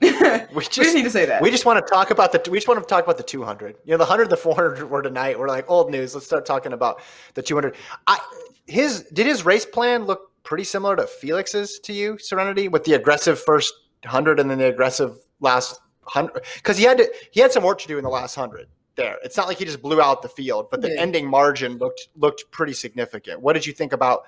we, 0.02 0.10
just, 0.10 0.56
we 0.56 0.64
just 0.64 0.96
need 0.96 1.04
to 1.04 1.10
say 1.10 1.26
that. 1.26 1.42
We 1.42 1.52
just 1.52 1.66
want 1.66 1.86
to 1.86 1.94
talk 1.94 2.10
about 2.10 2.32
the 2.32 2.50
we 2.50 2.58
just 2.58 2.68
want 2.68 2.82
to 2.82 2.86
talk 2.86 3.04
about 3.04 3.18
the 3.18 3.24
200. 3.24 3.78
You 3.86 3.92
know, 3.92 3.98
the 3.98 4.06
100 4.06 4.30
the 4.30 4.38
400 4.38 4.90
were 4.90 5.02
tonight. 5.02 5.40
We're 5.40 5.48
like 5.48 5.70
old 5.70 5.92
news. 5.92 6.14
Let's 6.14 6.26
start 6.26 6.46
talking 6.46 6.74
about 6.74 7.02
the 7.36 7.44
200. 7.44 7.76
I 8.08 8.20
his 8.66 9.04
did 9.14 9.28
his 9.28 9.46
race 9.46 9.66
plan 9.66 10.06
look 10.06 10.32
pretty 10.44 10.64
similar 10.64 10.96
to 10.96 11.06
Felix's 11.06 11.80
to 11.80 11.94
you, 11.94 12.18
Serenity, 12.18 12.68
with 12.68 12.84
the 12.84 12.94
aggressive 12.94 13.40
first 13.40 13.74
100 14.04 14.40
and 14.40 14.50
then 14.50 14.58
the 14.58 14.68
aggressive 14.68 15.18
last 15.40 15.80
100 16.06 16.44
cuz 16.64 16.78
he 16.78 16.84
had 16.84 16.98
to, 16.98 17.14
he 17.32 17.40
had 17.40 17.52
some 17.52 17.64
work 17.64 17.80
to 17.80 17.88
do 17.88 17.98
in 17.98 18.04
the 18.04 18.10
last 18.10 18.38
100 18.38 18.68
there. 18.96 19.18
It's 19.24 19.38
not 19.38 19.48
like 19.48 19.58
he 19.58 19.66
just 19.66 19.82
blew 19.82 20.02
out 20.02 20.22
the 20.22 20.30
field, 20.30 20.70
but 20.72 20.82
the 20.82 20.90
yeah. 20.90 21.02
ending 21.02 21.28
margin 21.28 21.78
looked 21.78 22.08
looked 22.16 22.50
pretty 22.52 22.74
significant. 22.74 23.42
What 23.42 23.54
did 23.54 23.66
you 23.66 23.74
think 23.74 23.94
about, 23.94 24.24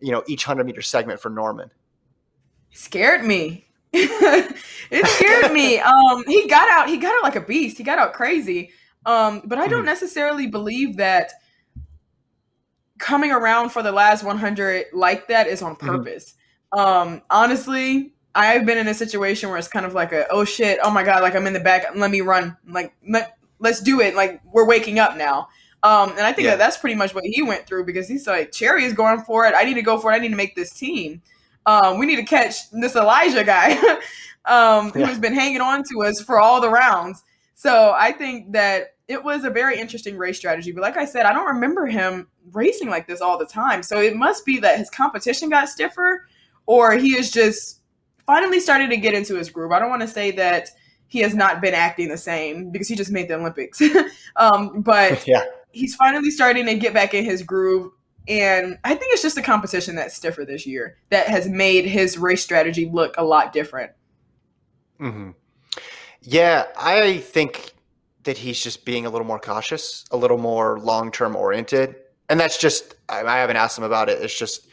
you 0.00 0.12
know, 0.12 0.22
each 0.26 0.46
100 0.46 0.64
meter 0.64 0.82
segment 0.82 1.20
for 1.20 1.30
Norman? 1.30 1.70
scared 2.72 3.24
me. 3.24 3.66
it 3.92 5.06
scared 5.06 5.52
me. 5.52 5.80
Um, 5.90 6.24
he 6.26 6.48
got 6.48 6.68
out. 6.68 6.88
He 6.88 6.96
got 6.96 7.14
out 7.16 7.22
like 7.22 7.36
a 7.36 7.40
beast. 7.40 7.78
He 7.78 7.84
got 7.84 7.98
out 7.98 8.12
crazy. 8.12 8.70
Um, 9.06 9.42
but 9.44 9.58
I 9.58 9.66
don't 9.66 9.80
mm-hmm. 9.80 9.86
necessarily 9.86 10.46
believe 10.46 10.96
that 10.98 11.32
coming 12.98 13.32
around 13.32 13.70
for 13.70 13.82
the 13.82 13.92
last 13.92 14.22
100 14.22 14.86
like 14.92 15.26
that 15.28 15.46
is 15.46 15.62
on 15.62 15.74
mm-hmm. 15.74 15.86
purpose. 15.86 16.34
Mm-hmm. 16.72 16.80
Um, 16.80 17.22
honestly, 17.30 18.14
I've 18.34 18.64
been 18.64 18.78
in 18.78 18.88
a 18.88 18.94
situation 18.94 19.48
where 19.48 19.58
it's 19.58 19.68
kind 19.68 19.84
of 19.84 19.94
like 19.94 20.12
a 20.12 20.26
oh 20.30 20.44
shit, 20.44 20.78
oh 20.82 20.90
my 20.90 21.02
god, 21.02 21.22
like 21.22 21.34
I'm 21.34 21.46
in 21.46 21.52
the 21.52 21.60
back. 21.60 21.84
Let 21.94 22.10
me 22.10 22.20
run. 22.20 22.56
Like 22.68 22.94
let, 23.08 23.36
let's 23.58 23.80
do 23.80 24.00
it. 24.00 24.14
Like 24.14 24.40
we're 24.44 24.66
waking 24.66 24.98
up 24.98 25.16
now. 25.16 25.48
Um, 25.82 26.10
and 26.10 26.20
I 26.20 26.32
think 26.32 26.44
yeah. 26.44 26.52
that 26.52 26.58
that's 26.58 26.76
pretty 26.76 26.94
much 26.94 27.14
what 27.14 27.24
he 27.24 27.42
went 27.42 27.66
through 27.66 27.86
because 27.86 28.06
he's 28.06 28.26
like 28.26 28.52
Cherry 28.52 28.84
is 28.84 28.92
going 28.92 29.22
for 29.22 29.46
it. 29.46 29.54
I 29.56 29.64
need 29.64 29.74
to 29.74 29.82
go 29.82 29.98
for 29.98 30.12
it. 30.12 30.16
I 30.16 30.18
need 30.18 30.30
to 30.30 30.36
make 30.36 30.54
this 30.54 30.70
team. 30.70 31.22
Um, 31.66 31.98
we 31.98 32.06
need 32.06 32.16
to 32.16 32.24
catch 32.24 32.70
this 32.70 32.96
Elijah 32.96 33.44
guy 33.44 33.78
um, 34.44 34.90
who's 34.90 35.18
been 35.18 35.34
hanging 35.34 35.60
on 35.60 35.82
to 35.90 36.02
us 36.02 36.20
for 36.20 36.40
all 36.40 36.60
the 36.60 36.70
rounds. 36.70 37.22
So 37.54 37.94
I 37.96 38.12
think 38.12 38.52
that 38.52 38.94
it 39.08 39.22
was 39.22 39.44
a 39.44 39.50
very 39.50 39.78
interesting 39.78 40.16
race 40.16 40.38
strategy. 40.38 40.72
But 40.72 40.82
like 40.82 40.96
I 40.96 41.04
said, 41.04 41.26
I 41.26 41.32
don't 41.32 41.46
remember 41.46 41.86
him 41.86 42.28
racing 42.52 42.88
like 42.88 43.06
this 43.06 43.20
all 43.20 43.38
the 43.38 43.46
time. 43.46 43.82
So 43.82 44.00
it 44.00 44.16
must 44.16 44.46
be 44.46 44.58
that 44.60 44.78
his 44.78 44.88
competition 44.88 45.50
got 45.50 45.68
stiffer 45.68 46.26
or 46.66 46.92
he 46.92 47.16
is 47.16 47.30
just 47.30 47.79
finally 48.30 48.60
started 48.60 48.88
to 48.90 48.96
get 48.96 49.12
into 49.12 49.34
his 49.34 49.50
groove. 49.50 49.72
I 49.72 49.80
don't 49.80 49.90
want 49.90 50.02
to 50.02 50.08
say 50.08 50.30
that 50.30 50.70
he 51.08 51.18
has 51.18 51.34
not 51.34 51.60
been 51.60 51.74
acting 51.74 52.08
the 52.08 52.16
same 52.16 52.70
because 52.70 52.86
he 52.86 52.94
just 52.94 53.10
made 53.10 53.26
the 53.26 53.34
Olympics. 53.34 53.82
um, 54.36 54.82
but 54.82 55.26
yeah. 55.26 55.46
he's 55.72 55.96
finally 55.96 56.30
starting 56.30 56.64
to 56.66 56.76
get 56.76 56.94
back 56.94 57.12
in 57.12 57.24
his 57.24 57.42
groove. 57.42 57.90
And 58.28 58.78
I 58.84 58.90
think 58.90 59.12
it's 59.12 59.22
just 59.22 59.34
the 59.34 59.42
competition 59.42 59.96
that's 59.96 60.14
stiffer 60.14 60.44
this 60.44 60.64
year 60.64 60.96
that 61.08 61.26
has 61.26 61.48
made 61.48 61.86
his 61.86 62.16
race 62.16 62.40
strategy 62.40 62.88
look 62.88 63.16
a 63.18 63.24
lot 63.24 63.52
different. 63.52 63.90
Mm-hmm. 65.00 65.30
Yeah, 66.22 66.66
I 66.78 67.18
think 67.18 67.72
that 68.22 68.38
he's 68.38 68.62
just 68.62 68.84
being 68.84 69.06
a 69.06 69.10
little 69.10 69.26
more 69.26 69.40
cautious, 69.40 70.04
a 70.12 70.16
little 70.16 70.38
more 70.38 70.78
long 70.78 71.10
term 71.10 71.34
oriented. 71.34 71.96
And 72.28 72.38
that's 72.38 72.58
just, 72.58 72.94
I 73.08 73.38
haven't 73.38 73.56
asked 73.56 73.76
him 73.76 73.82
about 73.82 74.08
it. 74.08 74.22
It's 74.22 74.38
just 74.38 74.68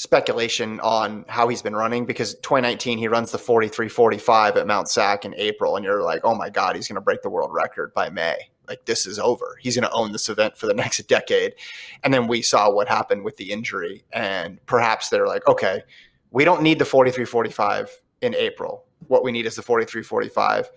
speculation 0.00 0.80
on 0.80 1.26
how 1.28 1.46
he's 1.46 1.60
been 1.60 1.76
running 1.76 2.06
because 2.06 2.32
2019 2.36 2.96
he 2.96 3.06
runs 3.06 3.32
the 3.32 3.36
43 3.36 3.86
45 3.86 4.56
at 4.56 4.66
Mount 4.66 4.88
Sac 4.88 5.26
in 5.26 5.34
April. 5.34 5.76
And 5.76 5.84
you're 5.84 6.02
like, 6.02 6.22
oh 6.24 6.34
my 6.34 6.48
God, 6.48 6.74
he's 6.74 6.88
going 6.88 6.94
to 6.94 7.02
break 7.02 7.20
the 7.20 7.28
world 7.28 7.50
record 7.52 7.92
by 7.92 8.08
May 8.08 8.48
like 8.66 8.86
this 8.86 9.04
is 9.04 9.18
over. 9.18 9.58
He's 9.60 9.76
going 9.76 9.86
to 9.86 9.92
own 9.92 10.12
this 10.12 10.30
event 10.30 10.56
for 10.56 10.66
the 10.66 10.74
next 10.82 11.06
decade. 11.06 11.54
And 12.02 12.14
then 12.14 12.28
we 12.28 12.40
saw 12.40 12.72
what 12.72 12.88
happened 12.88 13.24
with 13.24 13.36
the 13.36 13.52
injury. 13.52 14.04
And 14.10 14.64
perhaps 14.64 15.10
they're 15.10 15.26
like, 15.26 15.46
okay, 15.46 15.82
we 16.30 16.46
don't 16.46 16.62
need 16.62 16.78
the 16.78 16.86
43 16.86 17.26
45 17.26 17.90
in 18.22 18.34
April. 18.34 18.86
What 19.08 19.22
we 19.22 19.32
need 19.32 19.44
is 19.44 19.56
the 19.56 19.62
43 19.62 20.02
45 20.02 20.70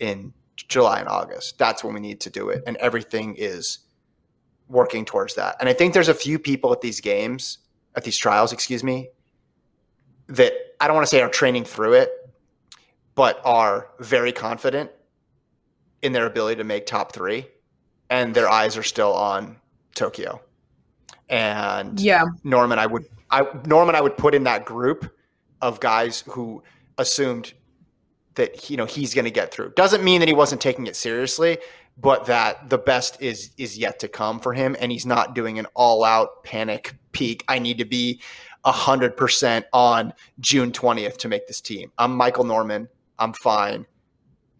in 0.00 0.34
July 0.56 1.00
and 1.00 1.08
August. 1.08 1.56
That's 1.56 1.82
when 1.82 1.94
we 1.94 2.00
need 2.00 2.20
to 2.20 2.30
do 2.30 2.50
it. 2.50 2.62
And 2.66 2.76
everything 2.76 3.36
is 3.38 3.78
working 4.68 5.06
towards 5.06 5.36
that. 5.36 5.56
And 5.60 5.68
I 5.68 5.72
think 5.72 5.94
there's 5.94 6.08
a 6.08 6.14
few 6.14 6.38
people 6.38 6.72
at 6.72 6.82
these 6.82 7.00
games, 7.00 7.58
at 7.96 8.04
these 8.04 8.16
trials, 8.18 8.52
excuse 8.52 8.84
me, 8.84 9.08
that 10.28 10.52
I 10.80 10.86
don't 10.86 10.94
want 10.94 11.06
to 11.06 11.10
say 11.10 11.22
are 11.22 11.28
training 11.28 11.64
through 11.64 11.94
it, 11.94 12.10
but 13.14 13.40
are 13.44 13.88
very 13.98 14.32
confident 14.32 14.90
in 16.02 16.12
their 16.12 16.26
ability 16.26 16.56
to 16.56 16.64
make 16.64 16.86
top 16.86 17.12
three. 17.12 17.46
And 18.10 18.34
their 18.34 18.48
eyes 18.48 18.76
are 18.76 18.82
still 18.82 19.14
on 19.14 19.56
Tokyo. 19.94 20.40
And 21.28 21.98
Yeah. 21.98 22.24
Norman, 22.44 22.78
I 22.78 22.86
would 22.86 23.06
I 23.30 23.44
Norman, 23.64 23.96
I 23.96 24.00
would 24.00 24.16
put 24.16 24.34
in 24.34 24.44
that 24.44 24.64
group 24.64 25.12
of 25.60 25.80
guys 25.80 26.22
who 26.28 26.62
assumed 26.98 27.52
that 28.36 28.70
you 28.70 28.76
know 28.76 28.84
he's 28.84 29.14
going 29.14 29.24
to 29.24 29.30
get 29.30 29.50
through. 29.50 29.72
Doesn't 29.74 30.04
mean 30.04 30.20
that 30.20 30.28
he 30.28 30.34
wasn't 30.34 30.60
taking 30.60 30.86
it 30.86 30.94
seriously, 30.94 31.58
but 31.98 32.26
that 32.26 32.70
the 32.70 32.78
best 32.78 33.20
is 33.20 33.50
is 33.56 33.76
yet 33.76 33.98
to 34.00 34.08
come 34.08 34.38
for 34.38 34.52
him, 34.52 34.76
and 34.78 34.92
he's 34.92 35.06
not 35.06 35.34
doing 35.34 35.58
an 35.58 35.66
all 35.74 36.04
out 36.04 36.44
panic 36.44 36.94
peak. 37.16 37.44
I 37.48 37.58
need 37.58 37.78
to 37.78 37.84
be 37.84 38.20
hundred 38.64 39.16
percent 39.16 39.64
on 39.72 40.12
June 40.40 40.72
twentieth 40.72 41.18
to 41.18 41.28
make 41.28 41.46
this 41.46 41.60
team. 41.60 41.92
I'm 41.98 42.16
Michael 42.16 42.44
Norman. 42.44 42.88
I'm 43.18 43.32
fine. 43.32 43.86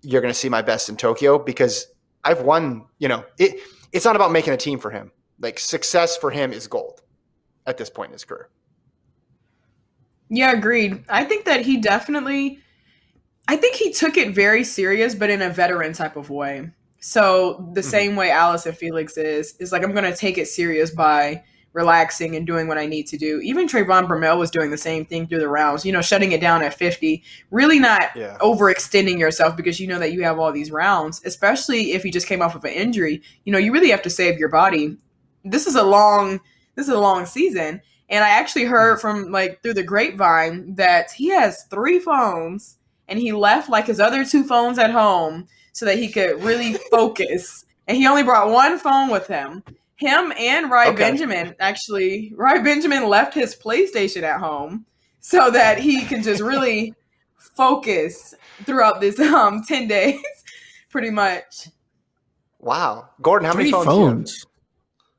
You're 0.02 0.20
going 0.20 0.32
to 0.32 0.38
see 0.38 0.48
my 0.48 0.62
best 0.62 0.88
in 0.88 0.96
Tokyo 0.96 1.38
because 1.38 1.86
I've 2.24 2.42
won. 2.42 2.86
You 2.98 3.08
know, 3.08 3.24
it. 3.38 3.60
It's 3.92 4.04
not 4.04 4.16
about 4.16 4.32
making 4.32 4.52
a 4.52 4.56
team 4.56 4.78
for 4.78 4.90
him. 4.90 5.10
Like 5.40 5.58
success 5.58 6.16
for 6.16 6.30
him 6.30 6.52
is 6.52 6.66
gold 6.66 7.02
at 7.66 7.76
this 7.76 7.90
point 7.90 8.10
in 8.10 8.12
his 8.12 8.24
career. 8.24 8.48
Yeah, 10.28 10.52
agreed. 10.52 11.04
I 11.08 11.24
think 11.24 11.44
that 11.44 11.64
he 11.64 11.76
definitely 11.76 12.60
I 13.48 13.56
think 13.56 13.76
he 13.76 13.92
took 13.92 14.16
it 14.16 14.34
very 14.34 14.64
serious, 14.64 15.14
but 15.14 15.30
in 15.30 15.42
a 15.42 15.50
veteran 15.50 15.92
type 15.92 16.16
of 16.16 16.30
way. 16.30 16.70
So 17.00 17.70
the 17.74 17.80
mm-hmm. 17.80 17.90
same 17.90 18.16
way 18.16 18.30
Allyson 18.30 18.72
Felix 18.72 19.16
is, 19.16 19.56
is 19.58 19.72
like 19.72 19.84
I'm 19.84 19.94
gonna 19.94 20.16
take 20.16 20.38
it 20.38 20.48
serious 20.48 20.90
by 20.90 21.44
relaxing 21.76 22.34
and 22.34 22.46
doing 22.46 22.66
what 22.66 22.78
I 22.78 22.86
need 22.86 23.06
to 23.08 23.18
do. 23.18 23.38
Even 23.42 23.68
Trayvon 23.68 24.08
Bromell 24.08 24.38
was 24.38 24.50
doing 24.50 24.70
the 24.70 24.78
same 24.78 25.04
thing 25.04 25.26
through 25.26 25.40
the 25.40 25.48
rounds, 25.48 25.84
you 25.84 25.92
know, 25.92 26.00
shutting 26.00 26.32
it 26.32 26.40
down 26.40 26.62
at 26.62 26.72
50, 26.72 27.22
really 27.50 27.78
not 27.78 28.10
Yeah. 28.16 28.38
overextending 28.40 29.18
yourself 29.18 29.56
because 29.56 29.78
you 29.78 29.86
know 29.86 29.98
that 29.98 30.12
you 30.12 30.24
have 30.24 30.38
all 30.38 30.50
these 30.52 30.70
rounds, 30.72 31.20
especially 31.26 31.92
if 31.92 32.02
you 32.02 32.10
just 32.10 32.26
came 32.26 32.40
off 32.40 32.54
of 32.54 32.64
an 32.64 32.72
injury. 32.72 33.20
You 33.44 33.52
know, 33.52 33.58
you 33.58 33.72
really 33.72 33.90
have 33.90 34.00
to 34.02 34.10
save 34.10 34.38
your 34.38 34.48
body. 34.48 34.96
This 35.44 35.66
is 35.66 35.76
a 35.76 35.84
long 35.84 36.40
this 36.76 36.88
is 36.88 36.94
a 36.94 36.98
long 36.98 37.26
season. 37.26 37.80
And 38.08 38.24
I 38.24 38.30
actually 38.30 38.64
heard 38.64 38.98
mm-hmm. 38.98 39.22
from 39.22 39.30
like 39.30 39.62
through 39.62 39.74
the 39.74 39.82
grapevine 39.82 40.74
that 40.76 41.10
he 41.12 41.28
has 41.28 41.64
three 41.64 41.98
phones 41.98 42.78
and 43.06 43.18
he 43.18 43.32
left 43.32 43.68
like 43.68 43.86
his 43.86 44.00
other 44.00 44.24
two 44.24 44.44
phones 44.44 44.78
at 44.78 44.90
home 44.90 45.46
so 45.72 45.84
that 45.84 45.98
he 45.98 46.08
could 46.08 46.42
really 46.42 46.74
focus. 46.90 47.66
And 47.86 47.96
he 47.98 48.06
only 48.06 48.22
brought 48.22 48.50
one 48.50 48.78
phone 48.78 49.10
with 49.10 49.26
him. 49.26 49.62
Him 49.96 50.32
and 50.38 50.70
Rai 50.70 50.88
Okay. 50.88 50.96
Benjamin 50.98 51.54
actually, 51.58 52.32
Rai 52.36 52.62
Benjamin 52.62 53.08
left 53.08 53.32
his 53.34 53.56
PlayStation 53.56 54.22
at 54.22 54.38
home 54.40 54.84
so 55.20 55.50
that 55.50 55.78
he 55.78 56.04
can 56.04 56.22
just 56.22 56.42
really 56.42 56.94
focus 57.56 58.34
throughout 58.64 59.00
this 59.00 59.18
um 59.20 59.62
10 59.66 59.88
days 59.88 60.20
pretty 60.90 61.10
much. 61.10 61.68
Wow, 62.58 63.10
Gordon, 63.22 63.46
how 63.46 63.52
three 63.54 63.70
many 63.70 63.72
phones? 63.72 63.86
do 63.86 63.92
you 63.92 63.98
have? 64.06 64.08
phones. 64.14 64.46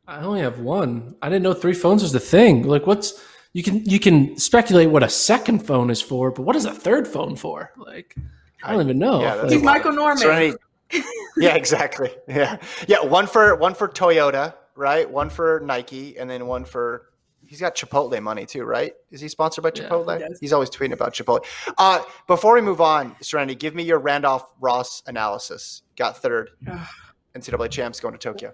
I 0.08 0.22
only 0.22 0.42
have 0.42 0.60
one. 0.60 1.16
I 1.22 1.30
didn't 1.30 1.44
know 1.44 1.54
three 1.54 1.74
phones 1.74 2.02
was 2.02 2.12
the 2.12 2.20
thing. 2.20 2.64
Like, 2.64 2.88
what's 2.88 3.22
you 3.54 3.64
can 3.64 3.84
you 3.86 4.00
can 4.00 4.38
speculate 4.38 4.90
what 4.90 5.04
a 5.04 5.10
second 5.10 5.66
phone 5.66 5.90
is 5.90 6.02
for, 6.02 6.32
but 6.32 6.44
what 6.44 6.56
is 6.56 6.66
a 6.66 6.72
third 6.74 7.08
phone 7.08 7.36
for? 7.36 7.72
Like, 7.78 8.16
I 8.64 8.72
don't 8.74 8.82
even 8.84 9.00
know. 9.00 9.22
Yeah, 9.22 9.34
Like, 9.36 9.52
He's. 9.52 9.64
Michael 9.64 9.94
Norman. 9.94 10.18
Serenity- 10.18 10.58
yeah, 11.38 11.56
exactly. 11.56 12.12
Yeah, 12.28 12.58
yeah. 12.88 13.04
One 13.04 13.28
for 13.28 13.56
one 13.56 13.74
for 13.74 13.88
Toyota, 13.90 14.54
right? 14.78 15.10
One 15.10 15.30
for 15.30 15.62
Nike, 15.64 16.18
and 16.18 16.30
then 16.30 16.48
one 16.48 16.64
for. 16.66 17.10
He's 17.46 17.62
got 17.62 17.76
Chipotle 17.76 18.22
money 18.22 18.46
too, 18.46 18.64
right? 18.66 18.92
Is 19.10 19.22
he 19.22 19.30
sponsored 19.30 19.64
by 19.64 19.72
Yeah, 19.74 19.88
Chipotle? 19.88 20.20
he. 20.20 20.40
He's 20.42 20.52
always 20.54 20.70
tweeting 20.70 20.92
about 20.92 21.14
Chipotle. 21.14 21.46
Uh, 21.78 22.04
before 22.28 22.54
we 22.56 22.62
move 22.62 22.82
on, 22.82 23.16
Serenity, 23.22 23.56
give 23.56 23.74
me 23.74 23.84
your 23.84 24.00
Randolph 24.00 24.52
Ross 24.60 25.02
analysis. 25.08 25.84
Got 25.96 26.18
third. 26.18 26.50
NCAA 27.36 27.70
champs 27.70 28.00
going 28.00 28.14
to 28.14 28.18
Tokyo. 28.18 28.54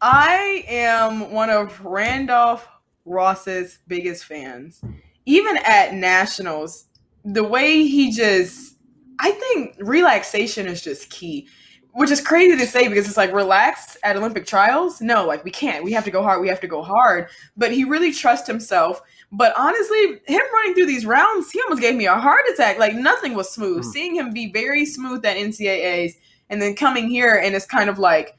I 0.00 0.64
am 0.66 1.30
one 1.30 1.50
of 1.50 1.82
Randolph 1.84 2.66
Ross's 3.04 3.78
biggest 3.86 4.24
fans. 4.24 4.82
Even 5.26 5.56
at 5.64 5.94
nationals, 5.94 6.86
the 7.24 7.44
way 7.44 7.86
he 7.86 8.10
just, 8.12 8.76
I 9.18 9.30
think 9.30 9.76
relaxation 9.78 10.66
is 10.66 10.82
just 10.82 11.08
key, 11.10 11.48
which 11.94 12.10
is 12.10 12.20
crazy 12.20 12.56
to 12.56 12.66
say 12.66 12.88
because 12.88 13.06
it's 13.06 13.16
like 13.16 13.32
relax 13.32 13.96
at 14.02 14.16
Olympic 14.16 14.46
trials. 14.46 15.00
No, 15.00 15.24
like 15.24 15.44
we 15.44 15.50
can't. 15.50 15.84
We 15.84 15.92
have 15.92 16.04
to 16.04 16.10
go 16.10 16.22
hard. 16.22 16.40
We 16.40 16.48
have 16.48 16.60
to 16.60 16.66
go 16.66 16.82
hard. 16.82 17.28
But 17.56 17.72
he 17.72 17.84
really 17.84 18.12
trusts 18.12 18.48
himself. 18.48 19.00
But 19.30 19.54
honestly, 19.56 20.20
him 20.26 20.42
running 20.52 20.74
through 20.74 20.86
these 20.86 21.06
rounds, 21.06 21.52
he 21.52 21.60
almost 21.62 21.80
gave 21.80 21.94
me 21.94 22.06
a 22.06 22.14
heart 22.14 22.42
attack. 22.52 22.78
Like 22.78 22.94
nothing 22.94 23.34
was 23.34 23.50
smooth. 23.50 23.84
Mm. 23.84 23.92
Seeing 23.92 24.14
him 24.16 24.32
be 24.32 24.50
very 24.50 24.84
smooth 24.84 25.24
at 25.24 25.36
NCAAs 25.36 26.14
and 26.50 26.60
then 26.60 26.74
coming 26.74 27.08
here 27.08 27.40
and 27.42 27.54
it's 27.54 27.66
kind 27.66 27.88
of 27.88 27.98
like, 27.98 28.36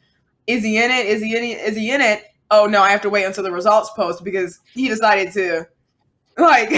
is 0.47 0.63
he 0.63 0.77
in 0.77 0.91
it? 0.91 1.05
Is 1.05 1.21
he 1.21 1.35
in 1.35 1.43
it? 1.43 1.59
Is 1.59 1.77
he 1.77 1.91
in 1.91 2.01
it? 2.01 2.25
Oh 2.51 2.65
no, 2.65 2.81
I 2.81 2.91
have 2.91 3.01
to 3.01 3.09
wait 3.09 3.23
until 3.23 3.43
the 3.43 3.51
results 3.51 3.89
post 3.95 4.23
because 4.23 4.59
he 4.73 4.89
decided 4.89 5.31
to 5.33 5.65
like 6.37 6.71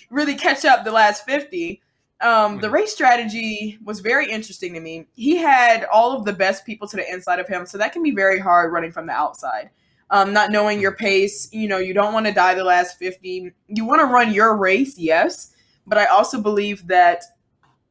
really 0.10 0.34
catch 0.34 0.64
up 0.64 0.84
the 0.84 0.92
last 0.92 1.26
50. 1.26 1.82
Um, 2.22 2.58
the 2.58 2.70
race 2.70 2.92
strategy 2.92 3.78
was 3.84 4.00
very 4.00 4.30
interesting 4.30 4.72
to 4.74 4.80
me. 4.80 5.08
He 5.14 5.36
had 5.36 5.84
all 5.92 6.16
of 6.16 6.24
the 6.24 6.32
best 6.32 6.64
people 6.64 6.86
to 6.88 6.96
the 6.96 7.12
inside 7.12 7.40
of 7.40 7.48
him, 7.48 7.66
so 7.66 7.78
that 7.78 7.92
can 7.92 8.02
be 8.02 8.12
very 8.12 8.38
hard 8.38 8.72
running 8.72 8.92
from 8.92 9.06
the 9.06 9.12
outside. 9.12 9.70
Um, 10.10 10.32
not 10.32 10.50
knowing 10.50 10.80
your 10.80 10.94
pace, 10.94 11.48
you 11.52 11.68
know, 11.68 11.78
you 11.78 11.94
don't 11.94 12.12
want 12.12 12.26
to 12.26 12.32
die 12.32 12.54
the 12.54 12.64
last 12.64 12.98
50. 12.98 13.52
You 13.68 13.84
want 13.84 14.00
to 14.02 14.06
run 14.06 14.32
your 14.32 14.56
race, 14.56 14.98
yes, 14.98 15.54
but 15.86 15.98
I 15.98 16.04
also 16.06 16.40
believe 16.40 16.86
that 16.86 17.24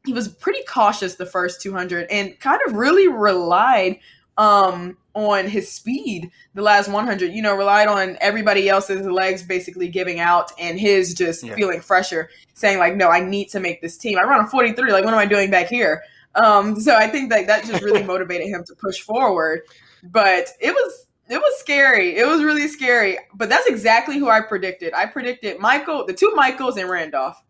he 0.05 0.13
was 0.13 0.27
pretty 0.27 0.63
cautious 0.67 1.15
the 1.15 1.25
first 1.25 1.61
200 1.61 2.09
and 2.09 2.39
kind 2.39 2.59
of 2.67 2.73
really 2.73 3.07
relied 3.07 3.99
um 4.37 4.97
on 5.13 5.45
his 5.45 5.69
speed 5.69 6.31
the 6.53 6.61
last 6.61 6.87
100 6.89 7.33
you 7.33 7.41
know 7.41 7.55
relied 7.55 7.89
on 7.89 8.17
everybody 8.21 8.69
else's 8.69 9.05
legs 9.05 9.43
basically 9.43 9.89
giving 9.89 10.19
out 10.21 10.51
and 10.57 10.79
his 10.79 11.13
just 11.13 11.43
Yeah. 11.43 11.53
feeling 11.55 11.81
fresher 11.81 12.29
saying 12.53 12.77
like 12.77 12.95
no 12.95 13.09
i 13.09 13.19
need 13.19 13.49
to 13.49 13.59
make 13.59 13.81
this 13.81 13.97
team. 13.97 14.17
I 14.17 14.23
run 14.23 14.45
a 14.45 14.47
43 14.47 14.91
like 14.91 15.03
what 15.03 15.13
am 15.13 15.19
i 15.19 15.25
doing 15.25 15.51
back 15.51 15.67
here? 15.67 16.01
Um 16.35 16.79
so 16.79 16.95
i 16.95 17.07
think 17.07 17.29
that 17.29 17.45
that 17.47 17.65
just 17.65 17.83
really 17.83 18.03
motivated 18.13 18.47
him 18.47 18.63
to 18.65 18.75
push 18.75 19.01
forward. 19.01 19.61
But 20.03 20.47
it 20.61 20.71
was 20.71 21.07
it 21.29 21.37
was 21.37 21.59
scary. 21.59 22.15
It 22.17 22.25
was 22.25 22.41
really 22.43 22.67
scary. 22.69 23.17
But 23.33 23.49
that's 23.49 23.67
exactly 23.67 24.17
who 24.17 24.29
i 24.29 24.39
predicted. 24.39 24.93
I 24.93 25.07
predicted 25.07 25.59
michael 25.59 26.05
the 26.05 26.13
two 26.13 26.31
michaels 26.35 26.77
and 26.77 26.89
randolph. 26.89 27.41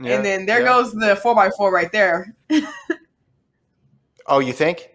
Yeah, 0.00 0.16
and 0.16 0.24
then 0.24 0.46
there 0.46 0.60
yeah. 0.60 0.66
goes 0.66 0.92
the 0.92 1.14
4x4 1.24 1.70
right 1.70 1.92
there. 1.92 2.34
Oh, 4.26 4.38
you 4.38 4.52
think? 4.52 4.88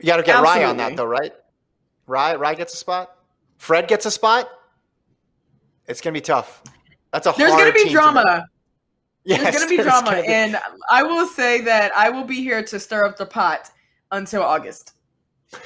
You 0.00 0.06
got 0.06 0.16
to 0.16 0.22
get 0.22 0.42
Rai 0.42 0.64
on 0.64 0.76
that 0.78 0.96
though, 0.96 1.06
right? 1.06 1.32
Rai, 2.06 2.36
Rai 2.36 2.54
gets 2.54 2.74
a 2.74 2.76
spot. 2.76 3.16
Fred 3.58 3.88
gets 3.88 4.06
a 4.06 4.10
spot. 4.10 4.48
It's 5.86 6.00
gonna 6.00 6.14
be 6.14 6.20
tough. 6.20 6.62
That's 7.12 7.26
a 7.26 7.34
there's 7.36 7.52
gonna 7.52 7.72
be 7.72 7.84
to 7.84 7.90
drama 7.90 8.22
make. 8.26 8.44
Yes, 9.24 9.42
there's 9.42 9.56
gonna 9.56 9.68
be 9.68 9.76
there's 9.76 9.88
drama 9.88 10.10
gonna 10.10 10.22
be- 10.22 10.28
and 10.28 10.56
i 10.88 11.02
will 11.02 11.26
say 11.26 11.60
that 11.62 11.90
i 11.96 12.08
will 12.08 12.22
be 12.22 12.36
here 12.36 12.62
to 12.62 12.78
stir 12.78 13.04
up 13.04 13.16
the 13.16 13.26
pot 13.26 13.70
until 14.12 14.40
august 14.42 14.92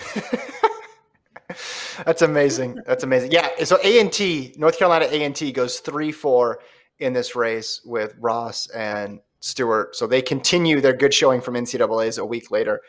That's 2.04 2.22
amazing. 2.22 2.78
That's 2.86 3.02
amazing. 3.02 3.32
Yeah. 3.32 3.48
So 3.64 3.78
A 3.82 4.00
and 4.00 4.12
T, 4.12 4.54
North 4.56 4.78
Carolina 4.78 5.06
A 5.10 5.24
and 5.24 5.34
T 5.34 5.52
goes 5.52 5.80
three 5.80 6.12
four 6.12 6.60
in 6.98 7.12
this 7.12 7.34
race 7.34 7.80
with 7.84 8.14
Ross 8.18 8.68
and 8.70 9.20
Stewart. 9.40 9.96
So 9.96 10.06
they 10.06 10.22
continue 10.22 10.80
their 10.80 10.92
good 10.92 11.12
showing 11.12 11.40
from 11.40 11.54
NCAA's 11.54 12.18
a 12.18 12.24
week 12.24 12.50
later 12.50 12.80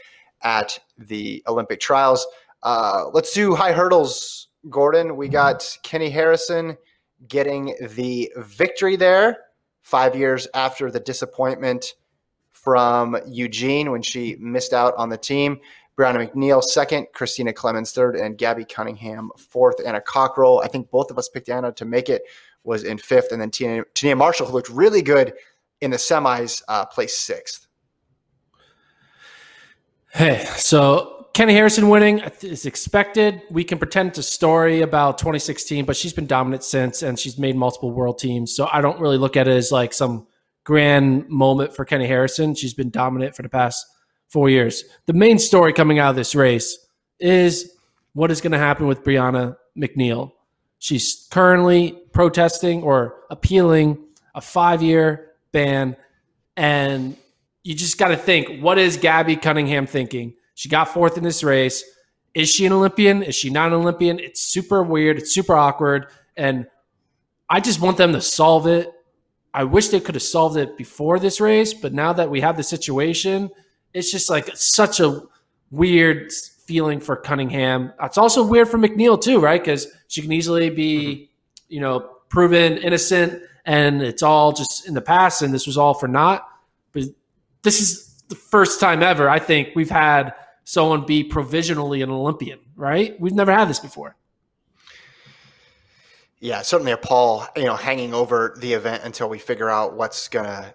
at 0.44 0.80
the 0.98 1.44
Olympic 1.48 1.80
trials. 1.80 2.26
Uh, 2.64 3.06
let's 3.14 3.34
do 3.34 3.56
high 3.56 3.74
hurdles, 3.74 4.48
Gordon. 4.70 5.18
We 5.18 5.28
got 5.28 5.60
Keni 5.84 6.12
Harrison 6.12 6.78
getting 7.28 7.76
the 7.82 8.32
victory 8.38 8.96
there 8.96 9.38
five 9.82 10.16
years 10.16 10.48
after 10.54 10.92
the 10.92 11.00
disappointment 11.00 11.94
from 12.52 13.18
Eugene 13.28 13.92
when 13.92 14.02
she 14.02 14.36
missed 14.40 14.74
out 14.74 14.94
on 14.96 15.10
the 15.10 15.18
team. 15.18 15.60
Brianna 15.98 16.32
McNeal 16.32 16.64
second, 16.64 17.08
Christina 17.14 17.54
Clemons 17.54 17.94
third, 17.94 18.16
and 18.16 18.38
Gabbi 18.38 18.68
Cunningham 18.68 19.30
fourth. 19.38 19.76
Anna 19.86 20.02
Cockrell, 20.02 20.62
I 20.64 20.68
think 20.68 20.90
both 20.90 21.12
of 21.12 21.18
us 21.18 21.30
picked 21.30 21.50
Anna 21.50 21.72
to 21.74 21.86
make 21.86 22.10
it, 22.10 22.24
was 22.64 22.84
in 22.84 22.98
fifth. 22.98 23.32
And 23.32 23.42
then 23.42 23.52
Tonea 23.52 24.18
Marshall, 24.18 24.48
who 24.48 24.54
looked 24.54 24.70
really 24.70 25.02
good 25.02 25.34
in 25.82 25.92
the 25.92 25.98
semis, 25.98 26.62
uh, 26.68 26.86
placed 26.86 27.26
sixth. 27.26 27.68
Hey, 30.14 30.44
so 30.58 31.28
Keni 31.34 31.52
Harrison 31.52 31.88
winning 31.88 32.20
is 32.42 32.66
expected. 32.66 33.42
We 33.50 33.64
can 33.64 33.78
pretend 33.78 34.10
it's 34.10 34.18
a 34.18 34.24
story 34.24 34.82
about 34.82 35.18
2016, 35.18 35.86
but 35.86 35.96
she's 35.96 36.12
been 36.12 36.28
dominant 36.28 36.66
since, 36.66 37.02
and 37.02 37.18
she's 37.18 37.38
made 37.38 37.56
multiple 37.56 37.92
world 37.92 38.20
teams. 38.20 38.54
So 38.54 38.68
I 38.72 38.82
don't 38.82 39.00
really 39.00 39.18
look 39.18 39.38
at 39.38 39.48
it 39.48 39.56
as 39.56 39.72
like 39.72 39.94
some 39.94 40.28
grand 40.66 41.30
moment 41.30 41.74
for 41.74 41.86
Keni 41.86 42.08
Harrison. 42.08 42.54
She's 42.56 42.74
been 42.74 42.90
dominant 42.90 43.36
for 43.36 43.42
the 43.42 43.50
past 43.50 43.86
four 44.28 44.50
years. 44.50 44.84
The 45.06 45.14
main 45.14 45.40
story 45.40 45.72
coming 45.72 46.00
out 46.00 46.10
of 46.10 46.16
this 46.18 46.36
race 46.36 46.78
is 47.20 47.78
what 48.14 48.32
is 48.32 48.42
going 48.42 48.52
to 48.52 48.58
happen 48.58 48.88
with 48.88 49.04
Brianna 49.04 49.56
McNeal. 49.78 50.34
She's 50.80 51.28
currently 51.32 51.98
protesting 52.12 52.84
or 52.84 53.16
appealing 53.30 53.98
a 54.36 54.42
five 54.42 54.82
year 54.82 55.32
ban. 55.54 55.96
And 56.58 57.16
you 57.64 57.76
just 57.76 57.98
got 57.98 58.10
to 58.10 58.18
think 58.18 58.62
what 58.62 58.78
is 58.78 58.98
Gabbi 58.98 59.42
Cunningham 59.42 59.86
thinking? 59.88 60.34
She 60.56 60.70
got 60.70 60.86
fourth 60.90 61.18
in 61.18 61.24
this 61.24 61.44
race. 61.44 61.84
Is 62.34 62.50
she 62.50 62.66
an 62.66 62.74
Olympian? 62.74 63.24
Is 63.24 63.36
she 63.36 63.50
not 63.50 63.68
an 63.68 63.74
Olympian? 63.74 64.20
It's 64.20 64.42
super 64.42 64.82
weird. 64.84 65.18
It's 65.18 65.34
super 65.34 65.56
awkward. 65.56 66.08
And 66.38 66.68
I 67.50 67.60
just 67.60 67.82
want 67.82 67.98
them 67.98 68.14
to 68.14 68.22
solve 68.22 68.68
it. 68.68 68.92
I 69.54 69.66
wish 69.66 69.90
they 69.90 70.00
could 70.00 70.16
have 70.16 70.24
solved 70.24 70.56
it 70.56 70.78
before 70.78 71.20
this 71.20 71.42
race, 71.42 71.74
but 71.74 71.94
now 71.94 72.14
that 72.14 72.30
we 72.30 72.40
have 72.40 72.56
the 72.56 72.64
situation, 72.64 73.50
it's 73.94 74.10
just 74.10 74.30
like 74.30 74.50
such 74.56 75.02
a 75.02 75.24
weird 75.72 76.32
feeling 76.66 77.02
for 77.02 77.18
Cunningham. 77.18 77.92
It's 78.02 78.18
also 78.18 78.46
weird 78.46 78.70
for 78.70 78.78
McNeal 78.78 79.22
too, 79.22 79.42
right? 79.42 79.62
Because 79.62 79.88
she 80.08 80.22
can 80.22 80.32
easily 80.32 80.70
be, 80.70 81.04
mm-hmm. 81.04 81.74
you 81.74 81.82
know, 81.82 82.00
proven 82.30 82.78
innocent, 82.78 83.44
and 83.66 84.02
it's 84.02 84.24
all 84.24 84.54
just 84.54 84.88
in 84.88 84.94
the 84.94 85.02
past, 85.02 85.42
and 85.42 85.54
this 85.54 85.68
was 85.68 85.78
all 85.78 85.94
for 85.94 86.08
naught. 86.08 86.48
This 87.64 87.82
is 87.82 88.24
the 88.30 88.36
first 88.36 88.80
time 88.80 89.04
ever 89.04 89.30
I 89.30 89.40
think 89.40 89.70
we've 89.76 89.90
had 89.90 90.34
someone 90.64 91.06
be 91.06 91.24
provisionally 91.24 92.02
an 92.02 92.10
Olympian, 92.10 92.60
right? 92.76 93.20
We've 93.20 93.34
never 93.34 93.52
had 93.52 93.68
this 93.68 93.80
before. 93.80 94.16
Yeah, 96.40 96.62
certainly 96.64 96.92
a 96.92 96.98
pall, 96.98 97.46
you 97.56 97.66
know, 97.66 97.76
hanging 97.76 98.14
over 98.14 98.56
the 98.58 98.74
event 98.74 99.04
until 99.04 99.30
we 99.30 99.38
figure 99.38 99.70
out 99.70 99.96
what's 99.96 100.28
going 100.28 100.46
to 100.46 100.74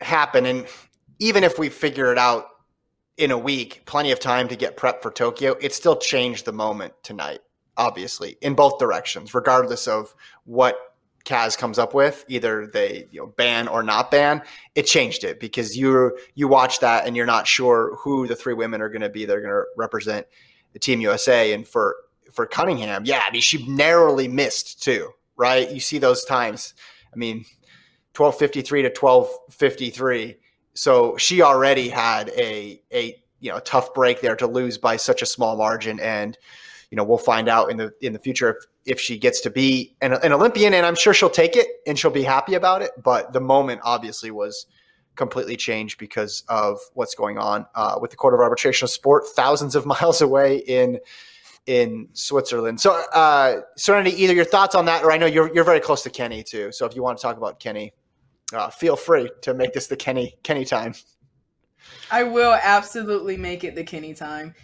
happen. 0.00 0.46
And 0.46 0.66
even 1.18 1.42
if 1.42 1.58
we 1.58 1.68
figure 1.68 2.12
it 2.12 2.18
out 2.18 2.46
in 3.16 3.32
a 3.32 3.38
week, 3.38 3.82
plenty 3.86 4.12
of 4.12 4.20
time 4.20 4.46
to 4.48 4.56
get 4.56 4.76
prep 4.76 5.02
for 5.02 5.10
Tokyo, 5.10 5.56
it 5.60 5.74
still 5.74 5.96
changed 5.96 6.44
the 6.44 6.52
moment 6.52 6.94
tonight, 7.02 7.40
obviously, 7.76 8.36
in 8.40 8.54
both 8.54 8.78
directions, 8.78 9.34
regardless 9.34 9.88
of 9.88 10.14
what 10.44 10.76
Kaz 11.24 11.56
comes 11.56 11.78
up 11.78 11.94
with, 11.94 12.24
either 12.28 12.66
they 12.66 13.06
you 13.10 13.20
know 13.20 13.26
ban 13.26 13.68
or 13.68 13.82
not 13.82 14.10
ban, 14.10 14.42
it 14.74 14.84
changed 14.84 15.24
it 15.24 15.40
because 15.40 15.76
you 15.76 16.16
you 16.34 16.48
watch 16.48 16.80
that 16.80 17.06
and 17.06 17.16
you're 17.16 17.26
not 17.26 17.46
sure 17.46 17.96
who 17.96 18.26
the 18.26 18.36
three 18.36 18.54
women 18.54 18.80
are 18.80 18.88
going 18.88 19.02
to 19.02 19.08
be. 19.08 19.24
They're 19.24 19.40
going 19.40 19.52
to 19.52 19.64
represent 19.76 20.26
the 20.72 20.78
Team 20.78 21.00
USA, 21.00 21.52
and 21.52 21.66
for 21.66 21.96
for 22.32 22.46
Cunningham, 22.46 23.04
yeah, 23.04 23.24
I 23.26 23.30
mean 23.30 23.42
she 23.42 23.66
narrowly 23.66 24.28
missed 24.28 24.82
too, 24.82 25.10
right? 25.36 25.70
You 25.70 25.80
see 25.80 25.98
those 25.98 26.24
times. 26.24 26.74
I 27.12 27.16
mean, 27.16 27.44
twelve 28.14 28.38
fifty 28.38 28.62
three 28.62 28.82
to 28.82 28.90
twelve 28.90 29.28
fifty 29.50 29.90
three. 29.90 30.36
So 30.74 31.16
she 31.16 31.42
already 31.42 31.88
had 31.88 32.30
a 32.30 32.80
a 32.92 33.22
you 33.40 33.50
know 33.50 33.58
tough 33.60 33.92
break 33.94 34.20
there 34.20 34.36
to 34.36 34.46
lose 34.46 34.78
by 34.78 34.96
such 34.96 35.22
a 35.22 35.26
small 35.26 35.56
margin, 35.56 36.00
and 36.00 36.38
you 36.90 36.96
know 36.96 37.04
we'll 37.04 37.18
find 37.18 37.48
out 37.48 37.70
in 37.70 37.76
the 37.76 37.92
in 38.00 38.12
the 38.12 38.18
future 38.18 38.50
if 38.50 38.64
if 38.84 39.00
she 39.00 39.18
gets 39.18 39.40
to 39.42 39.50
be 39.50 39.94
an, 40.00 40.14
an, 40.14 40.32
Olympian, 40.32 40.74
and 40.74 40.86
I'm 40.86 40.94
sure 40.94 41.12
she'll 41.12 41.30
take 41.30 41.56
it 41.56 41.66
and 41.86 41.98
she'll 41.98 42.10
be 42.10 42.22
happy 42.22 42.54
about 42.54 42.82
it. 42.82 42.90
But 43.02 43.32
the 43.32 43.40
moment 43.40 43.80
obviously 43.84 44.30
was 44.30 44.66
completely 45.16 45.56
changed 45.56 45.98
because 45.98 46.44
of 46.48 46.78
what's 46.94 47.14
going 47.14 47.38
on 47.38 47.66
uh, 47.74 47.98
with 48.00 48.10
the 48.10 48.16
Court 48.16 48.32
of 48.34 48.40
Arbitration 48.40 48.86
of 48.86 48.90
Sport, 48.90 49.24
thousands 49.28 49.74
of 49.74 49.86
miles 50.00 50.20
away 50.20 50.58
in 50.58 50.98
in 51.66 52.08
Switzerland. 52.14 52.80
So, 52.80 53.00
uh, 53.12 53.60
Serenity, 53.76 54.20
either 54.22 54.34
your 54.34 54.46
thoughts 54.46 54.74
on 54.74 54.86
that, 54.86 55.04
or 55.04 55.12
I 55.12 55.18
know 55.18 55.26
you're 55.26 55.52
you're 55.54 55.64
very 55.64 55.80
close 55.80 56.02
to 56.02 56.10
Keni 56.10 56.44
too. 56.44 56.72
So, 56.72 56.86
if 56.86 56.96
you 56.96 57.02
want 57.02 57.18
to 57.18 57.22
talk 57.22 57.36
about 57.36 57.60
Keni, 57.60 57.92
uh, 58.52 58.70
feel 58.70 58.96
free 58.96 59.30
to 59.42 59.54
make 59.54 59.72
this 59.72 59.86
the 59.86 59.96
Keni 59.96 60.32
Keni 60.42 60.66
time. 60.66 60.94
I 62.10 62.24
will 62.24 62.58
absolutely 62.62 63.36
make 63.36 63.62
it 63.62 63.74
the 63.74 63.84
Keni 63.84 64.16
time. 64.16 64.54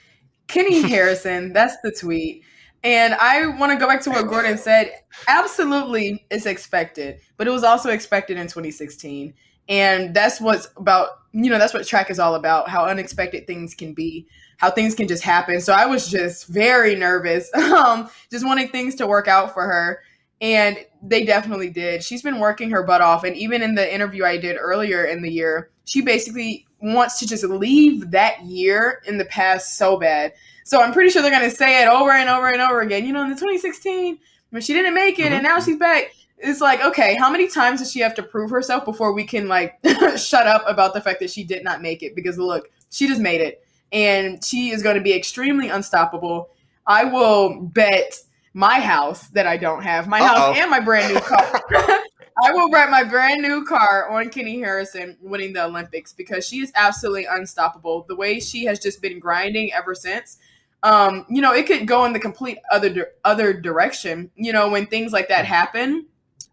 Keni 0.49 0.83
Harrison, 0.89 1.53
that's 1.53 1.77
the 1.83 1.93
tweet. 1.93 2.45
And 2.83 3.15
I 3.15 3.47
want 3.47 3.73
to 3.73 3.79
go 3.79 3.87
back 3.87 4.01
to 4.03 4.11
what 4.11 4.29
Gordon 4.29 4.59
said. 4.59 4.93
Absolutely, 5.29 6.25
it's 6.31 6.47
expected, 6.47 7.21
but 7.37 7.47
it 7.47 7.51
was 7.51 7.65
also 7.65 7.91
expected 7.91 8.37
in 8.37 8.47
2016. 8.47 9.35
And 9.69 10.15
that's 10.15 10.41
what's 10.41 10.69
about, 10.77 11.09
you 11.33 11.51
know, 11.51 11.59
that's 11.59 11.75
what 11.75 11.87
track 11.87 12.11
is 12.11 12.19
all 12.19 12.37
about 12.37 12.69
how 12.69 12.85
unexpected 12.85 13.47
things 13.47 13.75
can 13.75 13.95
be, 13.95 14.27
how 14.59 14.71
things 14.71 14.95
can 14.95 15.09
just 15.09 15.25
happen. 15.25 15.61
So 15.61 15.73
I 15.73 15.87
was 15.87 16.09
just 16.09 16.47
very 16.47 16.95
nervous, 16.95 17.53
um, 17.73 18.09
just 18.31 18.47
wanting 18.47 18.69
things 18.69 18.95
to 18.97 19.07
work 19.07 19.29
out 19.29 19.53
for 19.53 19.63
her. 19.63 20.01
And 20.41 20.79
they 21.03 21.25
definitely 21.25 21.71
did. 21.71 22.05
She's 22.05 22.23
been 22.23 22.39
working 22.39 22.71
her 22.71 22.83
butt 22.83 23.01
off. 23.01 23.25
And 23.25 23.35
even 23.37 23.63
in 23.63 23.75
the 23.75 23.93
interview 23.93 24.25
I 24.25 24.37
did 24.37 24.57
earlier 24.61 25.05
in 25.05 25.23
the 25.23 25.31
year, 25.31 25.71
she 25.87 26.03
basically 26.03 26.66
wants 26.81 27.19
to 27.21 27.27
just 27.27 27.45
leave 27.45 28.11
that 28.11 28.45
year 28.45 29.03
in 29.07 29.19
the 29.19 29.25
past 29.27 29.77
so 29.77 29.99
bad. 29.99 30.33
So 30.65 30.83
I'm 30.83 30.93
pretty 30.93 31.11
sure 31.11 31.23
they're 31.23 31.31
going 31.31 31.49
to 31.49 31.55
say 31.55 31.83
it 31.83 31.89
over 31.89 32.11
and 32.11 32.29
over 32.29 32.49
and 32.49 32.61
over 32.61 32.81
again. 32.81 33.07
You 33.07 33.13
know, 33.13 33.23
in 33.23 33.29
the 33.31 33.35
2016, 33.35 34.19
when 34.51 34.63
she 34.63 34.73
didn't 34.73 34.95
make 34.95 35.19
it 35.19 35.25
mm-hmm. 35.25 35.35
and 35.35 35.43
now 35.43 35.61
she's 35.61 35.79
back. 35.79 36.13
It's 36.39 36.61
like, 36.61 36.85
okay, 36.85 37.17
how 37.17 37.31
many 37.31 37.49
times 37.49 37.81
does 37.81 37.91
she 37.91 38.01
have 38.01 38.15
to 38.17 38.23
prove 38.23 38.51
herself 38.51 38.85
before 38.85 39.15
we 39.15 39.25
can 39.25 39.49
like 39.49 39.79
shut 40.17 40.47
up 40.47 40.65
about 40.67 40.93
the 40.93 41.01
fact 41.01 41.21
that 41.21 41.31
she 41.31 41.45
did 41.45 41.65
not 41.65 41.81
make 41.81 42.03
it? 42.03 42.15
Because 42.15 42.37
look, 42.37 42.69
she 42.91 43.09
just 43.09 43.21
made 43.21 43.41
it 43.41 43.67
and 43.93 44.45
she 44.45 44.71
is 44.71 44.83
going 44.83 44.97
to 44.97 45.03
be 45.03 45.15
extremely 45.15 45.69
unstoppable. 45.69 46.51
I 46.87 47.05
will 47.05 47.61
bet 47.61 48.19
my 48.53 48.81
house 48.81 49.29
that 49.29 49.47
I 49.47 49.57
don't 49.57 49.83
have, 49.83 50.09
my 50.09 50.21
Uh-oh. 50.21 50.27
house 50.27 50.57
and 50.59 50.71
my 50.71 50.81
brand 50.81 51.15
new 51.15 51.21
car. 51.21 51.63
I 52.45 52.53
will 52.53 52.69
write 52.69 52.91
my 52.91 53.03
brand 53.03 53.43
new 53.43 53.65
car 53.65 54.11
on 54.11 54.27
Keni 54.27 54.59
Harrison 54.59 55.17
winning 55.23 55.53
the 55.53 55.65
Olympics 55.65 56.13
because 56.13 56.47
she 56.47 56.59
is 56.61 56.71
absolutely 56.75 57.27
unstoppable. 57.27 58.05
The 58.09 58.17
way 58.17 58.41
she 58.41 58.65
has 58.65 58.79
just 58.79 59.01
been 59.01 59.19
grinding 59.19 59.73
ever 59.73 59.95
since 59.95 60.39
um, 60.83 61.27
you 61.29 61.43
know, 61.43 61.53
it 61.53 61.67
could 61.67 61.87
go 61.87 62.05
in 62.05 62.13
the 62.13 62.21
complete 62.21 62.59
other 62.71 63.09
other 63.25 63.53
direction. 63.53 64.31
You 64.37 64.53
know, 64.53 64.69
when 64.69 64.87
things 64.87 65.13
like 65.13 65.29
that 65.29 65.45
happen. 65.45 66.07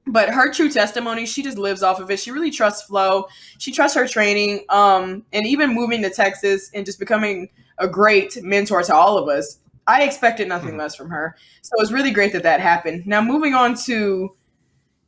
But 0.06 0.30
her 0.30 0.52
true 0.52 0.70
testimony, 0.70 1.26
she 1.26 1.42
just 1.42 1.58
lives 1.58 1.82
off 1.82 2.02
of 2.02 2.12
it. 2.12 2.20
She 2.20 2.32
really 2.32 2.52
trusts 2.52 2.88
Flo. 2.88 3.26
She 3.58 3.72
trusts 3.72 3.96
her 3.96 4.06
training. 4.06 4.66
Um, 4.68 5.24
and 5.32 5.48
even 5.48 5.74
moving 5.74 6.02
to 6.02 6.10
Texas 6.10 6.70
and 6.74 6.86
just 6.86 7.00
becoming 7.00 7.48
a 7.78 7.88
great 7.88 8.38
mentor 8.44 8.84
to 8.84 8.94
all 8.94 9.18
of 9.18 9.30
us. 9.30 9.60
I 9.88 10.04
expected 10.04 10.50
nothing 10.50 10.72
mm-hmm. 10.72 10.80
less 10.80 10.96
from 10.96 11.10
her. 11.10 11.38
So 11.62 11.72
it 11.78 11.82
was 11.82 11.94
really 11.94 12.12
great 12.12 12.34
that 12.34 12.44
that 12.44 12.60
happened. 12.60 13.08
Now, 13.08 13.22
moving 13.22 13.54
on 13.54 13.76
to 13.86 14.36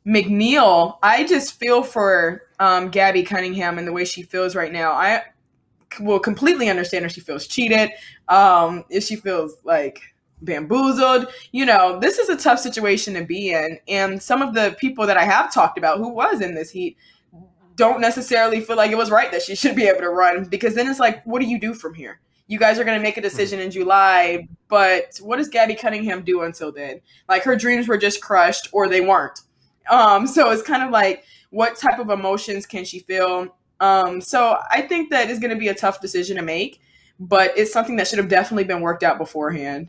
McNeal, 0.06 0.98
I 1.02 1.24
just 1.24 1.58
feel 1.58 1.82
for 1.82 2.42
um, 2.60 2.90
Gabbi 2.90 3.26
Cunningham 3.26 3.78
and 3.78 3.86
the 3.86 3.92
way 3.92 4.04
she 4.04 4.22
feels 4.22 4.54
right 4.54 4.72
now. 4.72 4.92
I 4.92 5.22
will 6.00 6.20
completely 6.20 6.68
understand 6.68 7.04
if 7.04 7.12
she 7.12 7.20
feels 7.20 7.46
cheated, 7.46 7.90
um, 8.28 8.84
if 8.88 9.04
she 9.04 9.16
feels 9.16 9.56
like 9.64 10.00
bamboozled. 10.42 11.26
You 11.50 11.66
know, 11.66 11.98
this 11.98 12.18
is 12.18 12.28
a 12.28 12.36
tough 12.36 12.60
situation 12.60 13.14
to 13.14 13.24
be 13.24 13.50
in. 13.50 13.78
And 13.88 14.22
some 14.22 14.42
of 14.42 14.54
the 14.54 14.76
people 14.78 15.06
that 15.06 15.16
I 15.16 15.24
have 15.24 15.52
talked 15.52 15.76
about 15.76 15.98
who 15.98 16.08
was 16.08 16.40
in 16.40 16.54
this 16.54 16.70
heat 16.70 16.96
don't 17.74 18.00
necessarily 18.00 18.60
feel 18.60 18.76
like 18.76 18.90
it 18.90 18.96
was 18.96 19.10
right 19.10 19.30
that 19.32 19.42
she 19.42 19.54
should 19.54 19.76
be 19.76 19.86
able 19.86 20.00
to 20.00 20.08
run 20.08 20.44
because 20.44 20.74
then 20.74 20.88
it's 20.88 21.00
like, 21.00 21.22
what 21.24 21.42
do 21.42 21.48
you 21.48 21.58
do 21.58 21.74
from 21.74 21.94
here? 21.94 22.20
You 22.48 22.60
guys 22.60 22.78
are 22.78 22.84
going 22.84 22.96
to 22.96 23.02
make 23.02 23.16
a 23.16 23.20
decision 23.20 23.58
in 23.58 23.72
July, 23.72 24.48
but 24.68 25.18
what 25.20 25.38
does 25.38 25.50
Gabbi 25.50 25.78
Cunningham 25.78 26.22
do 26.22 26.42
until 26.42 26.70
then? 26.70 27.00
Like 27.28 27.42
her 27.42 27.56
dreams 27.56 27.88
were 27.88 27.98
just 27.98 28.22
crushed 28.22 28.68
or 28.72 28.88
they 28.88 29.00
weren't. 29.00 29.40
Um, 29.90 30.26
so 30.26 30.50
it's 30.50 30.62
kind 30.62 30.82
of 30.82 30.90
like, 30.90 31.24
what 31.50 31.76
type 31.76 31.98
of 31.98 32.10
emotions 32.10 32.66
can 32.66 32.84
she 32.84 33.00
feel? 33.00 33.56
Um, 33.80 34.20
so 34.20 34.58
I 34.70 34.82
think 34.82 35.10
that 35.10 35.30
is 35.30 35.38
going 35.38 35.52
to 35.52 35.58
be 35.58 35.68
a 35.68 35.74
tough 35.74 36.00
decision 36.00 36.36
to 36.36 36.42
make, 36.42 36.80
but 37.20 37.56
it's 37.56 37.72
something 37.72 37.96
that 37.96 38.08
should 38.08 38.18
have 38.18 38.28
definitely 38.28 38.64
been 38.64 38.80
worked 38.80 39.02
out 39.02 39.18
beforehand. 39.18 39.88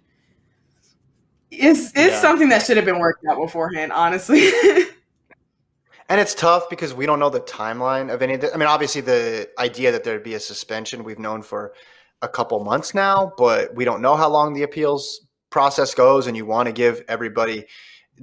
It's 1.50 1.92
it's 1.96 2.14
yeah. 2.14 2.20
something 2.20 2.50
that 2.50 2.66
should 2.66 2.76
have 2.76 2.86
been 2.86 3.00
worked 3.00 3.26
out 3.26 3.38
beforehand, 3.38 3.94
honestly. 3.94 4.50
and 6.10 6.20
it's 6.20 6.36
tough 6.36 6.70
because 6.70 6.94
we 6.94 7.06
don't 7.06 7.20
know 7.20 7.30
the 7.30 7.40
timeline 7.40 8.14
of 8.14 8.22
any 8.22 8.34
of 8.34 8.42
this. 8.42 8.54
I 8.54 8.58
mean, 8.58 8.68
obviously 8.68 9.02
the 9.02 9.50
idea 9.58 9.92
that 9.94 10.04
there'd 10.04 10.24
be 10.24 10.34
a 10.34 10.40
suspension 10.40 11.06
we've 11.06 11.20
known 11.20 11.42
for 11.42 11.74
a 12.22 12.28
couple 12.28 12.62
months 12.64 12.94
now, 12.94 13.32
but 13.38 13.74
we 13.76 13.86
don't 13.86 14.02
know 14.02 14.16
how 14.16 14.28
long 14.28 14.54
the 14.54 14.64
appeals 14.64 15.28
process 15.50 15.94
goes, 15.94 16.28
and 16.28 16.36
you 16.36 16.46
want 16.46 16.68
to 16.68 16.74
give 16.74 17.02
everybody 17.08 17.66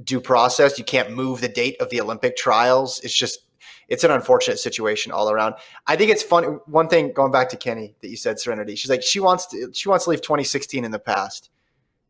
due 0.03 0.21
process. 0.21 0.79
You 0.79 0.85
can't 0.85 1.13
move 1.13 1.41
the 1.41 1.49
date 1.49 1.81
of 1.81 1.91
the 1.91 2.01
Olympic 2.01 2.37
trials. 2.37 3.01
It's 3.01 3.15
just 3.15 3.41
it's 3.89 4.05
an 4.05 4.11
unfortunate 4.11 4.59
situation 4.59 5.13
all 5.13 5.31
around. 5.31 5.55
I 5.87 5.97
think 5.97 6.11
it's 6.11 6.23
fun. 6.23 6.61
One 6.67 6.89
thing 6.89 7.13
going 7.13 7.33
back 7.33 7.51
to 7.51 7.57
Keni 7.57 7.95
that 8.01 8.09
you 8.09 8.17
said, 8.17 8.41
Serenity. 8.41 8.77
She's 8.77 8.91
like 8.91 9.03
she 9.03 9.21
wants 9.21 9.47
to 9.47 9.71
she 9.73 9.89
wants 9.89 10.05
to 10.05 10.11
leave 10.11 10.23
2016 10.23 10.85
in 10.85 10.91
the 10.91 10.99
past, 10.99 11.51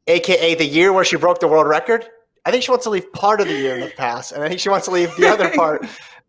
aka 0.07 0.55
the 0.55 0.67
year 0.67 0.93
where 0.93 1.05
she 1.05 1.17
broke 1.17 1.41
the 1.41 1.49
world 1.49 1.67
record. 1.67 2.09
I 2.47 2.51
think 2.51 2.63
she 2.63 2.71
wants 2.71 2.85
to 2.85 2.91
leave 2.91 3.11
part 3.13 3.41
of 3.41 3.49
the 3.49 3.55
year 3.55 3.75
in 3.75 3.81
the 3.81 3.93
past, 3.97 4.33
and 4.33 4.43
I 4.43 4.49
think 4.49 4.61
she 4.61 4.69
wants 4.69 4.87
to 4.87 4.93
leave 4.93 5.15
the 5.17 5.27
other 5.27 5.51
part 5.55 5.87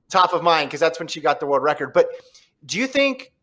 top 0.10 0.34
of 0.34 0.44
mind 0.44 0.70
because 0.70 0.80
that's 0.80 1.00
when 1.00 1.08
she 1.08 1.20
got 1.20 1.40
the 1.40 1.46
world 1.46 1.64
record. 1.64 1.94
But 1.94 2.08
do 2.66 2.80
you 2.80 2.88
think 2.88 3.34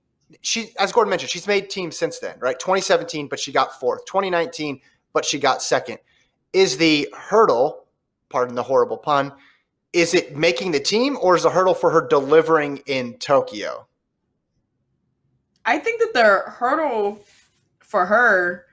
she, 0.41 0.73
as 0.79 0.93
Gordon 0.93 1.11
mentioned, 1.11 1.31
she's 1.31 1.47
made 1.47 1.69
teams 1.69 1.99
since 1.99 2.19
then, 2.19 2.37
right? 2.41 2.59
2017, 2.59 3.29
but 3.29 3.39
she 3.39 3.53
got 3.53 3.79
fourth. 3.79 4.05
2019, 4.07 4.81
but 5.13 5.25
she 5.25 5.39
got 5.39 5.63
second. 5.63 5.99
Is 6.53 6.77
the 6.77 7.09
hurdle, 7.17 7.82
pardon 8.33 8.57
the 8.57 8.63
horrible 8.63 8.97
pun, 8.97 9.33
is 9.93 10.15
it 10.15 10.37
making 10.37 10.73
the 10.73 10.81
team 10.81 11.19
or 11.21 11.37
is 11.37 11.43
the 11.43 11.51
hurdle 11.51 11.75
for 11.75 11.91
her 11.91 12.07
delivering 12.09 12.79
in 12.87 13.19
Tokyo? 13.19 13.87
I 15.65 15.79
think 15.79 16.01
that 16.01 16.15
the 16.15 16.51
hurdle 16.51 17.21
for 17.81 18.07
her 18.07 18.67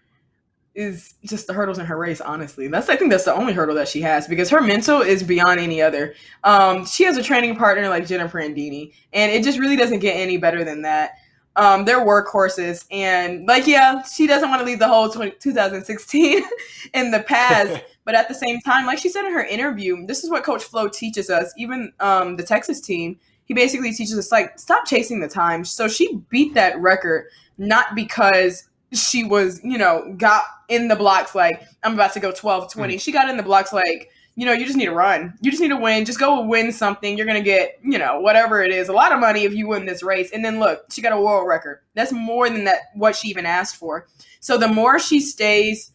is 0.75 1.15
just 1.25 1.45
the 1.45 1.53
hurdles 1.53 1.77
in 1.77 1.85
her 1.85 1.97
race. 1.97 2.21
Honestly, 2.21 2.67
that's 2.67 2.89
I 2.89 2.95
think 2.95 3.11
that's 3.11 3.25
the 3.25 3.33
only 3.33 3.53
hurdle 3.53 3.75
that 3.75 3.87
she 3.87 4.01
has 4.01 4.27
because 4.27 4.49
her 4.49 4.61
mental 4.61 5.01
is 5.01 5.23
beyond 5.23 5.59
any 5.59 5.81
other. 5.81 6.15
Um, 6.43 6.85
she 6.85 7.03
has 7.03 7.17
a 7.17 7.23
training 7.23 7.57
partner 7.57 7.89
like 7.89 8.07
Jenna 8.07 8.29
Prandini, 8.29 8.93
and 9.13 9.31
it 9.31 9.43
just 9.43 9.59
really 9.59 9.75
doesn't 9.75 9.99
get 9.99 10.13
any 10.13 10.37
better 10.37 10.63
than 10.63 10.83
that. 10.83 11.11
Um, 11.55 11.83
they're 11.83 12.05
workhorses, 12.05 12.85
and 12.89 13.45
like, 13.45 13.67
yeah, 13.67 14.03
she 14.03 14.25
doesn't 14.25 14.49
want 14.49 14.61
to 14.61 14.65
leave 14.65 14.79
the 14.79 14.87
whole 14.87 15.09
20, 15.09 15.31
2016 15.39 16.43
in 16.93 17.11
the 17.11 17.19
past. 17.19 17.83
but 18.09 18.15
at 18.15 18.27
the 18.27 18.33
same 18.33 18.59
time, 18.61 18.87
like 18.87 18.97
she 18.97 19.07
said 19.07 19.23
in 19.25 19.33
her 19.33 19.43
interview, 19.43 20.07
this 20.07 20.23
is 20.23 20.31
what 20.31 20.43
Coach 20.43 20.63
Flo 20.63 20.89
teaches 20.89 21.29
us. 21.29 21.53
Even 21.57 21.93
um, 21.99 22.37
the 22.37 22.43
Texas 22.43 22.81
team, 22.81 23.19
he 23.45 23.53
basically 23.53 23.93
teaches 23.93 24.17
us 24.17 24.31
like 24.31 24.57
stop 24.57 24.87
chasing 24.87 25.19
the 25.19 25.27
time. 25.27 25.63
So 25.63 25.87
she 25.87 26.15
beat 26.27 26.55
that 26.55 26.79
record 26.79 27.27
not 27.59 27.93
because 27.93 28.67
she 28.93 29.23
was, 29.23 29.61
you 29.63 29.77
know, 29.77 30.11
got 30.17 30.41
in 30.69 30.87
the 30.87 30.95
blocks 30.95 31.35
like 31.35 31.61
I'm 31.83 31.93
about 31.93 32.13
to 32.13 32.19
go 32.19 32.31
12 32.31 32.73
20. 32.73 32.95
Mm. 32.95 32.99
She 32.99 33.11
got 33.11 33.29
in 33.29 33.37
the 33.37 33.43
blocks 33.43 33.71
like, 33.71 34.09
you 34.33 34.43
know, 34.47 34.53
you 34.53 34.65
just 34.65 34.75
need 34.75 34.85
to 34.85 34.91
run. 34.91 35.35
You 35.41 35.51
just 35.51 35.61
need 35.61 35.67
to 35.67 35.77
win. 35.77 36.03
Just 36.03 36.19
go 36.19 36.41
win 36.43 36.71
something. 36.71 37.15
You're 37.15 37.27
going 37.27 37.37
to 37.37 37.47
get, 37.47 37.77
you 37.83 37.99
know, 37.99 38.21
whatever 38.21 38.63
it 38.63 38.71
is, 38.71 38.89
a 38.89 38.93
lot 38.93 39.11
of 39.11 39.19
money 39.19 39.43
if 39.43 39.53
you 39.53 39.67
win 39.67 39.85
this 39.85 40.01
race. 40.01 40.31
And 40.31 40.43
then 40.43 40.59
look, 40.59 40.91
she 40.91 41.03
got 41.03 41.13
a 41.13 41.21
world 41.21 41.47
record. 41.47 41.81
That's 41.93 42.11
more 42.11 42.49
than 42.49 42.63
that 42.63 42.89
what 42.95 43.15
she 43.15 43.27
even 43.27 43.45
asked 43.45 43.75
for. 43.75 44.07
So 44.39 44.57
the 44.57 44.67
more 44.67 44.97
she 44.97 45.19
stays 45.19 45.91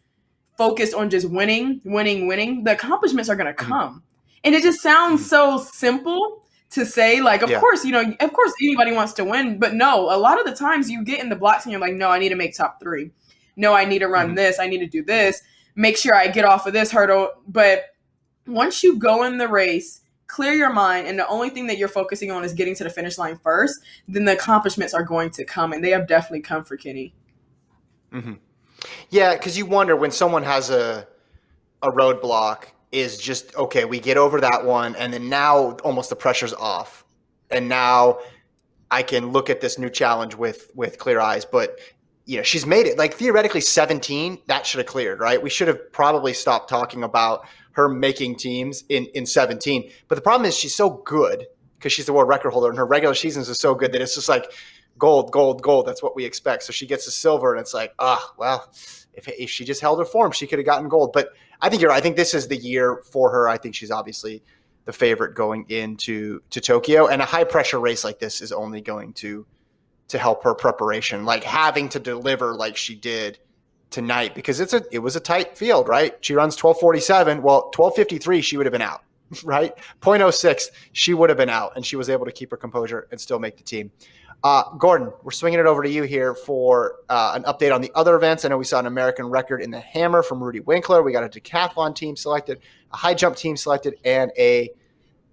focused 0.57 0.95
on 0.95 1.11
just 1.11 1.29
winning, 1.31 1.81
winning, 1.85 2.27
winning, 2.27 2.65
the 2.65 2.73
accomplishments 2.73 3.29
are 3.29 3.37
going 3.37 3.55
to 3.55 3.63
mm. 3.63 3.67
come. 3.67 4.03
And 4.45 4.55
it 4.55 4.63
just 4.63 4.81
sounds 4.81 5.23
mm. 5.23 5.29
so 5.29 5.59
simple 5.59 6.45
to 6.75 6.85
say 6.85 7.21
like 7.21 7.43
of 7.43 7.51
yeah. 7.51 7.61
course 7.61 7.85
you 7.85 7.93
know 7.93 8.03
of 8.19 8.33
course 8.33 8.53
anybody 8.61 8.93
wants 8.93 9.13
to 9.13 9.25
win 9.25 9.61
but 9.61 9.75
no 9.75 10.13
a 10.13 10.19
lot 10.19 10.41
of 10.41 10.45
the 10.45 10.55
times 10.55 10.91
you 10.91 11.05
get 11.05 11.21
in 11.21 11.29
the 11.29 11.37
blocks 11.37 11.65
and 11.65 11.71
you're 11.71 11.81
like 11.81 11.95
no 11.95 12.09
i 12.09 12.19
need 12.19 12.31
to 12.31 12.35
make 12.35 12.57
top 12.57 12.81
three 12.81 13.13
no 13.55 13.73
i 13.73 13.85
need 13.85 14.01
to 14.01 14.09
run 14.09 14.27
mm-hmm. 14.27 14.35
this 14.35 14.59
i 14.59 14.67
need 14.67 14.79
to 14.79 14.87
do 14.87 15.03
this 15.05 15.41
make 15.77 15.97
sure 15.97 16.17
i 16.17 16.27
get 16.27 16.45
off 16.45 16.67
of 16.67 16.73
this 16.73 16.91
hurdle 16.91 17.31
but 17.47 17.95
once 18.49 18.83
you 18.83 18.99
go 18.99 19.23
in 19.23 19.39
the 19.39 19.47
race 19.47 20.01
clear 20.27 20.53
your 20.53 20.73
mind 20.73 21.07
and 21.07 21.17
the 21.17 21.29
only 21.29 21.49
thing 21.49 21.69
that 21.69 21.79
you're 21.79 21.87
focusing 21.87 22.33
on 22.33 22.43
is 22.43 22.53
getting 22.53 22.75
to 22.75 22.83
the 22.83 22.91
finish 22.91 23.19
line 23.19 23.39
first 23.45 23.79
then 24.09 24.25
the 24.25 24.33
accomplishments 24.33 24.95
are 24.95 25.05
going 25.05 25.31
to 25.31 25.45
come 25.45 25.73
and 25.73 25.85
they 25.85 25.91
have 25.91 26.09
definitely 26.09 26.41
come 26.41 26.65
for 26.65 26.77
keni 26.77 27.13
mm-hmm. 28.13 28.33
Yeah 29.11 29.35
because 29.35 29.57
you 29.57 29.67
wonder 29.67 29.97
when 29.97 30.11
someone 30.11 30.43
has 30.43 30.71
a 30.71 31.07
a 31.83 31.91
roadblock 31.91 32.67
is 32.95 33.19
just 33.19 33.55
okay. 33.57 33.85
We 33.85 33.99
get 34.01 34.17
over 34.17 34.41
that 34.41 34.65
one, 34.65 34.95
and 34.97 35.13
then 35.13 35.29
now 35.29 35.73
almost 35.85 36.11
the 36.11 36.17
pressure's 36.17 36.55
off, 36.55 37.05
and 37.51 37.69
now 37.69 38.21
I 38.91 39.03
can 39.03 39.33
look 39.33 39.51
at 39.51 39.61
this 39.61 39.79
new 39.79 39.91
challenge 39.91 40.35
with 40.37 40.71
with 40.75 40.99
clear 40.99 41.21
eyes. 41.21 41.45
But 41.45 41.79
you 42.25 42.37
know, 42.39 42.43
she's 42.43 42.65
made 42.65 42.87
it. 42.87 42.97
Like 42.97 43.15
theoretically, 43.15 43.61
seventeen 43.61 44.39
that 44.47 44.65
should 44.67 44.79
have 44.79 44.87
cleared, 44.87 45.21
right? 45.21 45.43
We 45.43 45.51
should 45.51 45.69
have 45.69 45.93
probably 45.93 46.33
stopped 46.33 46.71
talking 46.71 47.03
about 47.03 47.47
her 47.73 47.89
making 47.89 48.37
teams 48.37 48.85
in 48.89 49.07
in 49.07 49.27
seventeen. 49.27 49.91
But 50.09 50.15
the 50.15 50.23
problem 50.23 50.47
is 50.47 50.57
she's 50.57 50.75
so 50.75 50.91
good 51.05 51.47
because 51.77 51.93
she's 51.93 52.07
the 52.07 52.13
world 52.13 52.29
record 52.29 52.53
holder, 52.53 52.69
and 52.69 52.79
her 52.79 52.87
regular 52.87 53.15
seasons 53.15 53.51
are 53.51 53.55
so 53.55 53.75
good 53.75 53.93
that 53.93 54.01
it's 54.01 54.15
just 54.15 54.29
like 54.29 54.51
gold, 54.99 55.31
gold, 55.33 55.63
gold. 55.63 55.87
That's 55.87 56.03
what 56.03 56.17
we 56.17 56.25
expect. 56.25 56.63
So 56.65 56.73
she 56.73 56.87
gets 56.87 57.07
a 57.07 57.11
silver, 57.11 57.53
and 57.53 57.61
it's 57.61 57.75
like, 57.75 57.95
ah, 57.99 58.19
oh, 58.21 58.35
well, 58.39 58.73
if, 59.15 59.29
if 59.29 59.51
she 59.51 59.65
just 59.65 59.81
held 59.81 59.99
her 59.99 60.05
form, 60.05 60.33
she 60.33 60.47
could 60.47 60.59
have 60.59 60.67
gotten 60.67 60.89
gold. 60.89 61.13
But 61.13 61.31
I 61.61 61.69
think 61.69 61.83
you're. 61.83 61.91
I 61.91 62.01
think 62.01 62.17
this 62.17 62.35
is 62.35 62.49
the 62.49 62.57
year 62.57 63.03
for 63.11 63.31
her. 63.31 63.49
I 63.49 63.59
think 63.59 63.75
she's 63.75 63.91
obviously 63.91 64.43
the 64.85 64.93
favorite 64.93 65.35
going 65.35 65.67
into 65.69 66.41
to 66.51 66.61
Tokyo, 66.61 67.07
and 67.07 67.23
a 67.23 67.25
high 67.25 67.45
pressure 67.45 67.81
race 67.81 68.05
like 68.05 68.19
this 68.19 68.41
is 68.41 68.53
only 68.53 68.81
going 68.81 69.13
to 69.15 69.47
to 70.09 70.19
help 70.19 70.45
her 70.45 70.55
preparation. 70.55 71.25
Like 71.25 71.45
having 71.45 71.89
to 71.91 72.01
deliver 72.01 72.55
like 72.55 72.77
she 72.77 72.95
did 72.95 73.39
tonight 73.91 74.35
because 74.35 74.61
it's 74.61 74.73
a 74.73 74.83
it 74.91 74.99
was 74.99 75.17
a 75.17 75.21
tight 75.21 75.57
field, 75.57 75.89
right? 75.89 76.17
She 76.21 76.35
runs 76.35 76.55
1247. 76.63 77.43
Well, 77.43 77.71
1253 77.75 78.41
she 78.43 78.57
would 78.57 78.67
have 78.67 78.73
been 78.73 78.83
out, 78.83 79.03
right? 79.43 79.75
0.06 80.01 80.67
she 80.93 81.15
would 81.15 81.31
have 81.31 81.39
been 81.39 81.49
out 81.49 81.73
and 81.75 81.85
she 81.85 81.97
was 81.97 82.09
able 82.09 82.27
to 82.27 82.33
keep 82.33 82.51
her 82.51 82.57
composure 82.57 83.09
and 83.11 83.21
still 83.21 83.39
make 83.39 83.57
the 83.57 83.63
team. 83.63 83.91
Uh, 84.45 84.63
Gordon, 84.77 85.11
we're 85.23 85.31
swinging 85.31 85.59
it 85.59 85.65
over 85.65 85.83
to 85.83 85.89
you 85.89 86.03
here 86.03 86.35
for 86.35 86.97
uh, 87.09 87.33
an 87.35 87.45
update 87.45 87.75
on 87.75 87.81
the 87.81 87.91
other 87.95 88.15
events. 88.15 88.45
I 88.45 88.49
know 88.49 88.59
we 88.59 88.67
saw 88.67 88.79
an 88.79 88.87
American 88.87 89.25
record 89.25 89.63
in 89.63 89.71
the 89.71 89.81
hammer 89.81 90.23
from 90.23 90.45
Rudy 90.45 90.61
Winkler. 90.61 91.03
We 91.03 91.13
got 91.13 91.25
a 91.25 91.29
decathlon 91.29 91.97
team 91.97 92.15
selected, 92.15 92.61
a 92.93 92.97
high 92.97 93.15
jump 93.15 93.37
team 93.37 93.57
selected, 93.57 93.95
and 94.05 94.31
a 94.37 94.69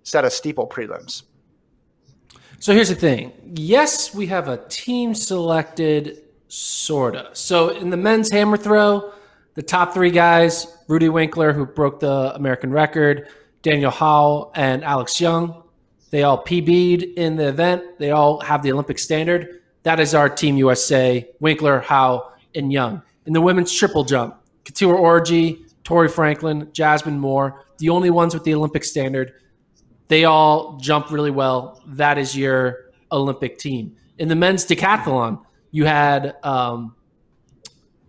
set 0.03 0.23
of 0.23 0.31
steeple 0.31 0.65
prelims. 0.65 1.23
So 2.59 2.73
here's 2.73 2.87
the 2.87 2.95
thing. 2.95 3.33
Yes, 3.55 4.15
we 4.15 4.27
have 4.27 4.47
a 4.47 4.65
team 4.69 5.13
selected, 5.13 6.21
sorta. 6.47 7.31
So 7.33 7.69
in 7.69 7.89
the 7.89 7.97
men's 7.97 8.31
hammer 8.31 8.55
throw, 8.55 9.11
the 9.55 9.63
top 9.63 9.93
three 9.93 10.11
guys: 10.11 10.67
Rudy 10.87 11.09
Winkler, 11.09 11.51
who 11.51 11.65
broke 11.65 11.99
the 11.99 12.33
American 12.33 12.71
record, 12.71 13.27
Daniel 13.61 13.91
Haugh, 13.91 14.51
and 14.55 14.83
Alex 14.83 15.19
Young. 15.19 15.63
They 16.09 16.23
all 16.23 16.43
PB'd 16.43 17.03
in 17.17 17.35
the 17.35 17.47
event. 17.47 17.99
They 17.99 18.11
all 18.11 18.41
have 18.41 18.63
the 18.63 18.71
Olympic 18.71 18.99
standard. 18.99 19.61
That 19.83 19.99
is 19.99 20.13
our 20.13 20.29
Team 20.29 20.57
USA, 20.57 21.27
Winkler, 21.39 21.79
Haugh, 21.81 22.31
and 22.53 22.71
Young. 22.71 23.01
In 23.25 23.33
the 23.33 23.41
women's 23.41 23.71
triple 23.73 24.03
jump, 24.03 24.35
Keturah 24.63 24.97
Orji, 24.97 25.63
Tori 25.83 26.09
Franklin, 26.09 26.69
Jasmine 26.73 27.19
Moore, 27.19 27.65
the 27.77 27.89
only 27.89 28.09
ones 28.09 28.33
with 28.33 28.43
the 28.43 28.53
Olympic 28.53 28.83
standard. 28.83 29.33
They 30.07 30.25
all 30.25 30.77
jump 30.77 31.09
really 31.09 31.31
well. 31.31 31.81
That 31.87 32.17
is 32.17 32.35
your 32.37 32.91
Olympic 33.11 33.57
team. 33.57 33.95
In 34.17 34.27
the 34.27 34.35
men's 34.35 34.65
decathlon, 34.65 35.41
you 35.71 35.85
had 35.85 36.35
um, 36.43 36.95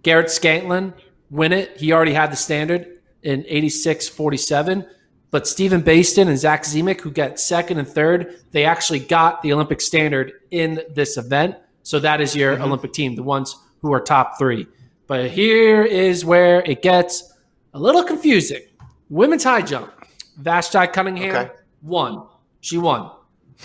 Garrett 0.02 0.30
Scantling 0.30 0.92
win 1.30 1.52
it. 1.52 1.78
He 1.78 1.92
already 1.92 2.12
had 2.12 2.30
the 2.30 2.36
standard 2.36 2.98
in 3.22 3.44
86 3.48 4.08
47. 4.08 4.86
But 5.32 5.48
Steven 5.48 5.80
Bastien 5.80 6.28
and 6.28 6.38
Zach 6.38 6.62
Ziemek, 6.62 7.00
who 7.00 7.10
got 7.10 7.40
second 7.40 7.78
and 7.78 7.88
third, 7.88 8.36
they 8.52 8.66
actually 8.66 8.98
got 9.00 9.40
the 9.40 9.54
Olympic 9.54 9.80
standard 9.80 10.32
in 10.50 10.82
this 10.94 11.16
event. 11.16 11.56
So 11.82 11.98
that 12.00 12.20
is 12.20 12.36
your 12.36 12.54
mm-hmm. 12.54 12.64
Olympic 12.64 12.92
team, 12.92 13.16
the 13.16 13.22
ones 13.22 13.56
who 13.80 13.94
are 13.94 14.00
top 14.00 14.38
three. 14.38 14.66
But 15.06 15.30
here 15.30 15.82
is 15.82 16.22
where 16.22 16.60
it 16.60 16.82
gets 16.82 17.32
a 17.72 17.78
little 17.78 18.04
confusing. 18.04 18.60
Women's 19.08 19.44
high 19.44 19.62
jump. 19.62 19.90
Vashti 20.36 20.86
Cunningham 20.88 21.34
okay. 21.34 21.52
won. 21.80 22.26
She 22.60 22.76
won. 22.76 23.10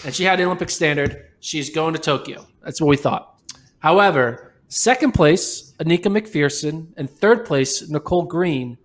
And 0.05 0.15
she 0.15 0.23
had 0.23 0.39
the 0.39 0.45
Olympic 0.45 0.69
standard. 0.69 1.27
She's 1.41 1.69
going 1.69 1.93
to 1.93 1.99
Tokyo. 1.99 2.47
That's 2.63 2.79
what 2.79 2.87
we 2.87 2.97
thought. 2.97 3.41
However, 3.79 4.53
second 4.69 5.11
place, 5.11 5.73
Inika 5.79 6.05
McPherson, 6.05 6.87
and 6.95 7.09
third 7.09 7.45
place, 7.45 7.89
Nicole 7.89 8.23
Greene 8.23 8.77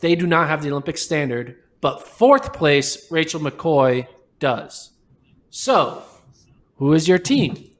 they 0.00 0.14
do 0.14 0.26
not 0.26 0.48
have 0.48 0.62
the 0.62 0.70
Olympic 0.70 0.98
standard, 0.98 1.56
but 1.80 2.06
fourth 2.06 2.52
place, 2.52 3.10
Rachel 3.10 3.40
McCoy 3.40 4.06
does. 4.38 4.90
So, 5.50 6.02
who 6.76 6.92
is 6.92 7.08
your 7.08 7.18
team? 7.18 7.70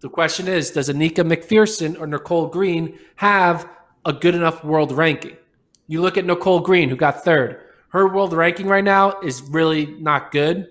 The 0.00 0.08
question 0.08 0.48
is 0.48 0.70
Does 0.70 0.88
Inika 0.88 1.24
McPherson 1.24 1.98
or 2.00 2.06
Nicole 2.06 2.48
Greene 2.48 2.98
have 3.16 3.68
a 4.04 4.12
good 4.12 4.34
enough 4.34 4.64
world 4.64 4.92
ranking? 4.92 5.36
You 5.86 6.00
look 6.00 6.16
at 6.16 6.24
Nicole 6.24 6.60
Greene, 6.60 6.88
who 6.88 6.96
got 6.96 7.24
third. 7.24 7.60
Her 7.88 8.08
world 8.08 8.32
ranking 8.32 8.66
right 8.66 8.84
now 8.84 9.20
is 9.20 9.42
really 9.42 9.86
not 10.00 10.32
good. 10.32 10.68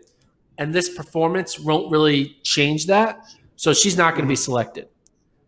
And 0.57 0.73
this 0.73 0.95
performance 0.95 1.59
won't 1.59 1.91
really 1.91 2.37
change 2.43 2.87
that. 2.87 3.23
So 3.55 3.73
she's 3.73 3.95
not 3.95 4.15
going 4.15 4.25
to 4.25 4.29
be 4.29 4.35
selected. 4.35 4.89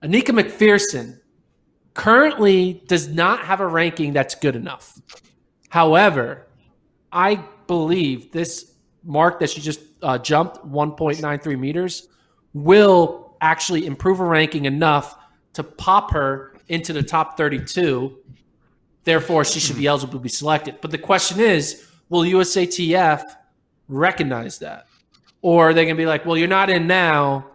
Inika 0.03 0.39
McPherson 0.39 1.19
currently 1.93 2.83
does 2.87 3.07
not 3.07 3.41
have 3.45 3.59
a 3.59 3.67
ranking 3.67 4.13
that's 4.13 4.35
good 4.35 4.55
enough. 4.55 4.99
However, 5.73 6.45
I 7.11 7.43
believe 7.65 8.31
this 8.31 8.73
mark 9.03 9.39
that 9.39 9.49
she 9.49 9.59
just 9.59 9.79
uh, 10.03 10.19
jumped 10.19 10.57
1.93 10.57 11.59
meters 11.59 12.09
will 12.53 13.35
actually 13.41 13.87
improve 13.87 14.19
her 14.19 14.27
ranking 14.27 14.65
enough 14.65 15.17
to 15.53 15.63
pop 15.63 16.11
her 16.11 16.55
into 16.67 16.93
the 16.93 17.01
top 17.01 17.37
32. 17.37 18.15
Therefore, 19.03 19.43
she 19.43 19.59
should 19.59 19.77
be 19.77 19.87
eligible 19.87 20.13
to 20.13 20.19
be 20.19 20.29
selected. 20.29 20.77
But 20.79 20.91
the 20.91 20.99
question 20.99 21.39
is, 21.39 21.89
will 22.07 22.21
USATF 22.21 23.23
recognize 23.87 24.59
that? 24.59 24.85
Or 25.41 25.69
are 25.69 25.73
they 25.73 25.85
going 25.85 25.95
to 25.95 25.99
be 25.99 26.05
like, 26.05 26.23
well, 26.23 26.37
you're 26.37 26.47
not 26.47 26.69
in 26.69 26.85
now, 26.85 27.47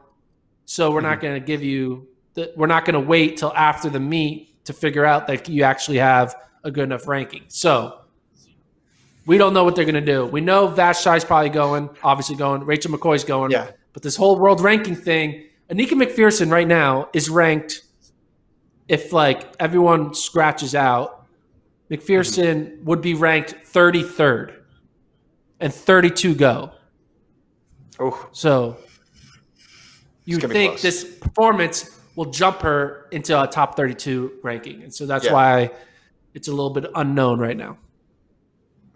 so 0.65 0.91
we're 0.91 1.03
not 1.03 1.19
mm-hmm. 1.19 1.21
going 1.21 1.41
to 1.41 1.47
give 1.47 1.63
you, 1.63 2.09
the, 2.35 2.53
we're 2.57 2.67
not 2.67 2.85
going 2.85 2.95
to 2.95 3.09
wait 3.09 3.37
till 3.37 3.53
after 3.55 3.89
the 3.89 4.01
meet 4.01 4.65
to 4.65 4.73
figure 4.73 5.05
out 5.05 5.29
that 5.29 5.49
you 5.49 5.63
actually 5.63 5.99
have 5.99 6.35
a 6.65 6.73
good 6.73 6.83
enough 6.83 7.07
ranking. 7.07 7.45
So 7.47 8.01
we 9.29 9.37
don't 9.37 9.53
know 9.53 9.63
what 9.63 9.77
they're 9.77 9.85
going 9.85 9.95
to 9.95 10.01
do. 10.01 10.25
We 10.25 10.41
know 10.41 10.69
Vashti's 10.69 11.23
probably 11.23 11.51
going, 11.51 11.91
obviously 12.03 12.35
going. 12.35 12.65
Rachel 12.65 12.91
McCoy's 12.91 13.25
going. 13.25 13.51
Yeah. 13.51 13.71
But 13.93 14.03
this 14.03 14.17
whole 14.17 14.39
world 14.39 14.63
ranking 14.63 14.97
thing, 14.97 15.45
Inika 15.71 15.91
McPherson 15.91 16.51
right 16.51 16.67
now 16.67 17.11
is 17.13 17.29
ranked. 17.29 17.83
If 18.89 19.13
like 19.13 19.55
everyone 19.61 20.15
scratches 20.15 20.75
out, 20.75 21.27
McPherson 21.91 22.69
mm-hmm. 22.69 22.85
would 22.87 23.03
be 23.03 23.13
ranked 23.13 23.55
33rd 23.67 24.55
and 25.61 25.75
32 25.75 26.35
go. 26.35 26.73
Oh, 28.01 28.29
So 28.33 28.79
you 30.25 30.39
think 30.39 30.81
this 30.81 31.05
performance 31.05 32.01
will 32.17 32.31
jump 32.31 32.63
her 32.63 33.09
into 33.13 33.41
a 33.41 33.47
top 33.47 33.77
32 33.77 34.39
ranking. 34.43 34.85
And 34.85 34.95
so 34.95 35.05
that's 35.05 35.27
Yeah. 35.27 35.35
why 35.35 35.71
it's 36.33 36.49
a 36.49 36.51
little 36.51 36.71
bit 36.71 36.87
unknown 36.95 37.41
right 37.41 37.57
now. 37.57 37.77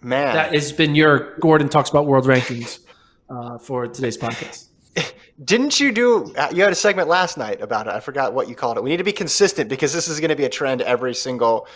Man. 0.02 0.34
That 0.34 0.52
has 0.54 0.72
been 0.72 0.94
your 0.94 1.36
Gordon 1.38 1.68
talks 1.68 1.90
about 1.90 2.06
world 2.06 2.24
rankings 2.24 2.80
uh, 3.28 3.58
for 3.58 3.86
today's 3.86 4.18
podcast. 4.18 4.66
Didn't 5.44 5.80
you 5.80 5.92
do? 5.92 6.32
uh, 6.36 6.50
You 6.52 6.62
had 6.62 6.72
a 6.72 6.76
segment 6.76 7.08
last 7.08 7.38
night 7.38 7.60
about 7.60 7.86
it. 7.86 7.92
I 7.94 8.00
forgot 8.00 8.34
what 8.34 8.48
you 8.48 8.54
called 8.54 8.76
it. 8.76 8.82
We 8.82 8.90
need 8.90 8.98
to 8.98 9.04
be 9.04 9.12
consistent 9.12 9.68
because 9.70 9.92
this 9.92 10.08
is 10.08 10.20
going 10.20 10.28
to 10.30 10.36
be 10.36 10.44
a 10.44 10.48
trend 10.50 10.82
every 10.82 11.14
single 11.14 11.66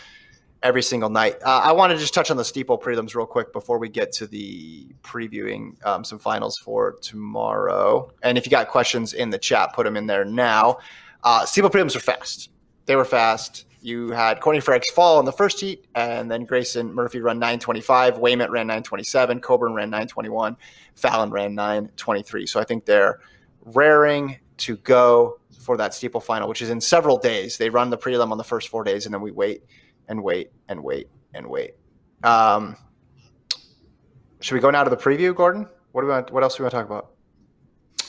every 0.62 0.83
single 0.83 1.11
night. 1.11 1.37
Uh, 1.45 1.61
I 1.64 1.72
want 1.72 1.93
to 1.93 1.99
just 1.99 2.14
touch 2.14 2.31
on 2.31 2.37
the 2.37 2.45
steeple 2.45 2.79
prelims 2.79 3.14
real 3.14 3.27
quick 3.27 3.53
before 3.53 3.79
we 3.79 3.89
get 3.89 4.11
to 4.14 4.27
the 4.27 4.87
previewing 5.03 5.77
um, 5.87 6.03
some 6.03 6.18
finals 6.18 6.59
for 6.59 6.93
tomorrow. 7.03 8.11
And 8.22 8.37
if 8.39 8.47
you 8.47 8.51
got 8.51 8.68
questions 8.68 9.12
in 9.12 9.31
the 9.31 9.39
chat, 9.39 9.74
put 9.74 9.85
them 9.85 9.97
in 9.97 10.07
there 10.07 10.24
now. 10.24 10.79
Uh, 11.22 11.45
steeple 11.45 11.70
prelims 11.70 11.95
were 11.95 12.01
fast. 12.01 12.51
They 12.87 12.97
were 12.97 13.05
fast. 13.05 13.66
You 13.87 14.11
had 14.11 14.41
Courtney 14.41 14.61
Frerichs 14.61 14.91
fall 14.93 15.20
in 15.20 15.24
the 15.26 15.32
first 15.32 15.61
heat, 15.61 15.87
and 15.95 16.28
then 16.28 16.45
Grayson 16.45 16.93
Murphy 16.93 17.20
run 17.20 17.39
925. 17.39 18.18
Wayment 18.18 18.51
ran 18.51 18.66
927. 18.66 19.39
Coburn 19.41 19.74
ran 19.74 19.91
921. 19.91 20.57
Falland 20.97 21.30
ran 21.30 21.55
923. 21.55 22.47
So 22.47 22.59
I 22.59 22.64
think 22.64 22.84
they're 22.84 23.20
raring 23.64 24.39
to 24.57 24.76
go 24.78 25.39
for 25.61 25.76
that 25.76 25.95
steeple 25.95 26.20
final, 26.20 26.49
which 26.49 26.62
is 26.62 26.70
in 26.70 26.80
several 26.80 27.16
days. 27.16 27.59
They 27.59 27.70
run 27.70 27.91
the 27.91 27.97
prelim 27.97 28.32
on 28.32 28.39
the 28.39 28.43
first 28.43 28.70
four 28.70 28.82
days, 28.82 29.07
and 29.07 29.14
then 29.14 29.20
we 29.20 29.30
wait 29.30 29.62
and 30.09 30.20
wait 30.20 30.51
and 30.68 30.82
wait 30.82 31.09
and 31.32 31.47
wait. 31.47 31.74
Um, 32.24 32.76
should 34.41 34.55
we 34.55 34.61
go 34.61 34.70
now 34.70 34.82
to 34.82 34.91
the 34.91 34.97
preview, 34.97 35.32
Gordon? 35.32 35.68
What 35.93 36.01
do 36.01 36.09
we 36.09 36.12
want? 36.12 36.32
What 36.32 36.43
else 36.43 36.57
do 36.57 36.64
we 36.64 36.64
want 36.64 36.72
to 36.72 36.76
talk 36.78 36.87
about? 36.87 37.11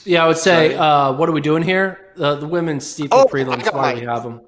Yeah, 0.05 0.23
I 0.23 0.28
would 0.28 0.38
say, 0.38 0.73
uh, 0.73 1.13
what 1.13 1.30
are 1.30 1.34
we 1.34 1.41
doing 1.41 1.61
here? 1.61 2.13
Uh, 2.19 2.34
the 2.34 2.47
women's 2.47 2.88
steeple 2.88 3.19
Oh, 3.19 3.25
prelims, 3.25 3.71
why 3.71 3.93
mine. 3.93 3.99
we 3.99 4.05
have 4.07 4.23
them. 4.23 4.41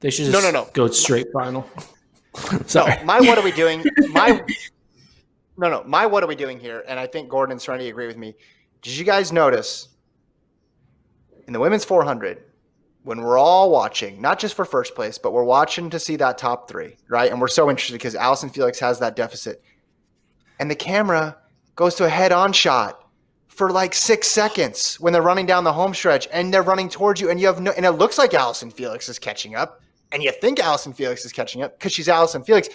They 0.00 0.10
should 0.10 0.30
No, 0.32 0.40
no, 0.40 0.50
no. 0.50 0.68
go 0.72 0.88
straight 0.88 1.26
final. 1.32 1.68
Sorry. 2.66 2.96
No, 2.96 3.04
my 3.04 3.20
what 3.20 3.38
are 3.38 3.44
we 3.44 3.52
doing? 3.52 3.84
My 4.10 4.42
no, 5.56 5.70
no. 5.70 5.84
My 5.84 6.06
what 6.06 6.22
are 6.22 6.26
we 6.26 6.34
doing 6.34 6.60
here? 6.60 6.84
And 6.86 7.00
I 7.00 7.06
think 7.06 7.28
Gordon 7.28 7.52
and 7.52 7.60
Serenity 7.60 7.88
agree 7.88 8.06
with 8.06 8.16
me. 8.18 8.34
Did 8.82 8.96
you 8.96 9.04
guys 9.04 9.32
notice 9.32 9.88
in 11.46 11.52
the 11.52 11.60
women's 11.60 11.84
400 11.84 12.42
when 13.04 13.20
we're 13.20 13.38
all 13.38 13.70
watching, 13.70 14.20
not 14.20 14.38
just 14.38 14.54
for 14.54 14.64
first 14.64 14.94
place, 14.94 15.16
but 15.16 15.32
we're 15.32 15.44
watching 15.44 15.88
to 15.90 15.98
see 15.98 16.16
that 16.16 16.36
top 16.38 16.68
three, 16.68 16.96
right? 17.08 17.30
And 17.30 17.40
we're 17.40 17.46
so 17.48 17.70
interested 17.70 17.94
because 17.94 18.14
Allyson 18.16 18.50
Felix 18.50 18.80
has 18.80 18.98
that 18.98 19.14
deficit, 19.16 19.62
and 20.58 20.68
the 20.70 20.74
camera 20.74 21.36
goes 21.76 21.94
to 21.96 22.04
a 22.04 22.08
head-on 22.08 22.52
shot 22.52 23.08
for 23.46 23.70
like 23.70 23.94
six 23.94 24.26
seconds 24.28 24.96
when 25.00 25.12
they're 25.12 25.22
running 25.22 25.46
down 25.46 25.62
the 25.64 25.72
home 25.72 25.94
stretch 25.94 26.26
and 26.32 26.52
they're 26.52 26.62
running 26.62 26.88
towards 26.88 27.20
you, 27.20 27.30
and 27.30 27.40
you 27.40 27.46
have 27.46 27.60
no, 27.60 27.70
and 27.72 27.86
it 27.86 27.92
looks 27.92 28.18
like 28.18 28.34
Allyson 28.34 28.70
Felix 28.72 29.08
is 29.08 29.18
catching 29.20 29.54
up, 29.54 29.80
and 30.12 30.22
you 30.22 30.32
think 30.32 30.60
Allyson 30.60 30.92
Felix 30.92 31.24
is 31.24 31.32
catching 31.32 31.62
up 31.62 31.78
because 31.78 31.92
she's 31.92 32.08
Allyson 32.08 32.42
Felix, 32.44 32.68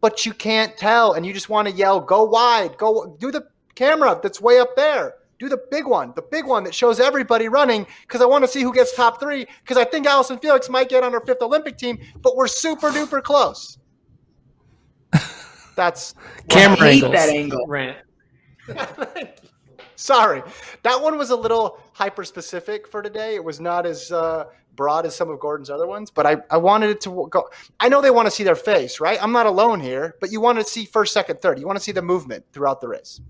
but 0.00 0.26
you 0.26 0.32
can't 0.32 0.76
tell, 0.76 1.14
and 1.14 1.24
you 1.24 1.32
just 1.32 1.48
want 1.48 1.68
to 1.68 1.74
yell, 1.74 2.00
"Go 2.00 2.24
wide! 2.24 2.76
Go 2.76 3.16
do 3.18 3.30
the 3.30 3.46
camera 3.74 4.18
that's 4.22 4.40
way 4.40 4.58
up 4.58 4.76
there." 4.76 5.14
Do 5.38 5.50
the 5.50 5.60
big 5.70 5.86
one, 5.86 6.14
the 6.16 6.22
big 6.22 6.46
one 6.46 6.64
that 6.64 6.74
shows 6.74 6.98
everybody 6.98 7.48
running, 7.48 7.86
because 8.02 8.22
I 8.22 8.24
want 8.24 8.42
to 8.44 8.48
see 8.48 8.62
who 8.62 8.72
gets 8.72 8.96
top 8.96 9.20
three. 9.20 9.46
Because 9.62 9.76
I 9.76 9.84
think 9.84 10.06
Allyson 10.06 10.38
Felix 10.38 10.70
might 10.70 10.88
get 10.88 11.04
on 11.04 11.12
her 11.12 11.20
fifth 11.20 11.42
Olympic 11.42 11.76
team, 11.76 11.98
but 12.22 12.36
we're 12.36 12.46
super 12.46 12.90
duper 12.90 13.22
close. 13.22 13.76
That's 15.76 16.14
Camera 16.48 16.78
hate 16.78 17.04
angles. 17.04 17.12
that 17.12 17.28
angle. 17.28 17.66
Rant. 17.66 17.98
Sorry, 19.96 20.42
that 20.82 21.00
one 21.00 21.16
was 21.16 21.30
a 21.30 21.36
little 21.36 21.80
hyper 21.92 22.24
specific 22.24 22.86
for 22.86 23.02
today. 23.02 23.34
It 23.34 23.44
was 23.44 23.60
not 23.60 23.86
as 23.86 24.12
uh, 24.12 24.44
broad 24.76 25.06
as 25.06 25.16
some 25.16 25.30
of 25.30 25.40
Gordon's 25.40 25.70
other 25.70 25.86
ones, 25.86 26.10
but 26.10 26.26
I, 26.26 26.36
I 26.50 26.58
wanted 26.58 26.90
it 26.90 27.00
to 27.02 27.28
go. 27.30 27.48
I 27.80 27.88
know 27.88 28.00
they 28.00 28.10
want 28.10 28.26
to 28.26 28.30
see 28.30 28.44
their 28.44 28.54
face, 28.54 29.00
right? 29.00 29.22
I'm 29.22 29.32
not 29.32 29.46
alone 29.46 29.80
here, 29.80 30.16
but 30.20 30.30
you 30.30 30.40
want 30.40 30.58
to 30.58 30.64
see 30.64 30.84
first, 30.84 31.12
second, 31.12 31.40
third. 31.40 31.58
You 31.58 31.66
want 31.66 31.78
to 31.78 31.82
see 31.82 31.92
the 31.92 32.02
movement 32.02 32.44
throughout 32.52 32.80
the 32.80 32.88
race. 32.88 33.20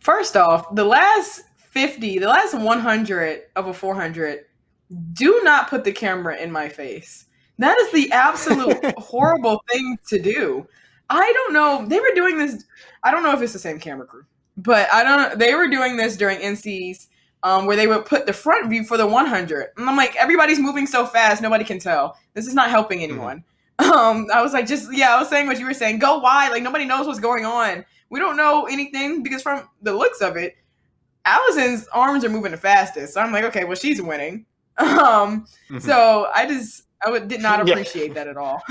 First 0.00 0.36
off, 0.36 0.74
the 0.74 0.84
last 0.84 1.42
50, 1.56 2.20
the 2.20 2.28
last 2.28 2.54
100 2.54 3.42
of 3.56 3.66
a 3.66 3.74
400, 3.74 4.44
do 5.12 5.40
not 5.42 5.68
put 5.68 5.84
the 5.84 5.92
camera 5.92 6.36
in 6.36 6.50
my 6.50 6.68
face. 6.68 7.26
That 7.58 7.76
is 7.78 7.92
the 7.92 8.12
absolute 8.12 8.84
horrible 8.98 9.62
thing 9.70 9.98
to 10.08 10.20
do. 10.20 10.66
I 11.10 11.32
don't 11.32 11.52
know. 11.52 11.86
They 11.86 12.00
were 12.00 12.14
doing 12.14 12.38
this. 12.38 12.64
I 13.02 13.10
don't 13.10 13.22
know 13.22 13.32
if 13.32 13.42
it's 13.42 13.52
the 13.52 13.58
same 13.58 13.78
camera 13.78 14.06
crew, 14.06 14.24
but 14.56 14.92
I 14.92 15.04
don't. 15.04 15.38
They 15.38 15.54
were 15.54 15.68
doing 15.68 15.96
this 15.96 16.16
during 16.16 16.38
NCs 16.38 17.08
um, 17.42 17.66
where 17.66 17.76
they 17.76 17.86
would 17.86 18.04
put 18.06 18.26
the 18.26 18.32
front 18.32 18.68
view 18.70 18.84
for 18.84 18.96
the 18.96 19.06
100, 19.06 19.68
and 19.76 19.88
I'm 19.88 19.96
like, 19.96 20.16
everybody's 20.16 20.58
moving 20.58 20.86
so 20.86 21.06
fast, 21.06 21.42
nobody 21.42 21.64
can 21.64 21.78
tell. 21.78 22.16
This 22.34 22.46
is 22.46 22.54
not 22.54 22.70
helping 22.70 23.02
anyone. 23.02 23.44
Um, 23.78 24.28
I 24.32 24.40
was 24.40 24.54
like, 24.54 24.66
just 24.66 24.88
yeah, 24.90 25.14
I 25.14 25.18
was 25.20 25.28
saying 25.28 25.46
what 25.46 25.58
you 25.58 25.66
were 25.66 25.74
saying. 25.74 25.98
Go 25.98 26.16
wide, 26.18 26.48
like 26.48 26.62
nobody 26.62 26.86
knows 26.86 27.06
what's 27.06 27.20
going 27.20 27.44
on. 27.44 27.84
We 28.08 28.18
don't 28.18 28.38
know 28.38 28.64
anything 28.64 29.22
because 29.22 29.42
from 29.42 29.68
the 29.82 29.92
looks 29.92 30.22
of 30.22 30.36
it, 30.38 30.56
Allyson's 31.26 31.86
arms 31.88 32.24
are 32.24 32.30
moving 32.30 32.52
the 32.52 32.56
fastest. 32.56 33.12
So 33.12 33.20
I'm 33.20 33.32
like, 33.32 33.44
okay, 33.44 33.64
well 33.64 33.76
she's 33.76 34.00
winning. 34.00 34.46
Um, 34.78 35.46
so 35.78 36.30
I 36.34 36.46
just 36.46 36.84
I 37.04 37.10
would, 37.10 37.28
did 37.28 37.42
not 37.42 37.58
Yeah. 37.66 37.74
appreciate 37.74 38.14
that 38.14 38.28
at 38.28 38.38
all. 38.38 38.62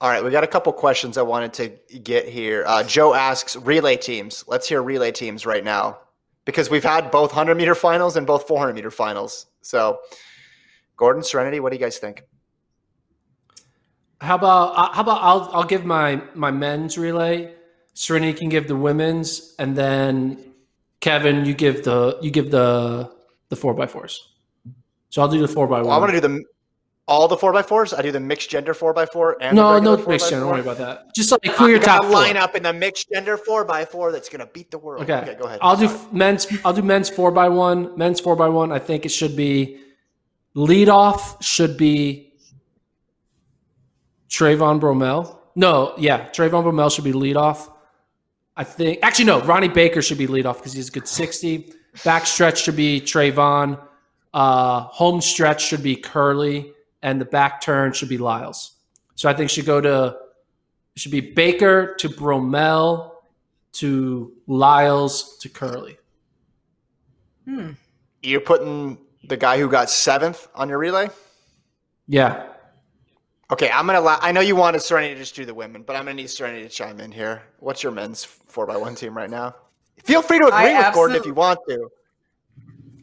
All 0.00 0.10
right, 0.10 0.24
we 0.24 0.30
got 0.30 0.44
a 0.44 0.46
couple 0.46 0.72
questions 0.72 1.16
I 1.18 1.22
wanted 1.22 1.52
to 1.54 1.98
get 1.98 2.28
here. 2.28 2.64
Uh, 2.66 2.82
Joe 2.82 3.12
asks 3.14 3.56
relay 3.56 3.96
teams. 3.96 4.44
Let's 4.46 4.66
hear 4.68 4.82
relay 4.82 5.12
teams 5.12 5.44
right 5.46 5.64
now 5.64 5.98
because 6.44 6.70
we've 6.70 6.84
had 6.84 7.10
both 7.10 7.30
100 7.30 7.54
meter 7.56 7.74
finals 7.74 8.16
and 8.16 8.26
both 8.26 8.46
400 8.46 8.74
meter 8.74 8.90
finals. 8.90 9.46
So, 9.62 10.00
Gordon, 10.96 11.22
Serenity, 11.22 11.60
what 11.60 11.70
do 11.70 11.76
you 11.76 11.82
guys 11.82 11.98
think? 11.98 12.24
How 14.20 14.36
about 14.36 14.76
uh, 14.76 14.92
how 14.92 15.02
about 15.02 15.22
I'll 15.22 15.50
I'll 15.52 15.64
give 15.64 15.84
my 15.84 16.22
my 16.34 16.50
men's 16.50 16.96
relay. 16.96 17.52
Serenity 17.94 18.38
can 18.38 18.48
give 18.48 18.68
the 18.68 18.76
women's, 18.76 19.54
and 19.58 19.76
then 19.76 20.54
Kevin, 21.00 21.44
you 21.44 21.52
give 21.54 21.84
the 21.84 22.18
you 22.22 22.30
give 22.30 22.50
the 22.50 23.10
the 23.50 23.56
four 23.56 23.74
by 23.74 23.86
fours. 23.86 24.32
So 25.10 25.20
I'll 25.20 25.28
do 25.28 25.40
the 25.40 25.48
four 25.48 25.66
by 25.66 25.80
Well, 25.80 25.88
one. 25.88 25.96
I 25.96 25.98
want 25.98 26.12
to 26.12 26.20
do 26.20 26.28
the 26.28 26.44
all 27.06 27.28
the 27.28 27.36
four 27.36 27.52
by 27.52 27.62
fours. 27.62 27.92
I 27.92 28.02
do 28.02 28.10
the 28.10 28.20
mixed 28.20 28.50
gender 28.50 28.72
four 28.74 28.92
by 28.94 29.06
four 29.06 29.36
and 29.42 29.54
no, 29.56 29.74
the 29.74 29.80
no 29.80 29.90
regular 29.92 30.12
mixture. 30.12 30.36
4x4. 30.36 30.40
Don't 30.40 30.50
worry 30.50 30.60
about 30.60 30.78
that. 30.78 31.14
Just 31.14 31.30
like 31.32 31.44
who 31.44 31.68
your 31.68 31.78
top 31.78 32.04
a 32.04 32.06
four. 32.08 32.16
lineup 32.16 32.54
in 32.54 32.62
the 32.62 32.72
mixed 32.72 33.10
gender 33.12 33.36
four 33.36 33.64
by 33.64 33.84
four 33.84 34.10
that's 34.12 34.28
going 34.28 34.40
to 34.40 34.46
beat 34.46 34.70
the 34.70 34.78
world. 34.78 35.08
Okay. 35.08 35.36
go 35.38 35.44
ahead. 35.44 35.58
I'll 35.62 35.76
do 35.76 35.86
Sorry. 35.86 35.98
f- 36.00 36.12
men's. 36.12 36.46
I'll 36.64 36.72
do 36.72 36.82
men's 36.82 37.10
four 37.10 37.30
by 37.30 37.48
one. 37.48 37.96
Men's 37.98 38.20
four 38.20 38.36
by 38.36 38.48
one. 38.48 38.72
I 38.72 38.78
think 38.78 39.04
it 39.04 39.10
should 39.10 39.36
be 39.36 39.80
lead 40.54 40.88
off. 40.88 41.42
Should 41.44 41.76
be 41.76 42.32
Trayvon 44.30 44.80
Bromell. 44.80 45.38
No, 45.56 45.94
yeah, 45.98 46.28
Trayvon 46.30 46.64
Bromell 46.64 46.92
should 46.92 47.04
be 47.04 47.12
lead 47.12 47.36
off. 47.36 47.70
I 48.56 48.64
think 48.64 49.00
actually 49.02 49.26
no, 49.26 49.40
Ronnie 49.42 49.68
Baker 49.68 50.00
should 50.02 50.18
be 50.18 50.26
lead 50.26 50.46
off 50.46 50.58
because 50.58 50.72
he's 50.72 50.88
a 50.88 50.92
good 50.92 51.06
sixty. 51.08 51.72
Back 52.04 52.26
stretch 52.26 52.62
should 52.62 52.76
be 52.76 53.00
Trayvon. 53.00 53.80
Uh, 54.32 54.80
home 54.80 55.20
stretch 55.20 55.64
should 55.64 55.82
be 55.82 55.94
Kerley, 55.94 56.72
and 57.04 57.20
the 57.20 57.24
back 57.24 57.60
turn 57.60 57.92
should 57.92 58.08
be 58.08 58.18
Lyles. 58.18 58.72
So 59.14 59.28
I 59.28 59.34
think 59.34 59.50
should 59.50 59.66
go 59.66 59.80
to 59.80 60.16
should 60.96 61.12
be 61.12 61.20
Baker 61.20 61.94
to 61.98 62.08
Bromell 62.08 63.12
to 63.74 64.32
Lyles 64.46 65.36
to 65.38 65.48
Kerley. 65.48 65.98
Hmm. 67.44 67.72
You're 68.22 68.40
putting 68.40 68.98
the 69.24 69.36
guy 69.36 69.58
who 69.58 69.68
got 69.68 69.90
seventh 69.90 70.48
on 70.54 70.68
your 70.68 70.78
relay. 70.78 71.10
Yeah. 72.08 72.48
Okay, 73.50 73.70
I'm 73.70 73.86
gonna. 73.86 74.00
La- 74.00 74.18
I 74.22 74.32
know 74.32 74.40
you 74.40 74.56
wanted 74.56 74.80
Serenity 74.80 75.14
to 75.14 75.20
just 75.20 75.36
do 75.36 75.44
the 75.44 75.52
women, 75.52 75.82
but 75.82 75.96
I'm 75.96 76.06
gonna 76.06 76.14
need 76.14 76.30
Serenity 76.30 76.62
to 76.62 76.70
chime 76.70 76.98
in 77.00 77.12
here. 77.12 77.42
What's 77.58 77.82
your 77.82 77.92
men's 77.92 78.24
four 78.24 78.66
by 78.66 78.78
one 78.78 78.94
team 78.94 79.14
right 79.14 79.28
now? 79.28 79.54
Feel 80.02 80.22
free 80.22 80.38
to 80.38 80.46
agree 80.46 80.72
I 80.72 80.86
with 80.86 80.94
Gordon 80.94 81.16
if 81.16 81.26
you 81.26 81.34
want 81.34 81.60
to. 81.68 81.90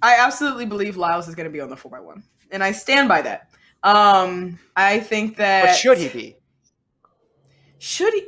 I 0.01 0.15
absolutely 0.15 0.65
believe 0.65 0.97
Lyles 0.97 1.27
is 1.27 1.35
going 1.35 1.45
to 1.45 1.51
be 1.51 1.61
on 1.61 1.69
the 1.69 1.77
four 1.77 1.95
x 1.95 2.03
one, 2.03 2.23
and 2.49 2.63
I 2.63 2.71
stand 2.71 3.07
by 3.07 3.21
that. 3.21 3.51
Um, 3.83 4.59
I 4.75 4.99
think 4.99 5.37
that. 5.37 5.65
But 5.65 5.75
should 5.75 5.97
he 5.97 6.07
be? 6.09 6.37
Should 7.79 8.13
he? 8.13 8.27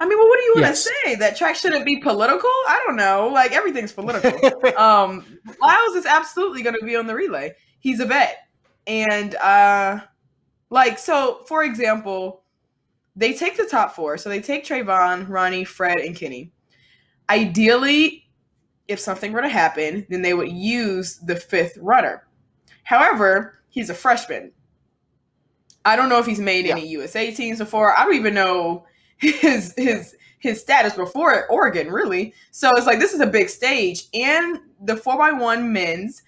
I 0.00 0.06
mean, 0.06 0.16
well, 0.16 0.28
what 0.28 0.38
do 0.38 0.44
you 0.44 0.52
want 0.54 0.66
Yes. 0.66 0.84
to 0.84 0.92
say? 1.04 1.14
That 1.16 1.36
track 1.36 1.56
shouldn't 1.56 1.84
be 1.84 1.96
political? 1.98 2.48
I 2.68 2.80
don't 2.86 2.94
know. 2.96 3.28
Like 3.32 3.50
everything's 3.52 3.92
political. 3.92 4.30
um, 4.78 5.24
Lyles 5.60 5.96
is 5.96 6.06
absolutely 6.06 6.62
going 6.62 6.76
to 6.78 6.86
be 6.86 6.94
on 6.94 7.06
the 7.06 7.14
relay. 7.14 7.52
He's 7.80 7.98
a 7.98 8.06
vet, 8.06 8.46
and 8.86 9.34
uh, 9.36 10.00
like 10.70 10.98
so. 10.98 11.42
For 11.48 11.64
example, 11.64 12.44
they 13.16 13.32
take 13.32 13.56
the 13.56 13.66
top 13.66 13.96
four. 13.96 14.16
So 14.18 14.28
they 14.28 14.40
take 14.40 14.64
Trayvon, 14.64 15.28
Ronnie, 15.28 15.64
Fred, 15.64 15.98
and 15.98 16.14
Kenny. 16.14 16.52
Ideally, 17.28 18.30
if 18.86 19.00
something 19.00 19.32
were 19.32 19.42
to 19.42 19.48
happen, 19.48 20.06
then 20.08 20.22
they 20.22 20.32
would 20.34 20.50
use 20.52 21.18
the 21.18 21.34
fifth 21.36 21.76
runner. 21.80 22.26
However, 22.84 23.57
he's 23.68 23.90
a 23.90 23.94
freshman. 23.94 24.52
I 25.84 25.96
don't 25.96 26.08
know 26.08 26.18
if 26.18 26.26
he's 26.26 26.40
made 26.40 26.66
any 26.66 26.86
USA 26.88 27.30
teams 27.32 27.58
before. 27.58 27.98
I 27.98 28.04
don't 28.04 28.14
even 28.14 28.34
know 28.34 28.84
his 29.16 29.74
his 29.76 30.14
his 30.38 30.60
status 30.60 30.94
before 30.94 31.46
Oregon, 31.50 31.90
really. 31.90 32.34
So 32.50 32.76
it's 32.76 32.86
like 32.86 33.00
this 33.00 33.14
is 33.14 33.20
a 33.20 33.26
big 33.26 33.48
stage, 33.48 34.04
and 34.14 34.58
the 34.82 34.96
four 34.96 35.22
x 35.22 35.40
one 35.40 35.72
men's. 35.72 36.22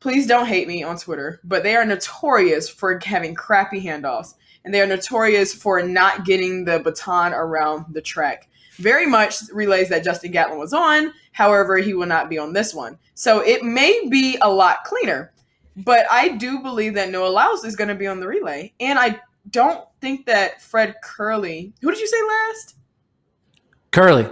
Please 0.00 0.26
don't 0.26 0.46
hate 0.46 0.66
me 0.66 0.82
on 0.82 0.96
Twitter, 0.96 1.40
but 1.44 1.62
they 1.62 1.76
are 1.76 1.84
notorious 1.84 2.70
for 2.70 2.98
having 3.04 3.34
crappy 3.34 3.84
handoffs, 3.84 4.34
and 4.64 4.72
they 4.72 4.80
are 4.80 4.86
notorious 4.86 5.52
for 5.52 5.82
not 5.82 6.24
getting 6.24 6.64
the 6.64 6.78
baton 6.78 7.34
around 7.34 7.84
the 7.92 8.00
track. 8.00 8.48
Very 8.76 9.04
much 9.04 9.42
relays 9.52 9.90
that 9.90 10.02
Justin 10.02 10.30
Gatlin 10.30 10.58
was 10.58 10.72
on. 10.72 11.12
However, 11.32 11.76
he 11.76 11.92
will 11.92 12.06
not 12.06 12.30
be 12.30 12.38
on 12.38 12.54
this 12.54 12.72
one, 12.72 12.98
so 13.14 13.40
it 13.40 13.62
may 13.62 14.06
be 14.08 14.38
a 14.40 14.50
lot 14.50 14.84
cleaner. 14.84 15.32
But 15.76 16.06
I 16.10 16.28
do 16.28 16.60
believe 16.60 16.94
that 16.94 17.10
Noah 17.10 17.28
Lyles 17.28 17.64
is 17.64 17.76
going 17.76 17.88
to 17.88 17.94
be 17.94 18.06
on 18.06 18.20
the 18.20 18.26
relay, 18.26 18.72
and 18.80 18.98
I 18.98 19.20
don't 19.50 19.84
think 20.00 20.26
that 20.26 20.60
Fred 20.60 20.96
Kerley. 21.04 21.72
Who 21.80 21.90
did 21.90 22.00
you 22.00 22.06
say 22.06 22.22
last? 22.22 22.76
Kerley. 23.92 24.30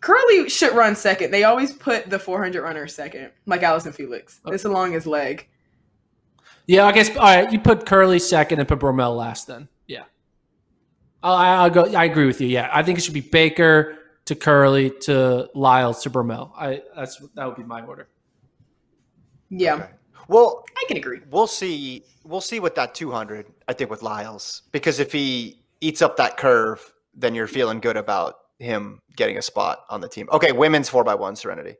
Curly 0.00 0.48
should 0.48 0.74
run 0.74 0.96
second. 0.96 1.30
They 1.30 1.44
always 1.44 1.72
put 1.72 2.10
the 2.10 2.18
400 2.18 2.60
runner 2.62 2.88
second, 2.88 3.30
like 3.46 3.62
Allyson 3.62 3.92
Felix. 3.92 4.40
It's 4.46 4.64
along 4.64 4.92
his 4.92 5.06
leg. 5.06 5.48
Yeah, 6.66 6.86
I 6.86 6.92
guess. 6.92 7.08
All 7.16 7.22
right, 7.22 7.52
you 7.52 7.60
put 7.60 7.86
Kerley 7.86 8.20
second 8.20 8.58
and 8.58 8.68
put 8.68 8.80
Bromell 8.80 9.16
last. 9.16 9.46
Then, 9.46 9.68
yeah. 9.86 10.04
I'll, 11.22 11.34
I'll 11.34 11.70
go. 11.70 11.84
I 11.94 12.04
agree 12.04 12.26
with 12.26 12.40
you. 12.40 12.48
Yeah, 12.48 12.68
I 12.72 12.82
think 12.82 12.98
it 12.98 13.02
should 13.02 13.14
be 13.14 13.20
Baker 13.20 13.98
to 14.24 14.34
Kerley 14.34 14.98
to 15.00 15.48
Lyles 15.54 16.02
to 16.02 16.10
Bromell. 16.10 16.52
I 16.56 16.82
that's 16.96 17.22
that 17.34 17.46
would 17.46 17.56
be 17.56 17.64
my 17.64 17.82
order. 17.82 18.08
Yeah. 19.52 19.74
Okay. 19.74 19.88
Well, 20.28 20.64
I 20.76 20.84
can 20.88 20.96
agree. 20.96 21.20
We'll 21.30 21.46
see. 21.46 22.04
We'll 22.24 22.40
see 22.40 22.58
with 22.58 22.74
that 22.76 22.94
200. 22.94 23.46
I 23.68 23.72
think 23.74 23.90
with 23.90 24.02
Lyles, 24.02 24.62
because 24.72 24.98
if 24.98 25.12
he 25.12 25.62
eats 25.80 26.00
up 26.00 26.16
that 26.16 26.36
curve, 26.36 26.92
then 27.14 27.34
you're 27.34 27.46
feeling 27.46 27.78
good 27.78 27.96
about 27.96 28.36
him 28.58 29.00
getting 29.16 29.36
a 29.36 29.42
spot 29.42 29.84
on 29.90 30.00
the 30.00 30.08
team. 30.08 30.28
Okay, 30.32 30.52
women's 30.52 30.88
four 30.88 31.06
x 31.08 31.18
one 31.18 31.36
Serenity. 31.36 31.76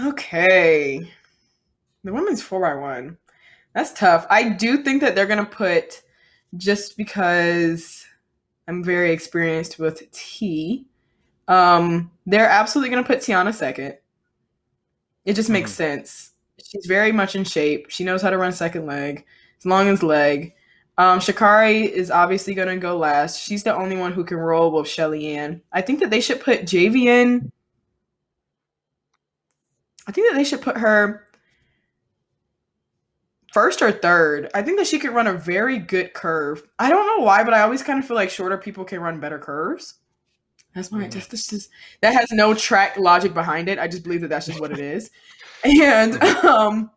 Okay, 0.00 1.10
the 2.02 2.12
women's 2.12 2.42
four 2.42 2.66
x 2.66 2.78
one. 2.78 3.16
That's 3.74 3.92
tough. 3.92 4.26
I 4.28 4.50
do 4.50 4.82
think 4.82 5.00
that 5.00 5.14
they're 5.14 5.26
gonna 5.26 5.46
put 5.46 6.02
just 6.56 6.96
because 6.96 8.04
I'm 8.68 8.84
very 8.84 9.10
experienced 9.12 9.78
with 9.78 10.10
T. 10.12 10.86
Um, 11.48 12.10
they're 12.26 12.48
absolutely 12.48 12.90
gonna 12.90 13.06
put 13.06 13.20
Teahna 13.20 13.54
second. 13.54 13.96
It 15.24 15.34
just 15.34 15.50
makes 15.50 15.72
mm. 15.72 15.76
sense. 15.76 16.32
She's 16.62 16.86
very 16.86 17.12
much 17.12 17.34
in 17.36 17.44
shape. 17.44 17.90
She 17.90 18.04
knows 18.04 18.22
how 18.22 18.30
to 18.30 18.38
run 18.38 18.52
second 18.52 18.86
leg, 18.86 19.24
as 19.58 19.66
long 19.66 19.88
as 19.88 20.02
leg. 20.02 20.54
Um, 20.96 21.18
Sha'Carri 21.18 21.88
is 21.88 22.10
obviously 22.10 22.54
going 22.54 22.68
to 22.68 22.76
go 22.76 22.96
last. 22.96 23.40
She's 23.40 23.64
the 23.64 23.74
only 23.74 23.96
one 23.96 24.12
who 24.12 24.24
can 24.24 24.36
roll 24.36 24.70
with 24.70 24.88
Shelly 24.88 25.34
Ann. 25.36 25.60
I 25.72 25.80
think 25.80 26.00
that 26.00 26.10
they 26.10 26.20
should 26.20 26.40
put 26.40 26.62
JV 26.62 27.06
in. 27.06 27.50
I 30.06 30.12
think 30.12 30.30
that 30.30 30.36
they 30.36 30.44
should 30.44 30.62
put 30.62 30.76
her 30.76 31.26
first 33.52 33.82
or 33.82 33.90
third. 33.90 34.50
I 34.54 34.62
think 34.62 34.78
that 34.78 34.86
she 34.86 34.98
could 34.98 35.12
run 35.12 35.26
a 35.26 35.32
very 35.32 35.78
good 35.78 36.12
curve. 36.12 36.62
I 36.78 36.90
don't 36.90 37.06
know 37.06 37.24
why, 37.24 37.42
but 37.42 37.54
I 37.54 37.62
always 37.62 37.82
kind 37.82 37.98
of 37.98 38.06
feel 38.06 38.16
like 38.16 38.30
shorter 38.30 38.58
people 38.58 38.84
can 38.84 39.00
run 39.00 39.20
better 39.20 39.38
curves. 39.38 39.94
That's 40.74 40.90
why 40.90 41.04
mm. 41.04 41.12
just 41.12 41.30
this 41.30 41.46
just 41.46 41.70
that 42.00 42.14
has 42.14 42.30
no 42.32 42.52
track 42.54 42.96
logic 42.98 43.32
behind 43.32 43.68
it. 43.68 43.78
I 43.78 43.88
just 43.88 44.02
believe 44.02 44.20
that 44.22 44.28
that's 44.28 44.46
just 44.46 44.60
what 44.60 44.72
it 44.72 44.80
is. 44.80 45.10
And 45.64 46.22
um 46.22 46.90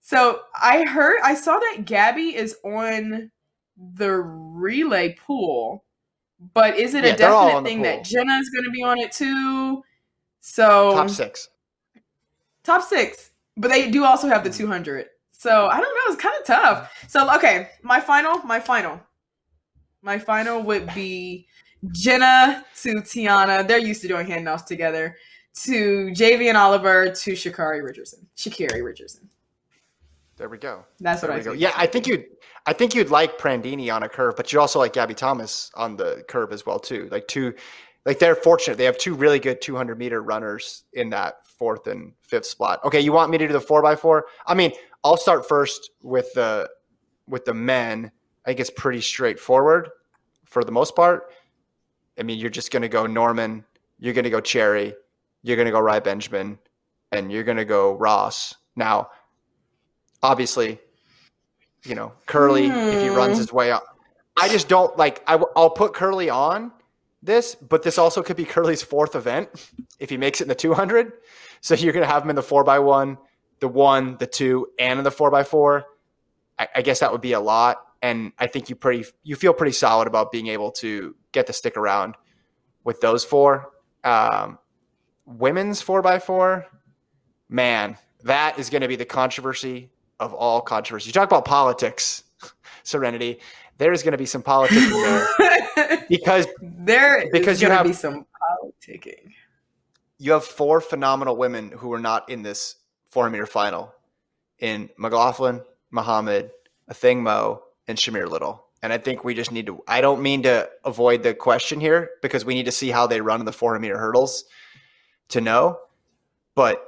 so 0.00 0.40
I 0.60 0.84
heard 0.84 1.18
I 1.22 1.34
saw 1.34 1.58
that 1.58 1.84
Gabby 1.84 2.34
is 2.34 2.56
on 2.64 3.30
the 3.76 4.10
relay 4.12 5.14
pool, 5.14 5.84
but 6.54 6.76
is 6.76 6.94
it 6.94 7.04
yeah, 7.04 7.12
a 7.12 7.16
definite 7.16 7.64
thing 7.64 7.82
that 7.82 8.04
Jenna 8.04 8.34
is 8.34 8.50
going 8.50 8.64
to 8.64 8.70
be 8.70 8.82
on 8.82 8.98
it 8.98 9.12
too? 9.12 9.82
So 10.40 10.92
top 10.92 11.10
six, 11.10 11.48
top 12.64 12.82
six, 12.82 13.30
but 13.56 13.70
they 13.70 13.90
do 13.90 14.04
also 14.04 14.28
have 14.28 14.44
the 14.44 14.50
mm. 14.50 14.56
200. 14.56 15.06
So 15.30 15.66
I 15.66 15.80
don't 15.80 15.94
know. 15.94 16.12
It's 16.12 16.22
kind 16.22 16.34
of 16.38 16.46
tough. 16.46 16.92
So 17.08 17.34
okay, 17.36 17.70
my 17.82 18.00
final, 18.00 18.38
my 18.38 18.60
final, 18.60 19.00
my 20.02 20.18
final 20.18 20.62
would 20.62 20.92
be 20.94 21.46
Jenna 21.90 22.64
to 22.82 22.94
Teahna. 22.96 23.66
They're 23.66 23.78
used 23.78 24.02
to 24.02 24.08
doing 24.08 24.26
handoffs 24.26 24.66
together. 24.66 25.16
To 25.64 26.10
Javianne 26.14 26.54
Oliver 26.54 27.10
to 27.10 27.32
Sha'Carri 27.32 27.82
Richardson. 27.84 28.26
Sha'Carri 28.36 28.82
Richardson. 28.82 29.28
There 30.36 30.48
we 30.48 30.58
go. 30.58 30.84
That's 30.98 31.20
there 31.20 31.30
what 31.30 31.38
I 31.38 31.42
go. 31.42 31.52
Yeah, 31.52 31.72
I 31.76 31.86
think 31.86 32.06
you'd 32.06 32.24
I 32.64 32.72
think 32.72 32.94
you'd 32.94 33.10
like 33.10 33.38
Prandini 33.38 33.94
on 33.94 34.02
a 34.02 34.08
curve, 34.08 34.34
but 34.36 34.52
you 34.52 34.60
also 34.60 34.78
like 34.78 34.92
Gabby 34.92 35.14
Thomas 35.14 35.70
on 35.74 35.96
the 35.96 36.24
curve 36.28 36.52
as 36.52 36.64
well 36.64 36.78
too. 36.78 37.08
Like 37.10 37.28
two 37.28 37.52
like 38.06 38.18
they're 38.18 38.34
fortunate. 38.34 38.78
They 38.78 38.84
have 38.84 38.98
two 38.98 39.14
really 39.14 39.38
good 39.38 39.60
200 39.60 39.98
meter 39.98 40.22
runners 40.22 40.84
in 40.94 41.10
that 41.10 41.46
fourth 41.46 41.86
and 41.86 42.12
fifth 42.22 42.46
spot. 42.46 42.80
Okay, 42.84 43.00
you 43.00 43.12
want 43.12 43.30
me 43.30 43.38
to 43.38 43.46
do 43.46 43.52
the 43.52 43.60
four 43.60 43.82
by 43.82 43.94
four? 43.94 44.26
I 44.46 44.54
mean, 44.54 44.72
I'll 45.04 45.16
start 45.16 45.46
first 45.46 45.90
with 46.02 46.32
the 46.34 46.68
with 47.26 47.44
the 47.44 47.54
men. 47.54 48.10
I 48.44 48.50
think 48.50 48.60
it's 48.60 48.70
pretty 48.70 49.00
straightforward 49.00 49.90
for 50.44 50.64
the 50.64 50.72
most 50.72 50.96
part. 50.96 51.30
I 52.18 52.22
mean, 52.22 52.38
you're 52.38 52.50
just 52.50 52.70
going 52.70 52.82
to 52.82 52.88
go 52.88 53.06
Norman, 53.06 53.64
you're 53.98 54.14
going 54.14 54.24
to 54.24 54.30
go 54.30 54.40
Cherry, 54.40 54.94
you're 55.42 55.56
going 55.56 55.66
to 55.66 55.72
go 55.72 55.80
Rai 55.80 56.00
Benjamin, 56.00 56.58
and 57.10 57.32
you're 57.32 57.44
going 57.44 57.58
to 57.58 57.64
go 57.64 57.94
Ross. 57.94 58.54
Now, 58.76 59.10
obviously, 60.22 60.78
you 61.84 61.94
know, 61.94 62.12
Kerley, 62.26 62.68
if 62.68 63.02
he 63.02 63.08
hmm. 63.08 63.14
runs 63.14 63.38
his 63.38 63.52
way 63.52 63.70
up, 63.70 63.84
I 64.36 64.48
just 64.48 64.68
don't 64.68 64.96
like, 64.96 65.22
I, 65.26 65.42
I'll 65.56 65.70
put 65.70 65.92
Kerley 65.92 66.32
on 66.32 66.72
this, 67.22 67.54
but 67.54 67.82
this 67.82 67.98
also 67.98 68.22
could 68.22 68.36
be 68.36 68.44
Kerley's 68.44 68.82
fourth 68.82 69.14
event 69.14 69.48
if 69.98 70.10
he 70.10 70.16
makes 70.16 70.40
it 70.40 70.44
in 70.44 70.48
the 70.48 70.54
200. 70.54 71.12
So 71.60 71.74
you're 71.74 71.92
going 71.92 72.06
to 72.06 72.12
have 72.12 72.22
him 72.22 72.30
in 72.30 72.36
the 72.36 72.42
four 72.42 72.64
by 72.64 72.78
one, 72.78 73.18
the 73.60 73.68
one, 73.68 74.16
the 74.16 74.26
two, 74.26 74.68
and 74.78 74.98
in 74.98 75.04
the 75.04 75.10
four 75.10 75.30
by 75.30 75.44
four. 75.44 75.84
I, 76.58 76.68
I 76.76 76.82
guess 76.82 77.00
that 77.00 77.12
would 77.12 77.20
be 77.20 77.32
a 77.32 77.40
lot. 77.40 77.78
And 78.00 78.32
I 78.38 78.48
think 78.48 78.68
you 78.68 78.74
pretty, 78.74 79.08
you 79.22 79.36
feel 79.36 79.52
pretty 79.52 79.72
solid 79.72 80.08
about 80.08 80.32
being 80.32 80.48
able 80.48 80.72
to 80.72 81.14
get 81.32 81.46
to 81.48 81.52
stick 81.52 81.76
around 81.76 82.14
with 82.84 83.00
those 83.00 83.24
four. 83.24 83.70
Um, 84.04 84.58
women's 85.26 85.80
four 85.80 86.02
by 86.02 86.18
four, 86.18 86.66
man, 87.48 87.96
that 88.24 88.58
is 88.58 88.70
going 88.70 88.82
to 88.82 88.88
be 88.88 88.96
the 88.96 89.04
controversy 89.04 89.90
of 90.20 90.32
all 90.34 90.60
controversy. 90.60 91.08
You 91.08 91.12
talk 91.12 91.28
about 91.28 91.44
politics, 91.44 92.24
Serenity. 92.82 93.40
There 93.78 93.92
is 93.92 94.02
going 94.02 94.12
to 94.12 94.18
be 94.18 94.26
some 94.26 94.42
politics 94.42 94.88
there 94.90 96.04
because 96.08 96.46
there 96.60 97.26
because 97.32 97.60
you 97.60 97.68
have 97.68 97.86
be 97.86 97.92
some 97.92 98.26
politicking. 98.62 99.32
You 100.18 100.32
have 100.32 100.44
four 100.44 100.80
phenomenal 100.80 101.36
women 101.36 101.72
who 101.72 101.92
are 101.92 101.98
not 101.98 102.28
in 102.28 102.42
this 102.42 102.76
four 103.06 103.28
meter 103.28 103.46
final 103.46 103.92
in 104.60 104.88
McLaughlin, 104.96 105.62
Muhammad, 105.90 106.50
Athing 106.88 107.22
Mu, 107.22 107.56
and 107.88 107.98
Shamier 107.98 108.28
Little. 108.28 108.64
And 108.82 108.92
I 108.92 108.98
think 108.98 109.22
we 109.22 109.34
just 109.34 109.52
need 109.52 109.66
to, 109.66 109.82
I 109.86 110.00
don't 110.00 110.22
mean 110.22 110.42
to 110.42 110.68
avoid 110.84 111.22
the 111.22 111.34
question 111.34 111.80
here 111.80 112.10
because 112.20 112.44
we 112.44 112.54
need 112.54 112.64
to 112.64 112.72
see 112.72 112.90
how 112.90 113.06
they 113.06 113.20
run 113.20 113.40
in 113.40 113.46
the 113.46 113.52
400 113.52 113.78
meter 113.80 113.96
hurdles 113.96 114.44
to 115.28 115.40
know. 115.40 115.78
But 116.54 116.84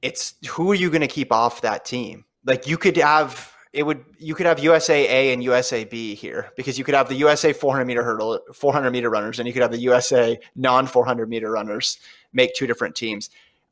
it's 0.00 0.34
who 0.48 0.70
are 0.70 0.76
you 0.76 0.90
going 0.90 1.00
to 1.00 1.08
keep 1.08 1.32
off 1.32 1.62
that 1.62 1.84
team? 1.84 2.24
Like 2.44 2.68
you 2.68 2.78
could 2.78 2.96
have, 2.98 3.52
it 3.72 3.82
would, 3.82 4.04
you 4.18 4.34
could 4.34 4.46
have 4.46 4.60
USA 4.60 5.08
A 5.08 5.32
and 5.32 5.42
USA 5.42 5.84
B 5.84 6.14
here 6.14 6.50
because 6.56 6.78
you 6.78 6.84
could 6.84 6.94
have 6.94 7.08
the 7.08 7.16
USA 7.16 7.52
400 7.52 7.84
meter 7.84 8.04
hurdle, 8.04 8.40
400 8.54 8.90
meter 8.92 9.10
runners, 9.10 9.40
and 9.40 9.48
you 9.48 9.52
could 9.52 9.62
have 9.62 9.72
the 9.72 9.78
USA 9.78 10.38
non 10.54 10.86
400 10.86 11.28
meter 11.28 11.50
runners 11.50 11.98
make 12.32 12.54
two 12.54 12.66
different 12.66 12.94
teams. 12.94 13.28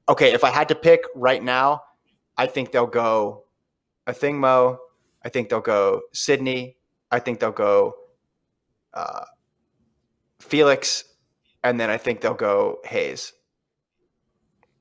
Okay, 0.08 0.32
if 0.32 0.42
I 0.42 0.50
had 0.50 0.68
to 0.68 0.74
pick 0.74 1.02
right 1.14 1.42
now, 1.42 1.82
I 2.36 2.46
think 2.46 2.72
they'll 2.72 2.86
go 2.86 3.44
Athing 4.06 4.34
Mu. 4.34 4.76
I 5.24 5.28
think 5.28 5.48
they'll 5.48 5.60
go 5.60 6.02
Sydney. 6.12 6.76
I 7.14 7.20
think 7.20 7.38
they'll 7.38 7.52
go 7.52 7.94
uh, 8.92 9.24
Felix, 10.40 11.04
and 11.62 11.78
then 11.78 11.90
I 11.90 11.96
think 11.96 12.20
they'll 12.20 12.34
go 12.34 12.80
Hayes. 12.84 13.32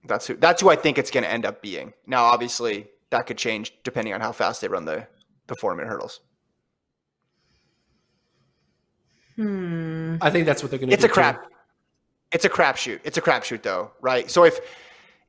That's 0.06 0.28
who. 0.28 0.36
That's 0.36 0.62
who 0.62 0.70
I 0.70 0.76
think 0.76 0.98
it's 0.98 1.12
going 1.12 1.24
to 1.24 1.32
end 1.32 1.46
up 1.46 1.62
being. 1.62 1.94
Now, 2.08 2.24
obviously, 2.24 2.88
that 3.12 3.28
could 3.28 3.38
change 3.38 3.74
depending 3.84 4.14
on 4.14 4.22
how 4.22 4.32
fast 4.32 4.62
they 4.62 4.68
run 4.68 4.86
the 4.86 5.08
the 5.48 5.56
four 5.56 5.76
minute 5.76 5.90
hurdles. 5.90 6.20
Hmm. 9.36 10.18
I 10.20 10.30
think 10.30 10.46
that's 10.46 10.62
what 10.64 10.72
they're 10.72 10.80
going 10.80 10.90
to. 10.90 10.96
It's 10.96 11.04
a 11.04 11.10
crap. 11.10 11.44
Too. 11.44 11.56
It's 12.32 12.46
a 12.46 12.50
crapshoot. 12.50 13.00
It's 13.04 13.18
a 13.18 13.22
crapshoot, 13.22 13.62
though, 13.62 13.92
right? 14.02 14.30
So 14.30 14.44
if 14.44 14.60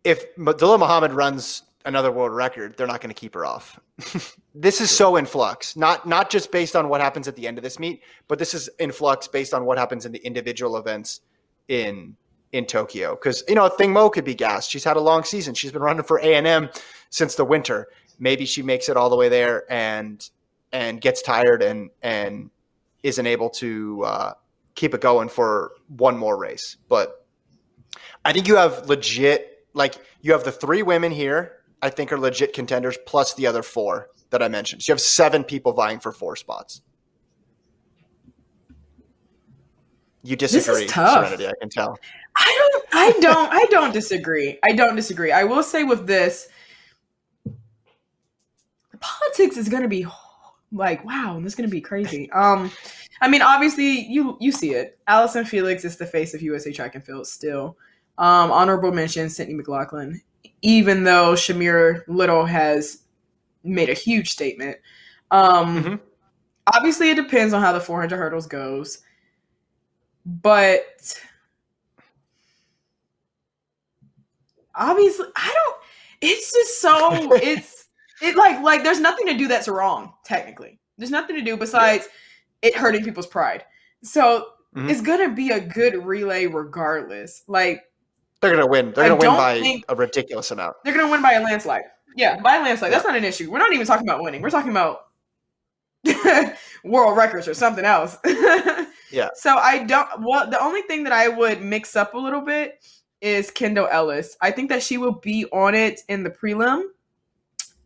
if 0.05 0.35
Dalilah 0.37 0.79
Muhammad 0.79 1.13
runs 1.13 1.63
another 1.85 2.11
world 2.11 2.33
record, 2.33 2.77
they're 2.77 2.87
not 2.87 3.01
going 3.01 3.15
to 3.15 3.19
keep 3.19 3.35
her 3.35 3.45
off. 3.45 3.79
this 4.55 4.81
is 4.81 4.91
so 4.91 5.17
in 5.17 5.27
flux, 5.27 5.77
not 5.77 6.07
not 6.07 6.31
just 6.31 6.51
based 6.51 6.77
on 6.77 6.89
what 6.89 7.01
happens 7.01 7.29
at 7.29 7.37
the 7.37 7.47
end 7.47 7.59
of 7.59 7.65
this 7.65 7.79
meet, 7.79 8.03
but 8.29 8.39
this 8.39 8.55
is 8.55 8.69
in 8.79 8.93
flux 8.93 9.29
based 9.29 9.55
on 9.55 9.65
what 9.65 9.79
happens 9.79 10.07
in 10.07 10.13
the 10.13 10.25
individual 10.25 10.77
events 10.77 11.21
in 11.69 12.17
in 12.53 12.67
Tokyo. 12.67 13.15
Because 13.15 13.43
you 13.49 13.55
know, 13.55 13.69
Athing 13.69 13.91
Mu 13.91 14.11
could 14.11 14.25
be 14.25 14.35
gassed. 14.35 14.71
She's 14.71 14.85
had 14.85 14.97
a 14.97 15.01
long 15.01 15.25
season. 15.25 15.55
She's 15.55 15.73
been 15.73 15.83
running 15.83 16.05
for 16.05 16.19
A 16.19 16.35
and 16.35 16.47
M 16.47 16.71
since 17.11 17.35
the 17.35 17.45
winter. 17.45 17.89
Maybe 18.19 18.47
she 18.47 18.63
makes 18.63 18.89
it 18.89 18.97
all 18.97 19.11
the 19.11 19.17
way 19.17 19.29
there 19.29 19.71
and 19.71 20.29
and 20.73 21.01
gets 21.01 21.23
tired 21.23 21.63
and 21.63 21.91
and 22.03 22.51
isn't 23.03 23.27
able 23.27 23.51
to 23.51 24.03
uh, 24.05 24.33
keep 24.75 24.95
it 24.95 25.01
going 25.01 25.29
for 25.29 25.73
one 25.89 26.17
more 26.17 26.37
race. 26.37 26.77
But 26.89 27.27
I 28.25 28.33
think 28.33 28.49
you 28.49 28.57
have 28.57 28.89
legit 28.89 29.67
like 29.75 29.95
you 30.23 30.33
have 30.33 30.45
the 30.45 30.53
three 30.53 30.83
women 30.83 31.13
here. 31.13 31.53
I 31.85 31.91
think 31.91 32.11
are 32.13 32.19
legit 32.19 32.55
contenders 32.55 32.97
plus 33.05 33.35
the 33.35 33.47
other 33.47 33.63
four 33.63 34.09
that 34.31 34.43
I 34.43 34.49
mentioned. 34.49 34.83
So 34.83 34.91
you 34.91 34.95
have 34.95 35.03
seven 35.03 35.45
people 35.45 35.75
vying 35.75 36.01
for 36.01 36.13
four 36.13 36.35
spots. 36.35 36.81
You 40.23 40.35
disagree, 40.35 40.89
Serenity. 40.89 41.47
I 41.47 41.53
can 41.61 41.69
tell. 41.69 41.99
I 42.35 42.71
don't. 42.73 42.85
I 42.95 43.21
don't. 43.21 43.53
I 43.53 43.67
don't 43.71 43.93
disagree. 43.93 44.59
I 44.65 44.73
don't 44.73 44.97
disagree. 44.97 45.31
I 45.31 45.45
will 45.45 45.63
say 45.63 45.85
with 45.85 46.07
this, 46.07 46.49
the 47.45 47.53
politics 48.99 49.59
is 49.59 49.69
going 49.69 49.83
to 49.83 49.89
be 49.89 50.07
like 50.73 51.05
wow, 51.05 51.39
this 51.43 51.53
is 51.53 51.55
going 51.55 51.69
to 51.69 51.75
be 51.75 51.83
crazy. 51.83 52.31
Um, 52.31 52.71
I 53.21 53.29
mean, 53.29 53.43
obviously 53.43 54.07
you 54.07 54.39
you 54.41 54.53
see 54.53 54.71
it. 54.71 54.99
Allyson 55.07 55.45
Felix 55.45 55.85
is 55.85 55.99
the 55.99 56.07
face 56.07 56.33
of 56.33 56.41
USA 56.41 56.73
Track 56.73 56.95
and 56.95 57.05
Field 57.05 57.27
still. 57.27 57.77
Um, 58.17 58.51
honorable 58.51 58.91
mention, 58.91 59.29
Sydney 59.29 59.53
McLaughlin. 59.53 60.23
Even 60.63 61.05
though 61.05 61.33
Shamier 61.33 62.03
Little 62.09 62.45
has 62.47 63.05
made 63.65 63.89
a 63.89 63.95
huge 63.95 64.31
statement. 64.31 64.77
Um, 65.31 65.83
mm-hmm. 65.83 65.95
Obviously, 66.75 67.11
it 67.11 67.17
depends 67.17 67.53
on 67.53 67.61
how 67.61 67.73
the 67.73 67.81
400 67.81 68.17
hurdles 68.17 68.47
goes, 68.47 68.99
but 70.25 71.19
obviously, 74.75 75.27
I 75.37 75.53
don't. 75.53 75.77
It's 76.21 76.53
just 76.53 76.81
so 76.81 77.33
it's 77.35 77.89
it 78.23 78.37
like 78.37 78.63
like 78.63 78.83
there's 78.83 79.01
nothing 79.01 79.27
to 79.27 79.37
do 79.37 79.49
that's 79.49 79.69
wrong 79.69 80.15
technically. 80.25 80.79
There's 80.97 81.11
nothing 81.11 81.37
to 81.37 81.43
do 81.43 81.57
besides 81.57 82.09
yeah. 82.63 82.71
it 82.71 82.77
hurting 82.77 83.05
people's 83.05 83.27
pride. 83.27 83.65
So 84.03 84.47
mm-hmm. 84.75 84.89
it's 84.89 85.01
gonna 85.01 85.31
be 85.31 85.51
a 85.51 85.61
good 85.61 86.05
relay 86.05 86.47
regardless. 86.47 87.43
Like 87.47 87.83
they're 88.45 88.57
gonna 88.57 88.67
win. 88.67 88.93
They're 88.93 89.09
gonna 89.09 89.17
win 89.17 89.31
by 89.31 89.83
a 89.89 89.97
ridiculous 89.97 90.51
amount. 90.51 90.77
They're 90.85 90.95
gonna 90.95 91.11
win 91.11 91.23
by 91.23 91.33
a 91.33 91.43
landslide. 91.43 91.85
Yeah, 92.17 92.41
by 92.41 92.57
a 92.57 92.63
landslide. 92.63 92.91
Yeah. 92.91 92.99
That's 92.99 93.07
not 93.07 93.17
an 93.17 93.25
issue. 93.25 93.51
We're 93.51 93.59
not 93.59 93.73
even 93.73 93.87
talking 93.87 94.07
about 94.07 94.23
winning. 94.23 94.43
We're 94.43 94.51
talking 94.51 94.71
about 94.71 95.07
world 96.85 97.17
records 97.17 97.49
or 97.49 97.55
something 97.55 97.85
else. 97.85 98.17
yeah. 99.11 99.31
So 99.35 99.57
I 99.57 99.85
don't. 99.85 100.09
Well, 100.21 100.49
the 100.49 100.63
only 100.63 100.83
thing 100.83 101.05
that 101.05 101.13
I 101.13 101.29
would 101.29 101.63
mix 101.63 101.97
up 101.97 102.15
a 102.15 102.19
little 102.19 102.41
bit 102.41 102.85
is 103.21 103.51
Kendall 103.51 103.89
Ellis. 103.91 104.37
I 104.41 104.51
think 104.51 104.69
that 104.69 104.83
she 104.83 104.99
will 104.99 105.13
be 105.13 105.47
on 105.47 105.75
it 105.75 106.03
in 106.09 106.23
the 106.23 106.31
prelim. 106.31 106.83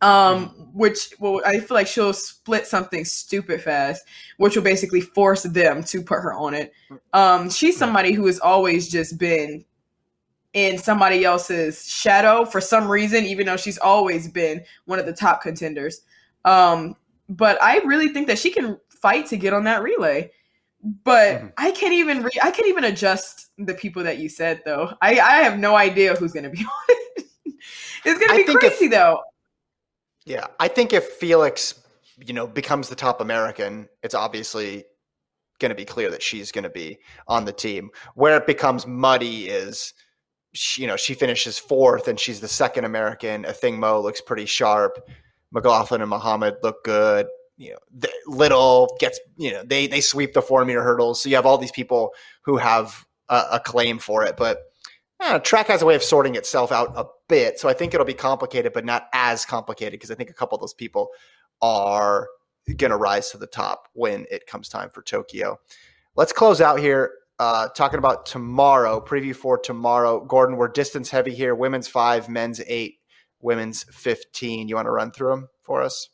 Um, 0.01 0.45
mm-hmm. 0.47 0.61
which 0.77 1.13
well, 1.19 1.41
I 1.45 1.59
feel 1.59 1.75
like 1.75 1.87
she'll 1.87 2.13
split 2.13 2.65
something 2.65 3.03
stupid 3.03 3.61
fast, 3.61 4.05
which 4.37 4.55
will 4.55 4.63
basically 4.63 5.01
force 5.01 5.43
them 5.43 5.83
to 5.85 6.01
put 6.01 6.21
her 6.21 6.33
on 6.33 6.53
it. 6.53 6.71
Um, 7.11 7.49
she's 7.49 7.75
somebody 7.75 8.13
who 8.13 8.25
has 8.27 8.39
always 8.39 8.89
just 8.89 9.17
been 9.17 9.65
in 10.53 10.77
somebody 10.77 11.23
else's 11.23 11.87
shadow 11.87 12.45
for 12.45 12.59
some 12.59 12.89
reason, 12.89 13.25
even 13.25 13.45
though 13.45 13.57
she's 13.57 13.77
always 13.77 14.27
been 14.27 14.63
one 14.85 14.99
of 14.99 15.05
the 15.05 15.13
top 15.13 15.41
contenders. 15.41 16.01
Um, 16.45 16.95
but 17.29 17.61
I 17.61 17.79
really 17.79 18.09
think 18.09 18.27
that 18.27 18.39
she 18.39 18.49
can 18.51 18.79
fight 18.89 19.27
to 19.27 19.37
get 19.37 19.53
on 19.53 19.63
that 19.65 19.83
relay. 19.83 20.31
But 21.03 21.37
mm-hmm. 21.37 21.47
I 21.57 21.71
can't 21.71 21.93
even 21.93 22.23
re- 22.23 22.39
I 22.41 22.51
can't 22.51 22.67
even 22.67 22.85
adjust 22.85 23.49
the 23.57 23.73
people 23.73 24.03
that 24.03 24.17
you 24.17 24.29
said 24.29 24.61
though. 24.65 24.93
I 25.01 25.19
I 25.19 25.37
have 25.39 25.59
no 25.59 25.75
idea 25.75 26.15
who's 26.15 26.31
going 26.31 26.45
to 26.45 26.49
be 26.49 26.59
on 26.63 26.95
it. 27.17 27.25
it's 28.05 28.19
going 28.19 28.45
to 28.45 28.53
be 28.53 28.59
crazy 28.59 28.85
if, 28.85 28.91
though. 28.91 29.21
Yeah, 30.25 30.47
I 30.59 30.69
think 30.69 30.93
if 30.93 31.05
Felix, 31.05 31.81
you 32.25 32.33
know, 32.33 32.47
becomes 32.47 32.87
the 32.87 32.95
top 32.95 33.19
American, 33.19 33.89
it's 34.03 34.15
obviously 34.15 34.85
going 35.59 35.69
to 35.69 35.75
be 35.75 35.85
clear 35.85 36.09
that 36.11 36.23
she's 36.23 36.51
going 36.51 36.63
to 36.63 36.69
be 36.69 36.97
on 37.27 37.43
the 37.43 37.51
team. 37.51 37.89
Where 38.15 38.37
it 38.37 38.47
becomes 38.47 38.87
muddy 38.87 39.49
is 39.49 39.93
she, 40.53 40.81
you 40.81 40.87
know, 40.87 40.95
she 40.95 41.13
finishes 41.13 41.59
fourth 41.59 42.07
and 42.07 42.19
she's 42.19 42.39
the 42.39 42.47
second 42.47 42.85
American. 42.85 43.43
Athing 43.43 43.77
Mu 43.77 43.99
looks 43.99 44.21
pretty 44.21 44.45
sharp. 44.45 44.97
McLaughlin 45.51 46.01
and 46.01 46.09
Muhammad 46.09 46.57
look 46.63 46.83
good. 46.83 47.27
You 47.57 47.71
know, 47.71 48.09
Little 48.27 48.95
gets, 48.99 49.19
you 49.37 49.51
know, 49.51 49.63
they 49.63 49.87
they 49.87 50.01
sweep 50.01 50.33
the 50.33 50.41
four 50.41 50.63
meter 50.65 50.81
hurdles. 50.81 51.21
So 51.21 51.29
you 51.29 51.35
have 51.35 51.45
all 51.45 51.57
these 51.57 51.71
people 51.71 52.11
who 52.43 52.57
have 52.57 53.05
a, 53.27 53.45
a 53.53 53.59
claim 53.59 53.99
for 53.99 54.23
it, 54.23 54.37
but 54.37 54.59
uh, 55.19 55.39
track 55.39 55.67
has 55.67 55.81
a 55.81 55.85
way 55.85 55.95
of 55.95 56.03
sorting 56.03 56.35
itself 56.35 56.71
out 56.71 56.93
a 56.95 57.05
bit. 57.27 57.59
So 57.59 57.67
I 57.67 57.73
think 57.73 57.93
it'll 57.93 58.05
be 58.05 58.13
complicated, 58.13 58.71
but 58.71 58.85
not 58.85 59.07
as 59.13 59.45
complicated 59.45 59.93
because 59.93 60.11
I 60.11 60.15
think 60.15 60.29
a 60.29 60.33
couple 60.33 60.55
of 60.55 60.61
those 60.61 60.73
people 60.73 61.09
are 61.61 62.29
going 62.77 62.91
to 62.91 62.97
rise 62.97 63.29
to 63.31 63.37
the 63.37 63.47
top 63.47 63.89
when 63.93 64.25
it 64.31 64.47
comes 64.47 64.69
time 64.69 64.89
for 64.89 65.01
Tokyo. 65.01 65.59
Let's 66.15 66.31
close 66.31 66.61
out 66.61 66.79
here 66.79 67.11
uh, 67.39 67.69
talking 67.69 67.99
about 67.99 68.25
tomorrow, 68.25 68.99
preview 68.99 69.35
for 69.35 69.57
tomorrow. 69.57 70.23
Gordon, 70.25 70.57
we're 70.57 70.67
distance 70.67 71.09
heavy 71.09 71.33
here. 71.33 71.55
Women's 71.55 71.87
five, 71.87 72.27
men's 72.27 72.61
eight, 72.67 72.99
women's 73.39 73.83
15. 73.83 74.67
You 74.67 74.75
want 74.75 74.87
to 74.87 74.91
run 74.91 75.11
through 75.11 75.29
them 75.29 75.47
for 75.63 75.81
us? 75.81 76.09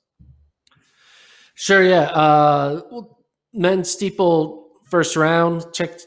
Sure, 1.55 1.83
yeah. 1.83 2.11
Uh, 2.11 2.81
men's 3.53 3.89
steeple 3.89 4.69
first 4.89 5.15
round. 5.15 5.65
Check 5.73 5.99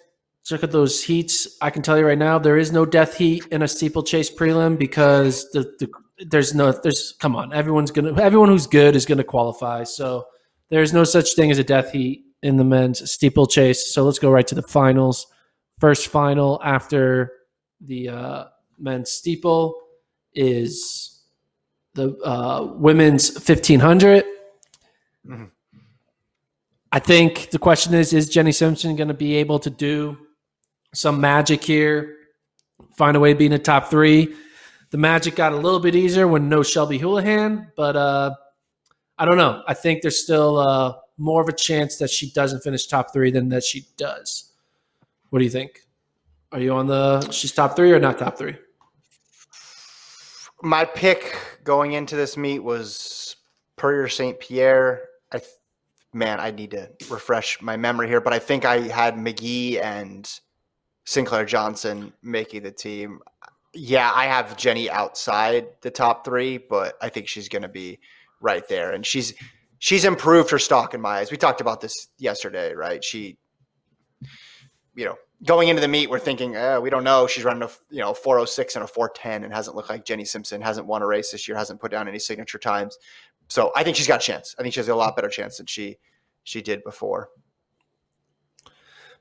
check 0.45 0.62
out 0.62 0.71
those 0.71 1.03
heats. 1.03 1.59
I 1.61 1.71
can 1.71 1.83
tell 1.83 1.99
you 1.99 2.07
right 2.07 2.19
now, 2.19 2.39
there 2.39 2.57
is 2.57 2.71
no 2.71 2.87
death 2.87 3.16
heat 3.16 3.47
in 3.51 3.62
a 3.62 3.69
steeplechase 3.69 4.31
prelim 4.31 4.79
because 4.79 5.51
the, 5.51 5.75
the 5.79 5.91
there's 6.27 6.55
no 6.55 6.73
there's 6.73 7.14
come 7.21 7.37
on 7.37 7.53
everyone's 7.53 7.93
gonna 7.93 8.21
everyone 8.21 8.49
who's 8.49 8.66
good 8.66 8.95
is 8.95 9.07
gonna 9.07 9.25
qualify. 9.25 9.85
So 9.85 10.27
there's 10.69 10.93
no 10.93 11.05
such 11.05 11.35
thing 11.35 11.51
as 11.51 11.59
a 11.59 11.64
death 11.64 11.93
heat 11.93 12.25
in 12.43 12.57
the 12.57 12.64
men's 12.64 13.11
steeplechase. 13.11 13.93
So 13.93 14.05
let's 14.05 14.18
go 14.18 14.30
right 14.30 14.47
to 14.47 14.55
the 14.55 14.62
finals. 14.62 15.26
First 15.78 16.09
final 16.09 16.61
after 16.64 17.32
the 17.80 18.09
uh, 18.09 18.45
men's 18.78 19.11
steeple 19.11 19.80
is 20.34 21.22
the 21.95 22.16
uh, 22.18 22.72
women's 22.74 23.32
1500. 23.32 24.24
Mm-hmm. 25.26 25.45
I 26.91 26.99
think 26.99 27.51
the 27.51 27.59
question 27.59 27.95
is 27.95 28.12
is 28.12 28.28
Jenny 28.28 28.53
Simpson 28.53 28.97
going 28.97 29.09
to 29.09 29.14
be 29.14 29.36
able 29.36 29.59
to 29.61 29.70
do 29.70 30.16
some 30.95 31.20
magic 31.20 31.62
here, 31.62 32.16
find 32.97 33.16
a 33.16 33.20
way 33.20 33.32
to 33.32 33.39
be 33.39 33.47
in 33.47 33.53
the 33.53 33.59
top 33.59 33.91
three? 33.91 34.34
The 34.91 34.97
magic 34.97 35.36
got 35.36 35.53
a 35.53 35.57
little 35.57 35.80
bit 35.80 35.95
easier 35.95 36.26
when 36.26 36.49
no 36.49 36.62
Shelby 36.62 36.97
Houlihan, 36.97 37.72
but 37.76 37.95
uh, 37.95 38.34
I 39.18 39.26
don't 39.26 39.36
know. 39.36 39.62
I 39.68 39.74
think 39.74 40.01
there's 40.01 40.22
still 40.22 40.57
uh, 40.57 40.95
more 41.19 41.43
of 41.43 41.49
a 41.49 41.53
chance 41.53 41.99
that 41.99 42.11
she 42.11 42.31
doesn't 42.31 42.62
finish 42.62 42.87
top 42.87 43.12
three 43.12 43.31
than 43.31 43.49
that 43.51 43.64
she 43.64 43.87
does. 43.97 44.53
What 45.31 45.41
do 45.41 45.45
you 45.45 45.51
think? 45.51 45.81
Are 46.53 46.61
you 46.61 46.73
on 46.73 46.87
the 46.87 47.31
she's 47.31 47.53
top 47.53 47.77
three 47.77 47.93
or 47.93 47.99
not 47.99 48.19
top 48.19 48.39
three? 48.39 48.57
My 50.62 50.85
pick 50.85 51.37
going 51.64 51.93
into 51.93 52.16
this 52.16 52.37
meet 52.37 52.61
was 52.61 53.37
Purrier 53.77 54.09
St. 54.09 54.41
Pierre. 54.41 55.03
I 55.33 55.41
man, 56.14 56.41
I 56.41 56.51
need 56.51 56.71
to 56.71 56.89
refresh 57.11 57.61
my 57.61 57.77
memory 57.77 58.09
here, 58.09 58.21
but 58.21 58.33
I 58.33 58.39
think 58.39 58.64
I 58.64 58.81
had 58.81 59.14
McGee 59.14 59.83
and 59.83 60.29
Sinclair 61.05 61.45
Johnson 61.45 62.12
making 62.23 62.62
the 62.62 62.71
team. 62.71 63.21
Yeah, 63.75 64.11
I 64.14 64.25
have 64.27 64.57
Jenny 64.57 64.91
outside 64.91 65.66
the 65.83 65.91
top 65.91 66.25
three, 66.25 66.59
but 66.59 66.97
I 67.03 67.11
think 67.11 67.29
she's 67.29 67.49
going 67.49 67.62
to 67.62 67.69
be 67.69 67.99
right 68.41 68.66
there, 68.69 68.93
and 68.93 69.05
she's 69.05 69.35
she's 69.79 70.05
improved 70.05 70.51
her 70.51 70.59
stock 70.59 70.95
in 70.95 71.01
my 71.01 71.18
eyes. 71.18 71.31
We 71.31 71.37
talked 71.37 71.61
about 71.61 71.81
this 71.81 72.09
yesterday, 72.18 72.74
right? 72.74 73.03
She, 73.03 73.39
you 74.95 75.05
know, 75.05 75.16
going 75.45 75.68
into 75.68 75.81
the 75.81 75.89
meet, 75.89 76.11
we're 76.11 76.18
thinking, 76.18 76.57
eh, 76.57 76.79
we 76.79 76.91
don't 76.91 77.05
know. 77.05 77.26
She's 77.26 77.45
running 77.45 77.62
a 77.62 77.70
you 77.91 78.01
know 78.01 78.14
406 78.14 78.76
and 78.76 78.85
a 78.85 78.89
410 78.89 79.45
and 79.45 79.53
hasn't 79.53 79.76
looked 79.76 79.91
like 79.91 80.05
Jenny 80.05 80.24
Simpson, 80.24 80.61
hasn't 80.61 80.87
won 80.87 81.03
a 81.03 81.07
race 81.07 81.33
this 81.33 81.49
year, 81.49 81.57
hasn't 81.57 81.81
put 81.81 81.91
down 81.91 82.09
any 82.09 82.18
signature 82.18 82.59
times. 82.59 82.99
So 83.49 83.72
I 83.74 83.83
think 83.83 83.97
she's 83.97 84.09
got 84.09 84.22
a 84.22 84.26
chance. 84.26 84.55
I 84.59 84.62
think 84.62 84.74
she 84.74 84.81
has 84.81 84.89
a 84.89 84.95
lot 84.95 85.16
better 85.16 85.29
chance 85.29 85.59
than 85.59 85.66
she 85.66 85.99
she 86.45 86.62
did 86.62 86.83
before. 86.85 87.31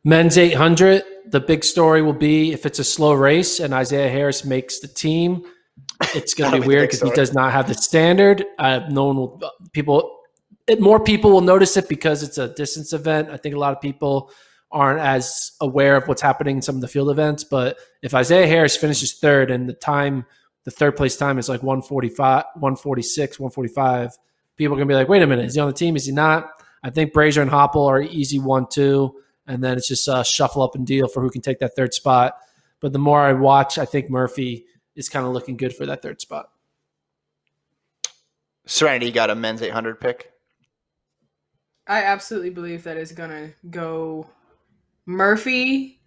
Men's 0.04 0.38
800, 0.38 1.04
the 1.26 1.42
big 1.42 1.64
story 1.66 2.02
will 2.02 2.14
be 2.14 2.54
if 2.54 2.66
it's 2.66 2.80
a 2.80 2.84
slow 2.84 3.14
race 3.14 3.60
and 3.60 3.74
Isaiah 3.74 4.10
Harris 4.10 4.46
makes 4.46 4.80
the 4.80 4.88
team. 4.88 5.44
It's 6.16 6.34
going 6.34 6.52
to 6.52 6.62
be 6.62 6.68
weird 6.68 6.84
because 6.84 7.02
he 7.02 7.10
does 7.10 7.34
not 7.34 7.52
have 7.52 7.68
the 7.68 7.74
standard. 7.74 8.46
Uh, 8.58 8.82
no 8.90 9.06
one 9.06 9.18
will, 9.18 9.42
people, 9.74 10.17
it, 10.68 10.82
more 10.82 11.00
people 11.00 11.32
will 11.32 11.42
notice 11.42 11.78
it 11.78 11.88
because 11.90 12.24
it's 12.24 12.38
a 12.38 12.50
distance 12.50 12.94
event. 12.94 13.30
I 13.30 13.38
think 13.38 13.56
a 13.56 13.60
lot 13.60 13.74
of 13.74 13.82
people 13.82 14.32
aren't 14.70 15.00
as 15.00 15.54
aware 15.62 15.96
of 15.96 16.08
what's 16.08 16.22
happening 16.22 16.58
in 16.58 16.62
some 16.62 16.76
of 16.76 16.82
the 16.82 16.88
field 16.88 17.10
events. 17.10 17.44
But 17.44 17.78
if 18.02 18.14
Isaiah 18.14 18.48
Harris 18.48 18.76
finishes 18.76 19.14
third 19.14 19.50
and 19.50 19.68
the 19.68 19.74
time, 19.74 20.26
the 20.66 20.72
third 20.72 20.98
place 20.98 21.16
time 21.16 21.40
is 21.40 21.48
like 21.48 21.64
145, 21.64 22.44
146, 22.56 23.40
145, 23.40 24.18
people 24.58 24.74
are 24.74 24.78
going 24.78 24.88
to 24.88 24.92
be 24.92 24.96
like, 24.96 25.08
wait 25.08 25.22
a 25.22 25.28
minute, 25.28 25.46
is 25.46 25.56
he 25.56 25.62
on 25.62 25.68
the 25.68 25.74
team? 25.74 25.96
Is 25.96 26.06
he 26.06 26.12
not? 26.12 26.50
I 26.84 26.90
think 26.90 27.14
Brazier 27.14 27.42
and 27.42 27.52
Hoppel 27.52 27.88
are 27.88 28.02
easy 28.02 28.40
one, 28.40 28.68
two. 28.70 29.16
And 29.48 29.64
then 29.64 29.78
it's 29.78 29.88
just 29.88 30.10
a 30.10 30.26
shuffle 30.26 30.62
up 30.62 30.76
and 30.76 30.86
deal 30.86 31.08
for 31.08 31.22
who 31.22 31.30
can 31.30 31.42
take 31.42 31.60
that 31.60 31.76
third 31.76 31.94
spot. 31.94 32.36
But 32.82 32.92
the 32.92 33.00
more 33.00 33.22
I 33.22 33.32
watch, 33.32 33.78
I 33.78 33.86
think 33.86 34.10
Murphy 34.10 34.66
is 34.96 35.08
kind 35.08 35.26
of 35.26 35.32
looking 35.32 35.56
good 35.56 35.74
for 35.74 35.86
that 35.86 36.02
third 36.02 36.20
spot. 36.20 36.50
Serenity 38.66 39.12
got 39.12 39.30
a 39.30 39.36
men's 39.36 39.62
800 39.62 40.02
pick. 40.02 40.34
I 41.88 42.04
absolutely 42.04 42.50
believe 42.50 42.84
that 42.84 42.98
it's 42.98 43.12
gonna 43.12 43.52
go 43.70 44.28
Murphy, 45.06 46.02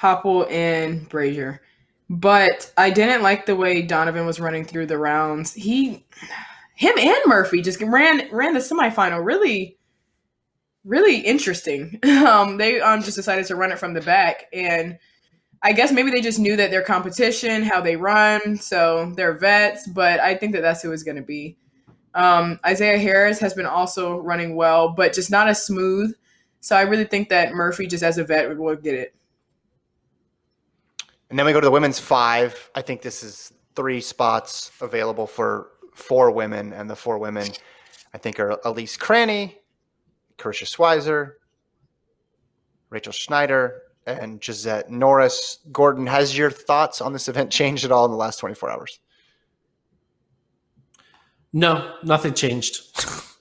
Hoppel, 0.00 0.50
and 0.50 1.08
Brazier. 1.08 1.60
But 2.10 2.72
I 2.76 2.90
didn't 2.90 3.22
like 3.22 3.46
the 3.46 3.56
way 3.56 3.82
Donavan 3.82 4.26
was 4.26 4.40
running 4.40 4.64
through 4.64 4.86
the 4.86 4.98
rounds. 4.98 5.54
He, 5.54 6.04
him, 6.74 6.98
and 6.98 7.16
Murphy 7.26 7.62
just 7.62 7.80
ran 7.80 8.28
ran 8.30 8.54
the 8.54 8.60
semifinal 8.60 9.24
really, 9.24 9.78
really 10.84 11.18
interesting. 11.18 12.00
Um, 12.24 12.56
they 12.56 12.80
um 12.80 13.02
just 13.02 13.16
decided 13.16 13.46
to 13.46 13.56
run 13.56 13.70
it 13.72 13.78
from 13.78 13.94
the 13.94 14.00
back, 14.00 14.46
and 14.52 14.98
I 15.62 15.72
guess 15.72 15.92
maybe 15.92 16.10
they 16.10 16.20
just 16.20 16.38
knew 16.38 16.56
that 16.56 16.70
their 16.70 16.82
competition, 16.82 17.62
how 17.62 17.80
they 17.80 17.96
run, 17.96 18.56
so 18.56 19.12
they're 19.16 19.38
vets. 19.38 19.86
But 19.88 20.20
I 20.20 20.34
think 20.34 20.52
that 20.52 20.62
that's 20.62 20.82
who 20.82 20.92
it's 20.92 21.02
to 21.16 21.22
be. 21.22 21.56
Um, 22.14 22.60
Isaiah 22.64 22.98
Harris 22.98 23.38
has 23.40 23.54
been 23.54 23.66
also 23.66 24.18
running 24.18 24.54
well, 24.54 24.88
but 24.88 25.12
just 25.12 25.30
not 25.30 25.48
as 25.48 25.64
smooth. 25.64 26.14
So 26.60 26.76
I 26.76 26.82
really 26.82 27.04
think 27.04 27.28
that 27.28 27.52
Murphy, 27.52 27.86
just 27.86 28.02
as 28.02 28.18
a 28.18 28.24
vet, 28.24 28.56
will 28.56 28.76
get 28.76 28.94
it. 28.94 29.14
And 31.30 31.38
then 31.38 31.46
we 31.46 31.52
go 31.52 31.60
to 31.60 31.66
the 31.66 31.70
women's 31.70 31.98
five. 31.98 32.70
I 32.74 32.82
think 32.82 33.02
this 33.02 33.22
is 33.22 33.52
three 33.74 34.00
spots 34.00 34.70
available 34.80 35.26
for 35.26 35.70
four 35.94 36.30
women, 36.30 36.72
and 36.72 36.88
the 36.88 36.96
four 36.96 37.18
women 37.18 37.48
I 38.14 38.18
think 38.18 38.38
are 38.38 38.58
Elise 38.64 38.96
Cranny, 38.96 39.58
Karissa 40.38 40.64
Schweizer, 40.64 41.32
Rachel 42.90 43.12
Schneider, 43.12 43.82
and 44.06 44.40
Josette 44.40 44.90
Norris. 44.90 45.58
Gordon, 45.72 46.06
has 46.06 46.36
your 46.36 46.50
thoughts 46.50 47.00
on 47.00 47.12
this 47.12 47.28
event 47.28 47.50
changed 47.50 47.84
at 47.84 47.90
all 47.90 48.04
in 48.04 48.12
the 48.12 48.16
last 48.16 48.38
24 48.38 48.70
hours? 48.70 49.00
No, 51.54 51.94
nothing 52.02 52.34
changed. 52.34 52.82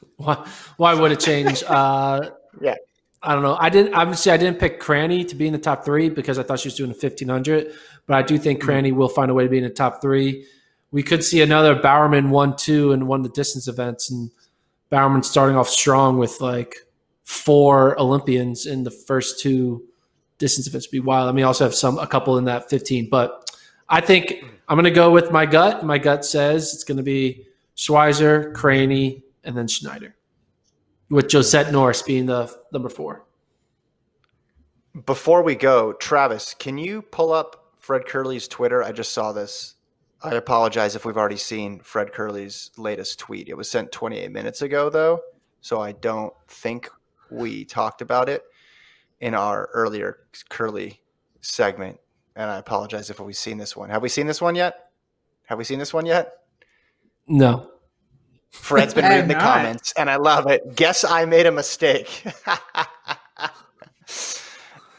why, 0.18 0.48
why 0.78 0.94
would 0.94 1.12
it 1.12 1.20
change? 1.20 1.64
Uh, 1.74 2.30
yeah. 2.62 2.76
I 3.24 3.34
don't 3.34 3.42
know. 3.42 3.58
I 3.60 3.70
didn't 3.70 3.94
obviously 3.94 4.32
I 4.32 4.38
didn't 4.38 4.60
pick 4.60 4.80
Cranny 4.80 5.24
to 5.26 5.36
be 5.36 5.48
in 5.48 5.54
the 5.54 5.60
top 5.60 5.86
three 5.86 6.10
because 6.10 6.38
I 6.38 6.44
thought 6.44 6.60
she 6.60 6.68
was 6.68 6.76
doing 6.76 6.92
a 6.92 6.94
fifteen 6.94 7.30
hundred, 7.30 7.74
but 8.06 8.16
I 8.16 8.22
do 8.22 8.38
think 8.38 8.60
mm-hmm. 8.60 8.68
Cranny 8.68 8.92
will 8.92 9.08
find 9.08 9.32
a 9.32 9.34
way 9.34 9.46
to 9.46 9.50
be 9.50 9.58
in 9.58 9.64
the 9.64 9.70
top 9.70 10.02
three. 10.02 10.46
We 10.92 11.04
could 11.04 11.24
see 11.24 11.42
another 11.42 11.74
Bowerman 11.74 12.30
one 12.30 12.56
two 12.58 12.92
and 12.92 13.08
one 13.08 13.22
of 13.22 13.24
the 13.24 13.32
distance 13.32 13.70
events, 13.70 14.12
and 14.12 14.30
Bowerman 14.90 15.24
starting 15.24 15.56
off 15.56 15.70
strong 15.70 16.18
with 16.18 16.42
like 16.42 16.76
four 17.24 18.00
Olympians 18.00 18.66
in 18.66 18.84
the 18.84 18.92
first 18.92 19.40
two 19.40 19.84
distance 20.38 20.68
events. 20.68 20.88
Would 20.88 20.92
be 20.92 21.00
wild. 21.00 21.30
I 21.30 21.32
mean, 21.32 21.46
also 21.46 21.64
have 21.64 21.74
some 21.74 21.98
a 21.98 22.08
couple 22.08 22.38
in 22.38 22.46
that 22.46 22.70
fifteen, 22.70 23.08
but 23.10 23.50
I 23.88 24.02
think 24.02 24.44
I'm 24.68 24.76
going 24.76 24.84
to 24.84 24.92
go 24.92 25.12
with 25.12 25.32
my 25.32 25.46
gut. 25.46 25.86
My 25.86 25.98
gut 25.98 26.26
says 26.26 26.74
it's 26.74 26.84
going 26.84 26.98
to 26.98 27.04
be 27.04 27.48
Schweizer, 27.76 28.54
Cranny, 28.54 29.24
and 29.44 29.58
then 29.58 29.68
Schneider, 29.68 30.16
with 31.10 31.32
Josette 31.32 31.72
Norris 31.72 32.02
being 32.02 32.26
the 32.26 32.54
number 32.72 32.90
four. 32.90 33.26
Before 35.06 35.42
we 35.42 35.56
go, 35.56 35.94
Travis, 35.94 36.54
can 36.54 36.78
you 36.78 37.02
pull 37.02 37.32
up 37.32 37.74
Fred 37.78 38.04
Kerley's 38.04 38.48
Twitter? 38.48 38.84
I 38.84 38.92
just 38.92 39.12
saw 39.12 39.32
this. 39.32 39.76
I 40.22 40.36
apologize 40.36 40.96
if 40.96 41.04
we've 41.04 41.18
already 41.18 41.38
seen 41.38 41.80
Fred 41.80 42.14
Kerley's 42.14 42.72
latest 42.78 43.20
tweet. 43.20 43.50
It 43.50 43.58
was 43.58 43.70
sent 43.70 43.92
28 43.92 44.32
minutes 44.32 44.62
ago, 44.62 44.90
though, 44.90 45.22
so 45.62 45.82
I 45.82 45.92
don't 45.94 46.34
think 46.48 46.90
we 47.30 47.66
talked 47.66 48.02
about 48.02 48.30
it 48.30 48.44
in 49.20 49.34
our 49.34 49.70
earlier 49.74 50.20
Kerley 50.50 51.00
segment. 51.42 52.00
And 52.36 52.50
I 52.50 52.58
apologize 52.58 53.10
if 53.10 53.20
we've 53.20 53.36
seen 53.36 53.58
this 53.58 53.76
one. 53.76 53.90
Have 53.90 54.02
we 54.02 54.10
seen 54.10 54.28
this 54.28 54.42
one 54.42 54.56
yet? 54.56 54.92
Have 55.46 55.58
we 55.58 55.64
seen 55.64 55.80
this 55.80 55.94
one 55.94 56.06
yet? 56.06 56.43
No. 57.28 57.70
Fred's 58.52 58.94
been 58.94 59.06
reading 59.10 59.28
the 59.28 59.36
comments 59.36 59.94
and 59.98 60.10
I 60.10 60.16
love 60.18 60.48
it. 60.48 60.76
Guess 60.76 61.04
I 61.04 61.26
made 61.26 61.46
a 61.46 61.52
mistake. 61.52 62.24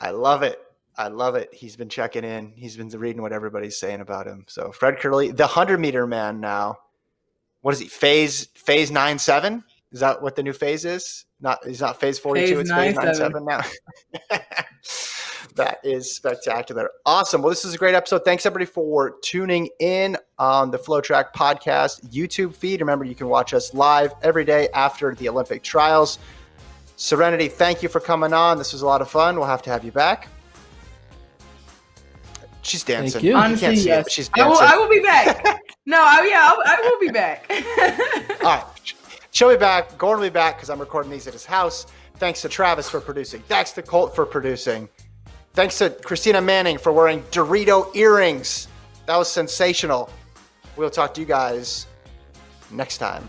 I 0.01 0.11
love 0.11 0.43
it. 0.43 0.59
I 0.97 1.09
love 1.09 1.35
it. 1.35 1.53
He's 1.53 1.77
been 1.77 1.89
checking 1.89 2.25
in. 2.25 2.53
He's 2.55 2.77
been 2.77 2.89
reading 2.89 3.22
what 3.22 3.33
everybody's 3.33 3.79
saying 3.79 4.01
about 4.01 4.27
him. 4.27 4.45
So 4.49 4.70
Fred 4.70 4.99
Kerley, 4.99 5.37
the 5.37 5.47
hundred 5.47 5.81
meter 5.81 6.07
man 6.07 6.41
now. 6.41 6.77
What 7.62 7.75
is 7.75 7.81
he? 7.81 7.87
Phase 7.87 8.47
phase 8.55 8.91
nine 8.91 9.18
seven? 9.18 9.64
Is 9.91 10.01
that 10.01 10.20
what 10.22 10.37
the 10.37 10.43
new 10.43 10.53
phase 10.53 10.85
is? 10.85 11.25
Not 11.41 11.64
he's 11.66 11.81
not 11.81 11.99
phase 11.99 12.18
forty 12.18 12.47
two. 12.47 12.61
It's 12.61 12.70
phase 12.70 12.95
nine 12.95 13.14
seven 13.14 13.45
now. 13.45 13.62
That 15.55 15.78
is 15.84 16.14
spectacular. 16.14 16.90
Awesome. 17.07 17.40
Well, 17.40 17.50
this 17.50 17.64
is 17.64 17.74
a 17.74 17.78
great 17.78 17.94
episode. 17.94 18.24
Thanks 18.24 18.44
everybody 18.44 18.66
for 18.66 19.16
tuning 19.22 19.68
in 19.78 20.16
on 20.38 20.72
the 20.72 20.78
FloTrack 20.78 21.32
podcast 21.32 22.09
YouTube 22.11 22.57
feed. 22.57 22.80
Remember, 22.80 23.05
you 23.05 23.14
can 23.14 23.28
watch 23.28 23.55
us 23.55 23.72
live 23.72 24.12
every 24.22 24.44
day 24.44 24.68
after 24.74 25.14
the 25.14 25.28
Olympic 25.28 25.62
trials. 25.62 26.18
Serenity, 26.96 27.48
thank 27.48 27.82
you 27.82 27.88
for 27.88 28.00
coming 28.00 28.32
on. 28.32 28.59
This 28.59 28.72
was 28.72 28.82
a 28.82 28.86
lot 28.86 29.00
of 29.00 29.09
fun. 29.09 29.36
We'll 29.36 29.46
have 29.46 29.62
to 29.62 29.70
have 29.70 29.84
you 29.84 29.92
back. 29.92 30.28
She's 32.62 32.82
dancing. 32.82 33.12
Thank 33.20 33.24
you. 33.24 33.36
Honestly, 33.36 33.76
you 33.76 33.82
yes. 33.82 34.07
It, 34.07 34.12
she's 34.12 34.28
dancing. 34.30 34.66
I 34.66 34.74
will, 34.74 34.74
I 34.74 34.76
will 34.76 34.88
be 34.88 35.00
back. 35.00 35.61
no, 35.86 35.98
I, 35.98 36.26
yeah, 36.28 36.50
I'll, 36.50 36.62
I 36.64 36.80
will 36.80 36.98
be 36.98 37.12
back. 37.12 37.46
All 38.42 38.57
right. 38.57 38.64
She'll 39.30 39.50
be 39.50 39.57
back. 39.57 39.98
Gordon 39.98 40.20
will 40.20 40.30
be 40.30 40.32
back 40.32 40.57
because 40.57 40.70
I'm 40.70 40.80
recording 40.80 41.12
these 41.12 41.26
at 41.26 41.32
his 41.32 41.44
house. 41.44 41.86
Thanks 42.16 42.40
to 42.42 42.48
Travis 42.48 42.88
for 42.88 43.00
producing. 43.00 43.40
Thanks 43.42 43.72
to 43.72 43.82
Colt 43.82 44.14
for 44.14 44.24
producing. 44.24 44.88
Thanks 45.55 45.78
to 45.78 45.90
Christina 45.90 46.40
Manning 46.40 46.78
for 46.78 46.92
wearing 46.92 47.22
Dorito 47.30 47.94
earrings. 47.94 48.66
That 49.07 49.16
was 49.16 49.30
sensational. 49.30 50.11
We'll 50.76 50.90
talk 50.90 51.14
to 51.14 51.20
you 51.20 51.26
guys 51.28 51.86
next 52.72 52.98
time. 52.98 53.28